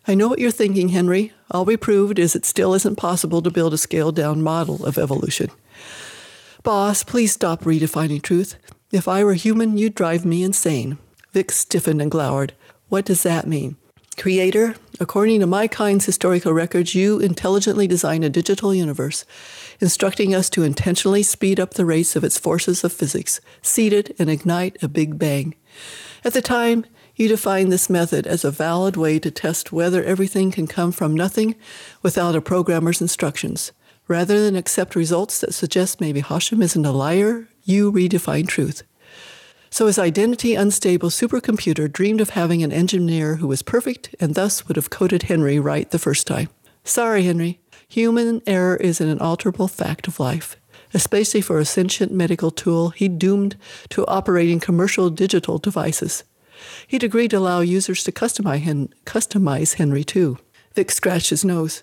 I 0.06 0.14
know 0.14 0.28
what 0.28 0.38
you're 0.38 0.50
thinking, 0.50 0.90
Henry. 0.90 1.32
All 1.50 1.64
we 1.64 1.78
proved 1.78 2.18
is 2.18 2.36
it 2.36 2.44
still 2.44 2.74
isn't 2.74 2.96
possible 2.96 3.40
to 3.40 3.50
build 3.50 3.72
a 3.72 3.78
scaled 3.78 4.16
down 4.16 4.42
model 4.42 4.84
of 4.84 4.98
evolution. 4.98 5.50
Boss, 6.64 7.04
please 7.04 7.30
stop 7.30 7.64
redefining 7.64 8.22
truth. 8.22 8.56
If 8.90 9.06
I 9.06 9.22
were 9.22 9.34
human, 9.34 9.76
you'd 9.76 9.94
drive 9.94 10.24
me 10.24 10.42
insane. 10.42 10.96
Vic 11.32 11.52
stiffened 11.52 12.00
and 12.00 12.10
glowered. 12.10 12.54
What 12.88 13.04
does 13.04 13.22
that 13.22 13.46
mean? 13.46 13.76
Creator, 14.16 14.76
according 14.98 15.40
to 15.40 15.46
my 15.46 15.68
kind's 15.68 16.06
historical 16.06 16.54
records, 16.54 16.94
you 16.94 17.18
intelligently 17.18 17.86
designed 17.86 18.24
a 18.24 18.30
digital 18.30 18.74
universe, 18.74 19.26
instructing 19.78 20.34
us 20.34 20.48
to 20.48 20.62
intentionally 20.62 21.22
speed 21.22 21.60
up 21.60 21.74
the 21.74 21.84
race 21.84 22.16
of 22.16 22.24
its 22.24 22.38
forces 22.38 22.82
of 22.82 22.94
physics, 22.94 23.42
seeded 23.60 24.14
and 24.18 24.30
ignite 24.30 24.82
a 24.82 24.88
Big 24.88 25.18
Bang. 25.18 25.54
At 26.24 26.32
the 26.32 26.40
time, 26.40 26.86
you 27.14 27.28
defined 27.28 27.72
this 27.72 27.90
method 27.90 28.26
as 28.26 28.42
a 28.42 28.50
valid 28.50 28.96
way 28.96 29.18
to 29.18 29.30
test 29.30 29.70
whether 29.70 30.02
everything 30.02 30.50
can 30.50 30.66
come 30.66 30.92
from 30.92 31.14
nothing 31.14 31.56
without 32.00 32.34
a 32.34 32.40
programmer's 32.40 33.02
instructions. 33.02 33.72
Rather 34.06 34.42
than 34.42 34.56
accept 34.56 34.94
results 34.94 35.40
that 35.40 35.54
suggest 35.54 36.00
maybe 36.00 36.20
Hashem 36.20 36.60
isn't 36.60 36.84
a 36.84 36.92
liar, 36.92 37.48
you 37.62 37.90
redefine 37.90 38.46
truth. 38.46 38.82
So 39.70 39.86
his 39.86 39.98
identity 39.98 40.54
unstable 40.54 41.10
supercomputer 41.10 41.90
dreamed 41.90 42.20
of 42.20 42.30
having 42.30 42.62
an 42.62 42.70
engineer 42.70 43.36
who 43.36 43.48
was 43.48 43.62
perfect 43.62 44.14
and 44.20 44.34
thus 44.34 44.68
would 44.68 44.76
have 44.76 44.90
coded 44.90 45.24
Henry 45.24 45.58
right 45.58 45.90
the 45.90 45.98
first 45.98 46.26
time. 46.26 46.48
Sorry, 46.84 47.24
Henry. 47.24 47.60
Human 47.88 48.42
error 48.46 48.76
is 48.76 49.00
an 49.00 49.08
unalterable 49.08 49.68
fact 49.68 50.06
of 50.06 50.20
life. 50.20 50.56
Especially 50.92 51.40
for 51.40 51.58
a 51.58 51.64
sentient 51.64 52.12
medical 52.12 52.52
tool, 52.52 52.90
he 52.90 53.08
doomed 53.08 53.56
to 53.88 54.06
operating 54.06 54.60
commercial 54.60 55.10
digital 55.10 55.58
devices. 55.58 56.22
He'd 56.86 57.02
agreed 57.02 57.32
to 57.32 57.38
allow 57.38 57.60
users 57.60 58.04
to 58.04 58.12
customize 58.12 59.74
Henry 59.74 60.04
too. 60.04 60.38
Vic 60.74 60.90
scratched 60.90 61.30
his 61.30 61.44
nose. 61.44 61.82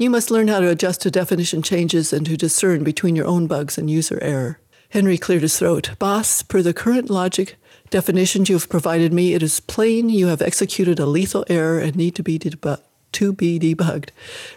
You 0.00 0.10
must 0.10 0.30
learn 0.30 0.46
how 0.46 0.60
to 0.60 0.70
adjust 0.70 1.02
to 1.02 1.10
definition 1.10 1.60
changes 1.60 2.12
and 2.12 2.24
to 2.26 2.36
discern 2.36 2.84
between 2.84 3.16
your 3.16 3.26
own 3.26 3.48
bugs 3.48 3.76
and 3.76 3.90
user 3.90 4.22
error. 4.22 4.60
Henry 4.90 5.18
cleared 5.18 5.42
his 5.42 5.58
throat. 5.58 5.90
Boss, 5.98 6.40
per 6.40 6.62
the 6.62 6.72
current 6.72 7.10
logic 7.10 7.56
definitions 7.90 8.48
you 8.48 8.54
have 8.54 8.68
provided 8.68 9.12
me, 9.12 9.34
it 9.34 9.42
is 9.42 9.58
plain 9.58 10.08
you 10.08 10.28
have 10.28 10.40
executed 10.40 11.00
a 11.00 11.06
lethal 11.06 11.44
error 11.48 11.80
and 11.80 11.96
need 11.96 12.14
to 12.14 12.22
be 12.22 12.38
debugged. 12.38 12.82
To 13.10 13.32
be 13.32 13.58
debugged. 13.58 14.10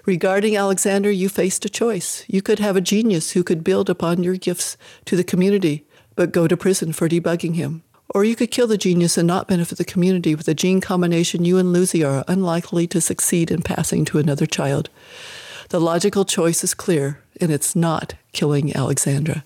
Regarding 0.06 0.56
Alexander, 0.56 1.10
you 1.10 1.28
faced 1.28 1.66
a 1.66 1.70
choice. 1.70 2.24
You 2.28 2.44
could 2.44 2.60
have 2.60 2.76
a 2.76 2.82
genius 2.82 3.32
who 3.32 3.44
could 3.44 3.64
build 3.64 3.90
upon 3.90 4.22
your 4.22 4.36
gifts 4.36 4.78
to 5.06 5.16
the 5.16 5.24
community, 5.24 5.88
but 6.16 6.32
go 6.32 6.48
to 6.48 6.56
prison 6.56 6.94
for 6.94 7.10
debugging 7.10 7.56
him. 7.56 7.82
Or 8.14 8.26
you 8.26 8.36
could 8.36 8.52
kill 8.52 8.68
the 8.68 8.78
genius 8.78 9.18
and 9.18 9.26
not 9.26 9.48
benefit 9.48 9.78
the 9.78 9.86
community 9.86 10.36
with 10.36 10.48
a 10.48 10.54
gene 10.54 10.82
combination 10.82 11.46
you 11.46 11.58
and 11.58 11.72
Lucy 11.72 12.04
are 12.04 12.26
unlikely 12.28 12.86
to 12.88 13.00
succeed 13.00 13.50
in 13.50 13.62
passing 13.62 14.04
to 14.06 14.18
another 14.18 14.46
child. 14.46 14.90
The 15.70 15.80
logical 15.80 16.26
choice 16.26 16.64
is 16.64 16.74
clear, 16.74 17.22
and 17.40 17.50
it's 17.50 17.76
not 17.76 18.16
killing 18.34 18.76
Alexandra. 18.76 19.46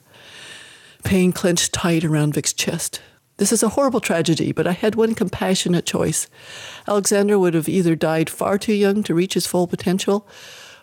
Pain 1.03 1.31
clenched 1.31 1.73
tight 1.73 2.03
around 2.03 2.33
Vic's 2.33 2.53
chest. 2.53 3.01
This 3.37 3.51
is 3.51 3.61
a 3.61 3.69
horrible 3.69 3.99
tragedy, 3.99 4.51
but 4.51 4.65
I 4.65 4.71
had 4.71 4.95
one 4.95 5.13
compassionate 5.13 5.85
choice. 5.85 6.27
Alexander 6.87 7.37
would 7.37 7.53
have 7.53 7.69
either 7.69 7.95
died 7.95 8.29
far 8.29 8.57
too 8.57 8.73
young 8.73 9.03
to 9.03 9.13
reach 9.13 9.35
his 9.35 9.45
full 9.45 9.67
potential 9.67 10.27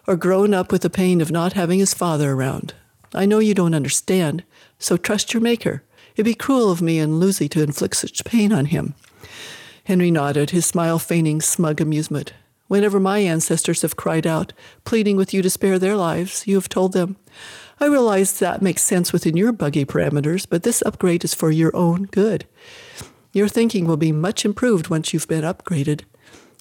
or 0.07 0.15
grown 0.15 0.55
up 0.55 0.71
with 0.71 0.83
the 0.83 0.91
pain 0.91 1.21
of 1.21 1.33
not 1.33 1.55
having 1.55 1.81
his 1.81 1.95
father 1.95 2.33
around. 2.33 2.75
I 3.15 3.27
know 3.27 3.41
you 3.41 3.55
don't 3.55 3.75
understand, 3.75 4.45
so 4.79 4.97
trust 4.97 5.35
your 5.35 5.41
maker. 5.41 5.83
It'd 6.15 6.25
be 6.25 6.35
cruel 6.35 6.71
of 6.71 6.83
me 6.83 6.99
and 6.99 7.19
Lucy 7.21 7.49
to 7.51 7.63
inflict 7.63 7.97
such 7.97 8.25
pain 8.25 8.53
on 8.53 8.67
him. 8.67 8.95
Henry 9.85 10.11
nodded, 10.11 10.51
his 10.51 10.67
smile 10.67 10.99
feigning 10.99 11.41
smug 11.41 11.81
amusement. 11.81 12.33
Whenever 12.69 13.01
my 13.01 13.19
ancestors 13.19 13.83
have 13.83 13.97
cried 13.97 14.27
out, 14.27 14.53
pleading 14.85 15.17
with 15.17 15.35
you 15.35 15.43
to 15.43 15.51
spare 15.51 15.79
their 15.79 15.97
lives, 15.97 16.47
you 16.47 16.55
have 16.55 16.69
told 16.69 16.93
them, 16.93 17.17
I 17.81 17.87
realize 17.87 18.39
that 18.39 18.63
makes 18.63 18.83
sense 18.83 19.13
within 19.13 19.37
your 19.37 19.53
buggy 19.53 19.85
parameters, 19.85 20.47
but 20.49 20.63
this 20.63 20.83
upgrade 20.87 21.25
is 21.25 21.35
for 21.35 21.51
your 21.51 21.75
own 21.75 22.05
good. 22.05 22.47
Your 23.33 23.49
thinking 23.49 23.87
will 23.87 23.97
be 23.97 24.13
much 24.13 24.45
improved 24.45 24.89
once 24.89 25.13
you've 25.13 25.29
been 25.29 25.43
upgraded. 25.43 26.03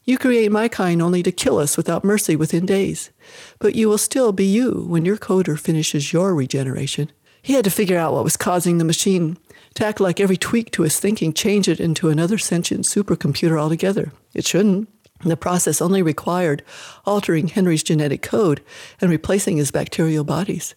You 0.03 0.17
create 0.17 0.51
my 0.51 0.67
kind 0.67 1.01
only 1.01 1.21
to 1.21 1.31
kill 1.31 1.59
us 1.59 1.77
without 1.77 2.03
mercy 2.03 2.35
within 2.35 2.65
days. 2.65 3.11
But 3.59 3.75
you 3.75 3.87
will 3.87 3.99
still 3.99 4.31
be 4.31 4.45
you 4.45 4.85
when 4.87 5.05
your 5.05 5.17
coder 5.17 5.59
finishes 5.59 6.11
your 6.11 6.33
regeneration. 6.33 7.11
He 7.41 7.53
had 7.53 7.63
to 7.65 7.71
figure 7.71 7.97
out 7.97 8.13
what 8.13 8.23
was 8.23 8.37
causing 8.37 8.77
the 8.77 8.85
machine, 8.85 9.37
to 9.75 9.85
act 9.85 9.99
like 9.99 10.19
every 10.19 10.37
tweak 10.37 10.71
to 10.71 10.83
his 10.83 10.99
thinking 10.99 11.33
change 11.33 11.67
it 11.67 11.79
into 11.79 12.09
another 12.09 12.37
sentient 12.37 12.85
supercomputer 12.85 13.59
altogether. 13.59 14.11
It 14.33 14.45
shouldn't. 14.45 14.89
The 15.23 15.37
process 15.37 15.81
only 15.81 16.01
required 16.01 16.63
altering 17.05 17.47
Henry's 17.47 17.83
genetic 17.83 18.21
code 18.21 18.61
and 18.99 19.09
replacing 19.09 19.57
his 19.57 19.71
bacterial 19.71 20.23
bodies. 20.23 20.75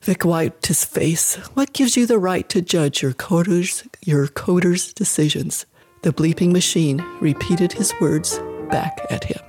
Vic 0.00 0.24
wiped 0.24 0.66
his 0.66 0.84
face. 0.84 1.36
What 1.54 1.72
gives 1.72 1.96
you 1.96 2.06
the 2.06 2.18
right 2.18 2.48
to 2.48 2.60
judge 2.60 3.02
your 3.02 3.12
coder's, 3.12 3.84
your 4.00 4.26
coder's 4.26 4.92
decisions? 4.92 5.64
The 6.02 6.12
bleeping 6.12 6.50
machine 6.50 6.98
repeated 7.20 7.72
his 7.72 7.94
words 8.00 8.40
back 8.68 9.06
at 9.10 9.22
him. 9.22 9.40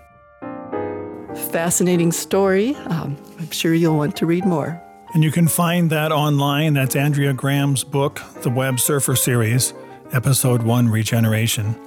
Fascinating 1.50 2.12
story. 2.12 2.76
Um, 2.76 3.18
I'm 3.40 3.50
sure 3.50 3.74
you'll 3.74 3.98
want 3.98 4.16
to 4.18 4.28
read 4.28 4.46
more. 4.46 4.83
And 5.14 5.24
you 5.24 5.32
can 5.32 5.47
find 5.47 5.91
that 5.91 6.11
online. 6.11 6.74
That's 6.74 6.95
Andrea 6.95 7.34
Graham's 7.34 7.84
book, 7.84 8.20
The 8.41 8.49
Web 8.49 8.80
Surfer 8.80 9.16
Series, 9.16 9.72
Episode 10.11 10.64
1 10.64 10.89
Regeneration. 10.89 11.80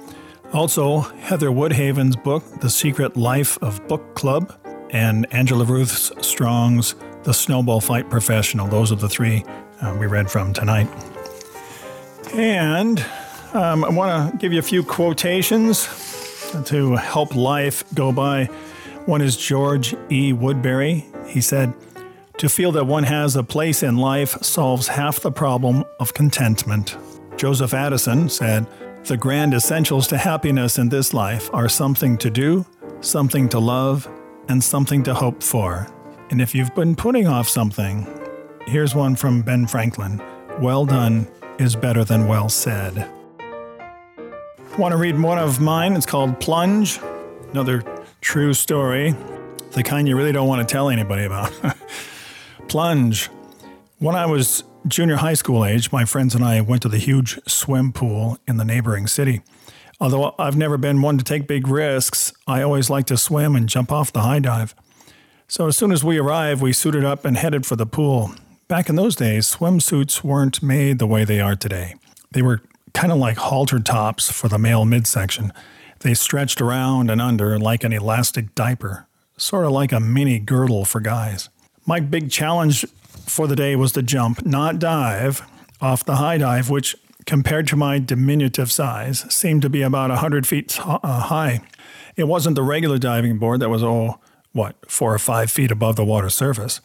Also, 0.53 0.99
Heather 0.99 1.51
Woodhaven's 1.51 2.15
book, 2.15 2.45
The 2.61 2.69
Secret 2.69 3.17
Life 3.17 3.61
of 3.61 3.85
Book 3.89 4.15
Club, 4.15 4.57
and 4.91 5.27
Angela 5.33 5.65
Ruth 5.65 6.23
Strong's 6.23 6.95
the 7.23 7.33
Snowball 7.33 7.81
Fight 7.81 8.09
Professional. 8.09 8.65
Those 8.69 8.93
are 8.93 8.95
the 8.95 9.09
three 9.09 9.43
uh, 9.81 9.97
we 9.99 10.05
read 10.05 10.31
from 10.31 10.53
tonight. 10.53 10.87
And 12.33 13.05
um, 13.53 13.83
I 13.83 13.89
want 13.89 14.31
to 14.31 14.37
give 14.37 14.53
you 14.53 14.59
a 14.59 14.63
few 14.63 14.83
quotations 14.83 15.85
to 16.67 16.95
help 16.95 17.35
life 17.35 17.83
go 17.93 18.13
by. 18.13 18.45
One 19.05 19.21
is 19.21 19.35
George 19.35 19.93
E. 20.09 20.31
Woodberry. 20.31 21.03
He 21.27 21.41
said, 21.41 21.73
To 22.37 22.47
feel 22.47 22.71
that 22.73 22.85
one 22.85 23.03
has 23.03 23.35
a 23.35 23.43
place 23.43 23.81
in 23.81 23.97
life 23.97 24.43
solves 24.43 24.87
half 24.87 25.19
the 25.19 25.31
problem 25.31 25.83
of 25.99 26.13
contentment. 26.13 26.95
Joseph 27.35 27.73
Addison 27.73 28.29
said, 28.29 28.67
The 29.05 29.17
grand 29.17 29.55
essentials 29.55 30.05
to 30.09 30.19
happiness 30.19 30.77
in 30.77 30.89
this 30.89 31.15
life 31.15 31.49
are 31.51 31.67
something 31.67 32.15
to 32.19 32.29
do, 32.29 32.63
something 33.01 33.49
to 33.49 33.57
love, 33.57 34.07
and 34.49 34.63
something 34.63 35.01
to 35.03 35.15
hope 35.15 35.41
for. 35.41 35.87
And 36.29 36.39
if 36.39 36.53
you've 36.53 36.75
been 36.75 36.95
putting 36.95 37.25
off 37.25 37.49
something, 37.49 38.05
here's 38.67 38.93
one 38.93 39.15
from 39.15 39.41
Ben 39.41 39.65
Franklin 39.65 40.21
Well 40.59 40.85
done 40.85 41.27
is 41.57 41.75
better 41.75 42.03
than 42.03 42.27
well 42.27 42.49
said. 42.49 43.09
Want 44.77 44.91
to 44.91 44.97
read 44.97 45.19
one 45.19 45.39
of 45.39 45.59
mine? 45.59 45.93
It's 45.93 46.05
called 46.05 46.39
Plunge, 46.39 46.99
another 47.49 47.83
true 48.21 48.53
story, 48.53 49.15
the 49.71 49.81
kind 49.81 50.07
you 50.07 50.15
really 50.15 50.31
don't 50.31 50.47
want 50.47 50.67
to 50.67 50.71
tell 50.71 50.89
anybody 50.89 51.23
about. 51.23 51.51
Plunge. 52.67 53.29
When 53.99 54.15
I 54.15 54.25
was 54.25 54.63
junior 54.87 55.15
high 55.15 55.35
school 55.35 55.65
age, 55.65 55.91
my 55.91 56.03
friends 56.03 56.35
and 56.35 56.43
I 56.43 56.59
went 56.59 56.81
to 56.81 56.89
the 56.89 56.97
huge 56.97 57.39
swim 57.47 57.93
pool 57.93 58.37
in 58.45 58.57
the 58.57 58.65
neighboring 58.65 59.07
city. 59.07 59.41
Although 60.01 60.35
I've 60.37 60.57
never 60.57 60.77
been 60.77 61.01
one 61.01 61.17
to 61.17 61.23
take 61.23 61.47
big 61.47 61.67
risks, 61.67 62.33
I 62.45 62.61
always 62.61 62.89
like 62.89 63.05
to 63.05 63.17
swim 63.17 63.55
and 63.55 63.69
jump 63.69 63.91
off 63.91 64.11
the 64.11 64.21
high 64.21 64.39
dive. 64.39 64.75
So 65.47 65.67
as 65.67 65.77
soon 65.77 65.93
as 65.93 66.03
we 66.03 66.17
arrived, 66.17 66.61
we 66.61 66.73
suited 66.73 67.05
up 67.05 67.23
and 67.23 67.37
headed 67.37 67.65
for 67.65 67.77
the 67.77 67.85
pool. 67.85 68.31
Back 68.67 68.89
in 68.89 68.97
those 68.97 69.15
days, 69.15 69.55
swimsuits 69.55 70.21
weren't 70.21 70.61
made 70.61 70.99
the 70.99 71.07
way 71.07 71.23
they 71.23 71.39
are 71.39 71.55
today. 71.55 71.95
They 72.31 72.41
were 72.41 72.61
kind 72.93 73.13
of 73.13 73.17
like 73.17 73.37
halter 73.37 73.79
tops 73.79 74.29
for 74.29 74.49
the 74.49 74.59
male 74.59 74.83
midsection. 74.83 75.53
They 76.01 76.13
stretched 76.13 76.59
around 76.59 77.09
and 77.09 77.21
under 77.21 77.57
like 77.57 77.85
an 77.85 77.93
elastic 77.93 78.53
diaper, 78.55 79.07
sort 79.37 79.65
of 79.65 79.71
like 79.71 79.93
a 79.93 80.01
mini 80.01 80.37
girdle 80.37 80.83
for 80.83 80.99
guys. 80.99 81.49
My 81.87 82.01
big 82.01 82.29
challenge 82.29 82.85
for 83.07 83.47
the 83.47 83.55
day 83.55 83.77
was 83.77 83.93
to 83.93 84.03
jump, 84.03 84.45
not 84.45 84.77
dive, 84.77 85.41
off 85.79 86.03
the 86.03 86.17
high 86.17 86.37
dive, 86.37 86.69
which, 86.69 86.97
compared 87.25 87.65
to 87.67 87.77
my 87.77 87.97
diminutive 87.97 88.69
size, 88.69 89.25
seemed 89.33 89.61
to 89.61 89.69
be 89.69 89.81
about 89.81 90.09
100 90.09 90.45
feet 90.45 90.77
uh, 90.85 90.99
high. 91.21 91.61
It 92.17 92.25
wasn't 92.25 92.55
the 92.55 92.63
regular 92.63 92.97
diving 92.97 93.37
board 93.37 93.61
that 93.61 93.69
was, 93.69 93.83
oh, 93.83 94.19
what, 94.51 94.75
four 94.91 95.13
or 95.13 95.19
five 95.19 95.49
feet 95.49 95.71
above 95.71 95.95
the 95.95 96.03
water 96.03 96.29
surface. 96.29 96.81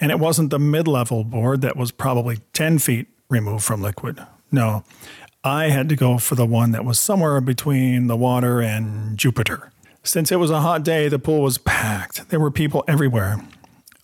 And 0.00 0.10
it 0.10 0.18
wasn't 0.18 0.48
the 0.48 0.58
mid 0.58 0.88
level 0.88 1.22
board 1.22 1.60
that 1.60 1.76
was 1.76 1.90
probably 1.90 2.38
10 2.54 2.78
feet 2.78 3.08
removed 3.28 3.64
from 3.64 3.82
liquid. 3.82 4.24
No, 4.50 4.84
I 5.44 5.68
had 5.68 5.90
to 5.90 5.96
go 5.96 6.16
for 6.16 6.34
the 6.34 6.46
one 6.46 6.72
that 6.72 6.84
was 6.84 6.98
somewhere 6.98 7.42
between 7.42 8.06
the 8.06 8.16
water 8.16 8.62
and 8.62 9.18
Jupiter. 9.18 9.70
Since 10.02 10.32
it 10.32 10.36
was 10.36 10.50
a 10.50 10.60
hot 10.60 10.82
day, 10.82 11.08
the 11.08 11.18
pool 11.18 11.42
was 11.42 11.58
packed. 11.58 12.30
There 12.30 12.40
were 12.40 12.50
people 12.50 12.84
everywhere. 12.88 13.40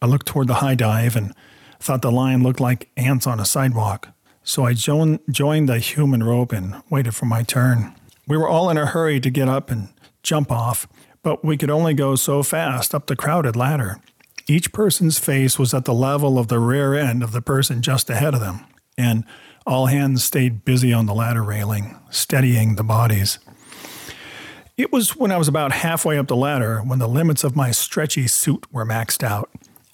I 0.03 0.07
looked 0.07 0.26
toward 0.26 0.48
the 0.48 0.55
high 0.55 0.74
dive 0.74 1.14
and 1.14 1.32
thought 1.78 2.03
the 2.03 2.11
line 2.11 2.42
looked 2.42 2.59
like 2.59 2.90
ants 2.96 3.24
on 3.24 3.38
a 3.38 3.44
sidewalk. 3.44 4.09
So 4.42 4.64
I 4.64 4.74
joined, 4.74 5.20
joined 5.30 5.68
the 5.68 5.78
human 5.78 6.24
rope 6.24 6.50
and 6.50 6.82
waited 6.90 7.14
for 7.14 7.26
my 7.26 7.44
turn. 7.44 7.94
We 8.26 8.36
were 8.36 8.48
all 8.48 8.68
in 8.68 8.76
a 8.76 8.86
hurry 8.86 9.20
to 9.20 9.30
get 9.30 9.48
up 9.48 9.70
and 9.70 9.90
jump 10.24 10.50
off, 10.50 10.88
but 11.22 11.44
we 11.44 11.57
could 11.57 11.70
only 11.70 11.94
go 11.94 12.16
so 12.16 12.42
fast 12.42 12.96
up 12.96 13.07
the 13.07 13.14
crowded 13.14 13.55
ladder. 13.55 14.00
Each 14.48 14.72
person's 14.72 15.20
face 15.20 15.57
was 15.57 15.72
at 15.72 15.84
the 15.84 15.94
level 15.94 16.36
of 16.36 16.48
the 16.48 16.59
rear 16.59 16.94
end 16.94 17.22
of 17.22 17.30
the 17.30 17.40
person 17.40 17.80
just 17.80 18.11
ahead 18.11 18.34
of 18.34 18.40
them, 18.40 18.64
and 18.98 19.24
all 19.64 19.86
hands 19.86 20.24
stayed 20.24 20.64
busy 20.64 20.92
on 20.92 21.07
the 21.07 21.14
ladder 21.14 21.44
railing, 21.44 21.96
steadying 22.11 22.74
the 22.74 22.82
bodies. 22.82 23.38
It 24.76 24.90
was 24.90 25.14
when 25.14 25.30
I 25.30 25.36
was 25.36 25.46
about 25.46 25.70
halfway 25.70 26.18
up 26.18 26.26
the 26.26 26.34
ladder 26.34 26.80
when 26.80 26.98
the 26.98 27.07
limits 27.07 27.44
of 27.44 27.55
my 27.55 27.70
stretchy 27.70 28.26
suit 28.26 28.66
were 28.72 28.84
maxed 28.84 29.22
out. 29.22 29.48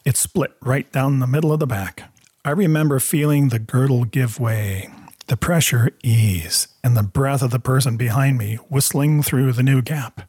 It 0.09 0.17
split 0.17 0.57
right 0.63 0.91
down 0.91 1.19
the 1.19 1.27
middle 1.27 1.53
of 1.53 1.61
the 1.61 1.67
back. 1.67 2.11
I 2.43 2.53
remember 2.53 2.99
feeling 2.99 3.51
the 3.51 3.59
girdle 3.59 4.07
give 4.07 4.41
way, 4.41 4.89
the 5.27 5.37
pressure 5.37 5.91
ease, 6.03 6.67
and 6.83 6.97
the 6.97 7.03
breath 7.03 7.43
of 7.43 7.51
the 7.51 7.59
person 7.59 7.99
behind 7.99 8.39
me 8.39 8.55
whistling 8.71 9.23
through 9.23 9.53
the 9.53 9.63
new 9.63 9.83
gap. 9.83 10.23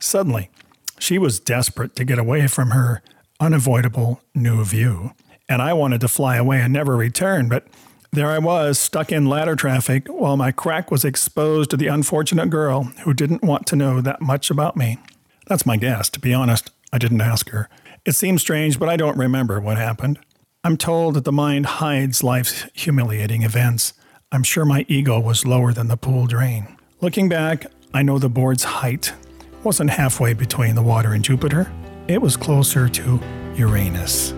Suddenly, 0.00 0.50
she 0.98 1.16
was 1.16 1.40
desperate 1.40 1.96
to 1.96 2.04
get 2.04 2.18
away 2.18 2.46
from 2.46 2.72
her 2.72 3.02
unavoidable 3.40 4.20
new 4.34 4.62
view, 4.66 5.12
and 5.48 5.62
I 5.62 5.72
wanted 5.72 6.02
to 6.02 6.08
fly 6.08 6.36
away 6.36 6.60
and 6.60 6.70
never 6.70 6.94
return, 6.94 7.48
but 7.48 7.68
there 8.12 8.28
I 8.28 8.38
was, 8.38 8.78
stuck 8.78 9.10
in 9.10 9.24
ladder 9.24 9.56
traffic, 9.56 10.08
while 10.08 10.36
my 10.36 10.52
crack 10.52 10.90
was 10.90 11.06
exposed 11.06 11.70
to 11.70 11.78
the 11.78 11.86
unfortunate 11.86 12.50
girl 12.50 12.82
who 13.04 13.14
didn't 13.14 13.42
want 13.44 13.66
to 13.68 13.76
know 13.76 14.02
that 14.02 14.20
much 14.20 14.50
about 14.50 14.76
me. 14.76 14.98
That's 15.46 15.64
my 15.64 15.78
guess, 15.78 16.10
to 16.10 16.20
be 16.20 16.34
honest. 16.34 16.70
I 16.92 16.98
didn't 16.98 17.22
ask 17.22 17.48
her. 17.48 17.70
It 18.06 18.14
seems 18.14 18.40
strange, 18.40 18.78
but 18.78 18.88
I 18.88 18.96
don't 18.96 19.18
remember 19.18 19.60
what 19.60 19.76
happened. 19.76 20.18
I'm 20.64 20.76
told 20.76 21.14
that 21.14 21.24
the 21.24 21.32
mind 21.32 21.66
hides 21.66 22.22
life's 22.22 22.66
humiliating 22.74 23.42
events. 23.42 23.92
I'm 24.32 24.42
sure 24.42 24.64
my 24.64 24.84
ego 24.88 25.18
was 25.18 25.44
lower 25.44 25.72
than 25.72 25.88
the 25.88 25.96
pool 25.96 26.26
drain. 26.26 26.76
Looking 27.00 27.28
back, 27.28 27.66
I 27.92 28.02
know 28.02 28.18
the 28.18 28.28
board's 28.28 28.64
height 28.64 29.12
wasn't 29.62 29.90
halfway 29.90 30.32
between 30.32 30.74
the 30.74 30.82
water 30.82 31.12
and 31.12 31.24
Jupiter, 31.24 31.70
it 32.08 32.20
was 32.20 32.36
closer 32.36 32.88
to 32.88 33.20
Uranus. 33.56 34.32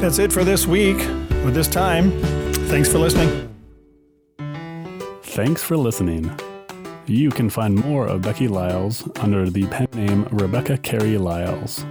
That's 0.00 0.18
it 0.18 0.32
for 0.32 0.44
this 0.44 0.66
week. 0.66 0.98
With 1.44 1.54
this 1.54 1.68
time, 1.68 2.10
thanks 2.68 2.90
for 2.90 2.98
listening. 2.98 3.54
Thanks 5.22 5.62
for 5.62 5.76
listening. 5.76 6.36
You 7.06 7.30
can 7.30 7.50
find 7.50 7.74
more 7.74 8.06
of 8.06 8.22
Becky 8.22 8.48
Lyles 8.48 9.06
under 9.16 9.50
the 9.50 9.66
pen 9.66 9.88
name 9.92 10.26
Rebecca 10.30 10.78
Carey 10.78 11.18
Lyles. 11.18 11.84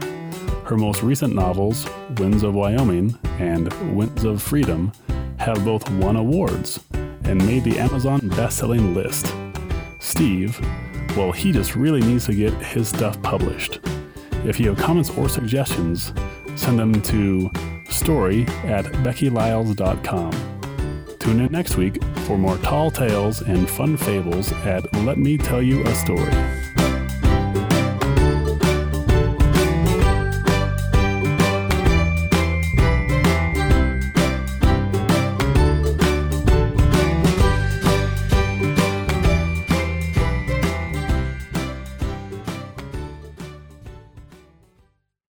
Her 0.65 0.75
most 0.75 1.03
recent 1.03 1.35
novels, 1.35 1.87
Winds 2.17 2.41
of 2.41 2.55
Wyoming 2.55 3.19
and 3.37 3.71
Winds 3.95 4.23
of 4.23 4.41
Freedom, 4.41 4.91
have 5.37 5.63
both 5.63 5.87
won 5.91 6.15
awards 6.15 6.79
and 7.25 7.45
made 7.45 7.63
the 7.63 7.77
Amazon 7.77 8.27
best-selling 8.29 8.95
list. 8.95 9.35
Steve, 9.99 10.59
well, 11.15 11.31
he 11.31 11.51
just 11.51 11.75
really 11.75 12.01
needs 12.01 12.25
to 12.25 12.33
get 12.33 12.53
his 12.53 12.87
stuff 12.87 13.21
published. 13.21 13.81
If 14.45 14.59
you 14.59 14.69
have 14.69 14.79
comments 14.79 15.11
or 15.11 15.29
suggestions, 15.29 16.11
send 16.55 16.79
them 16.79 17.01
to 17.03 17.51
story 17.87 18.47
at 18.63 18.85
beckylyles.com. 19.03 20.52
Tune 21.23 21.39
in 21.39 21.53
next 21.53 21.77
week 21.77 22.03
for 22.25 22.37
more 22.37 22.57
tall 22.57 22.91
tales 22.91 23.41
and 23.43 23.69
fun 23.69 23.95
fables 23.95 24.51
at 24.65 24.93
Let 25.05 25.17
Me 25.17 25.37
Tell 25.37 25.61
You 25.61 25.81
a 25.85 25.95
Story. 25.95 26.62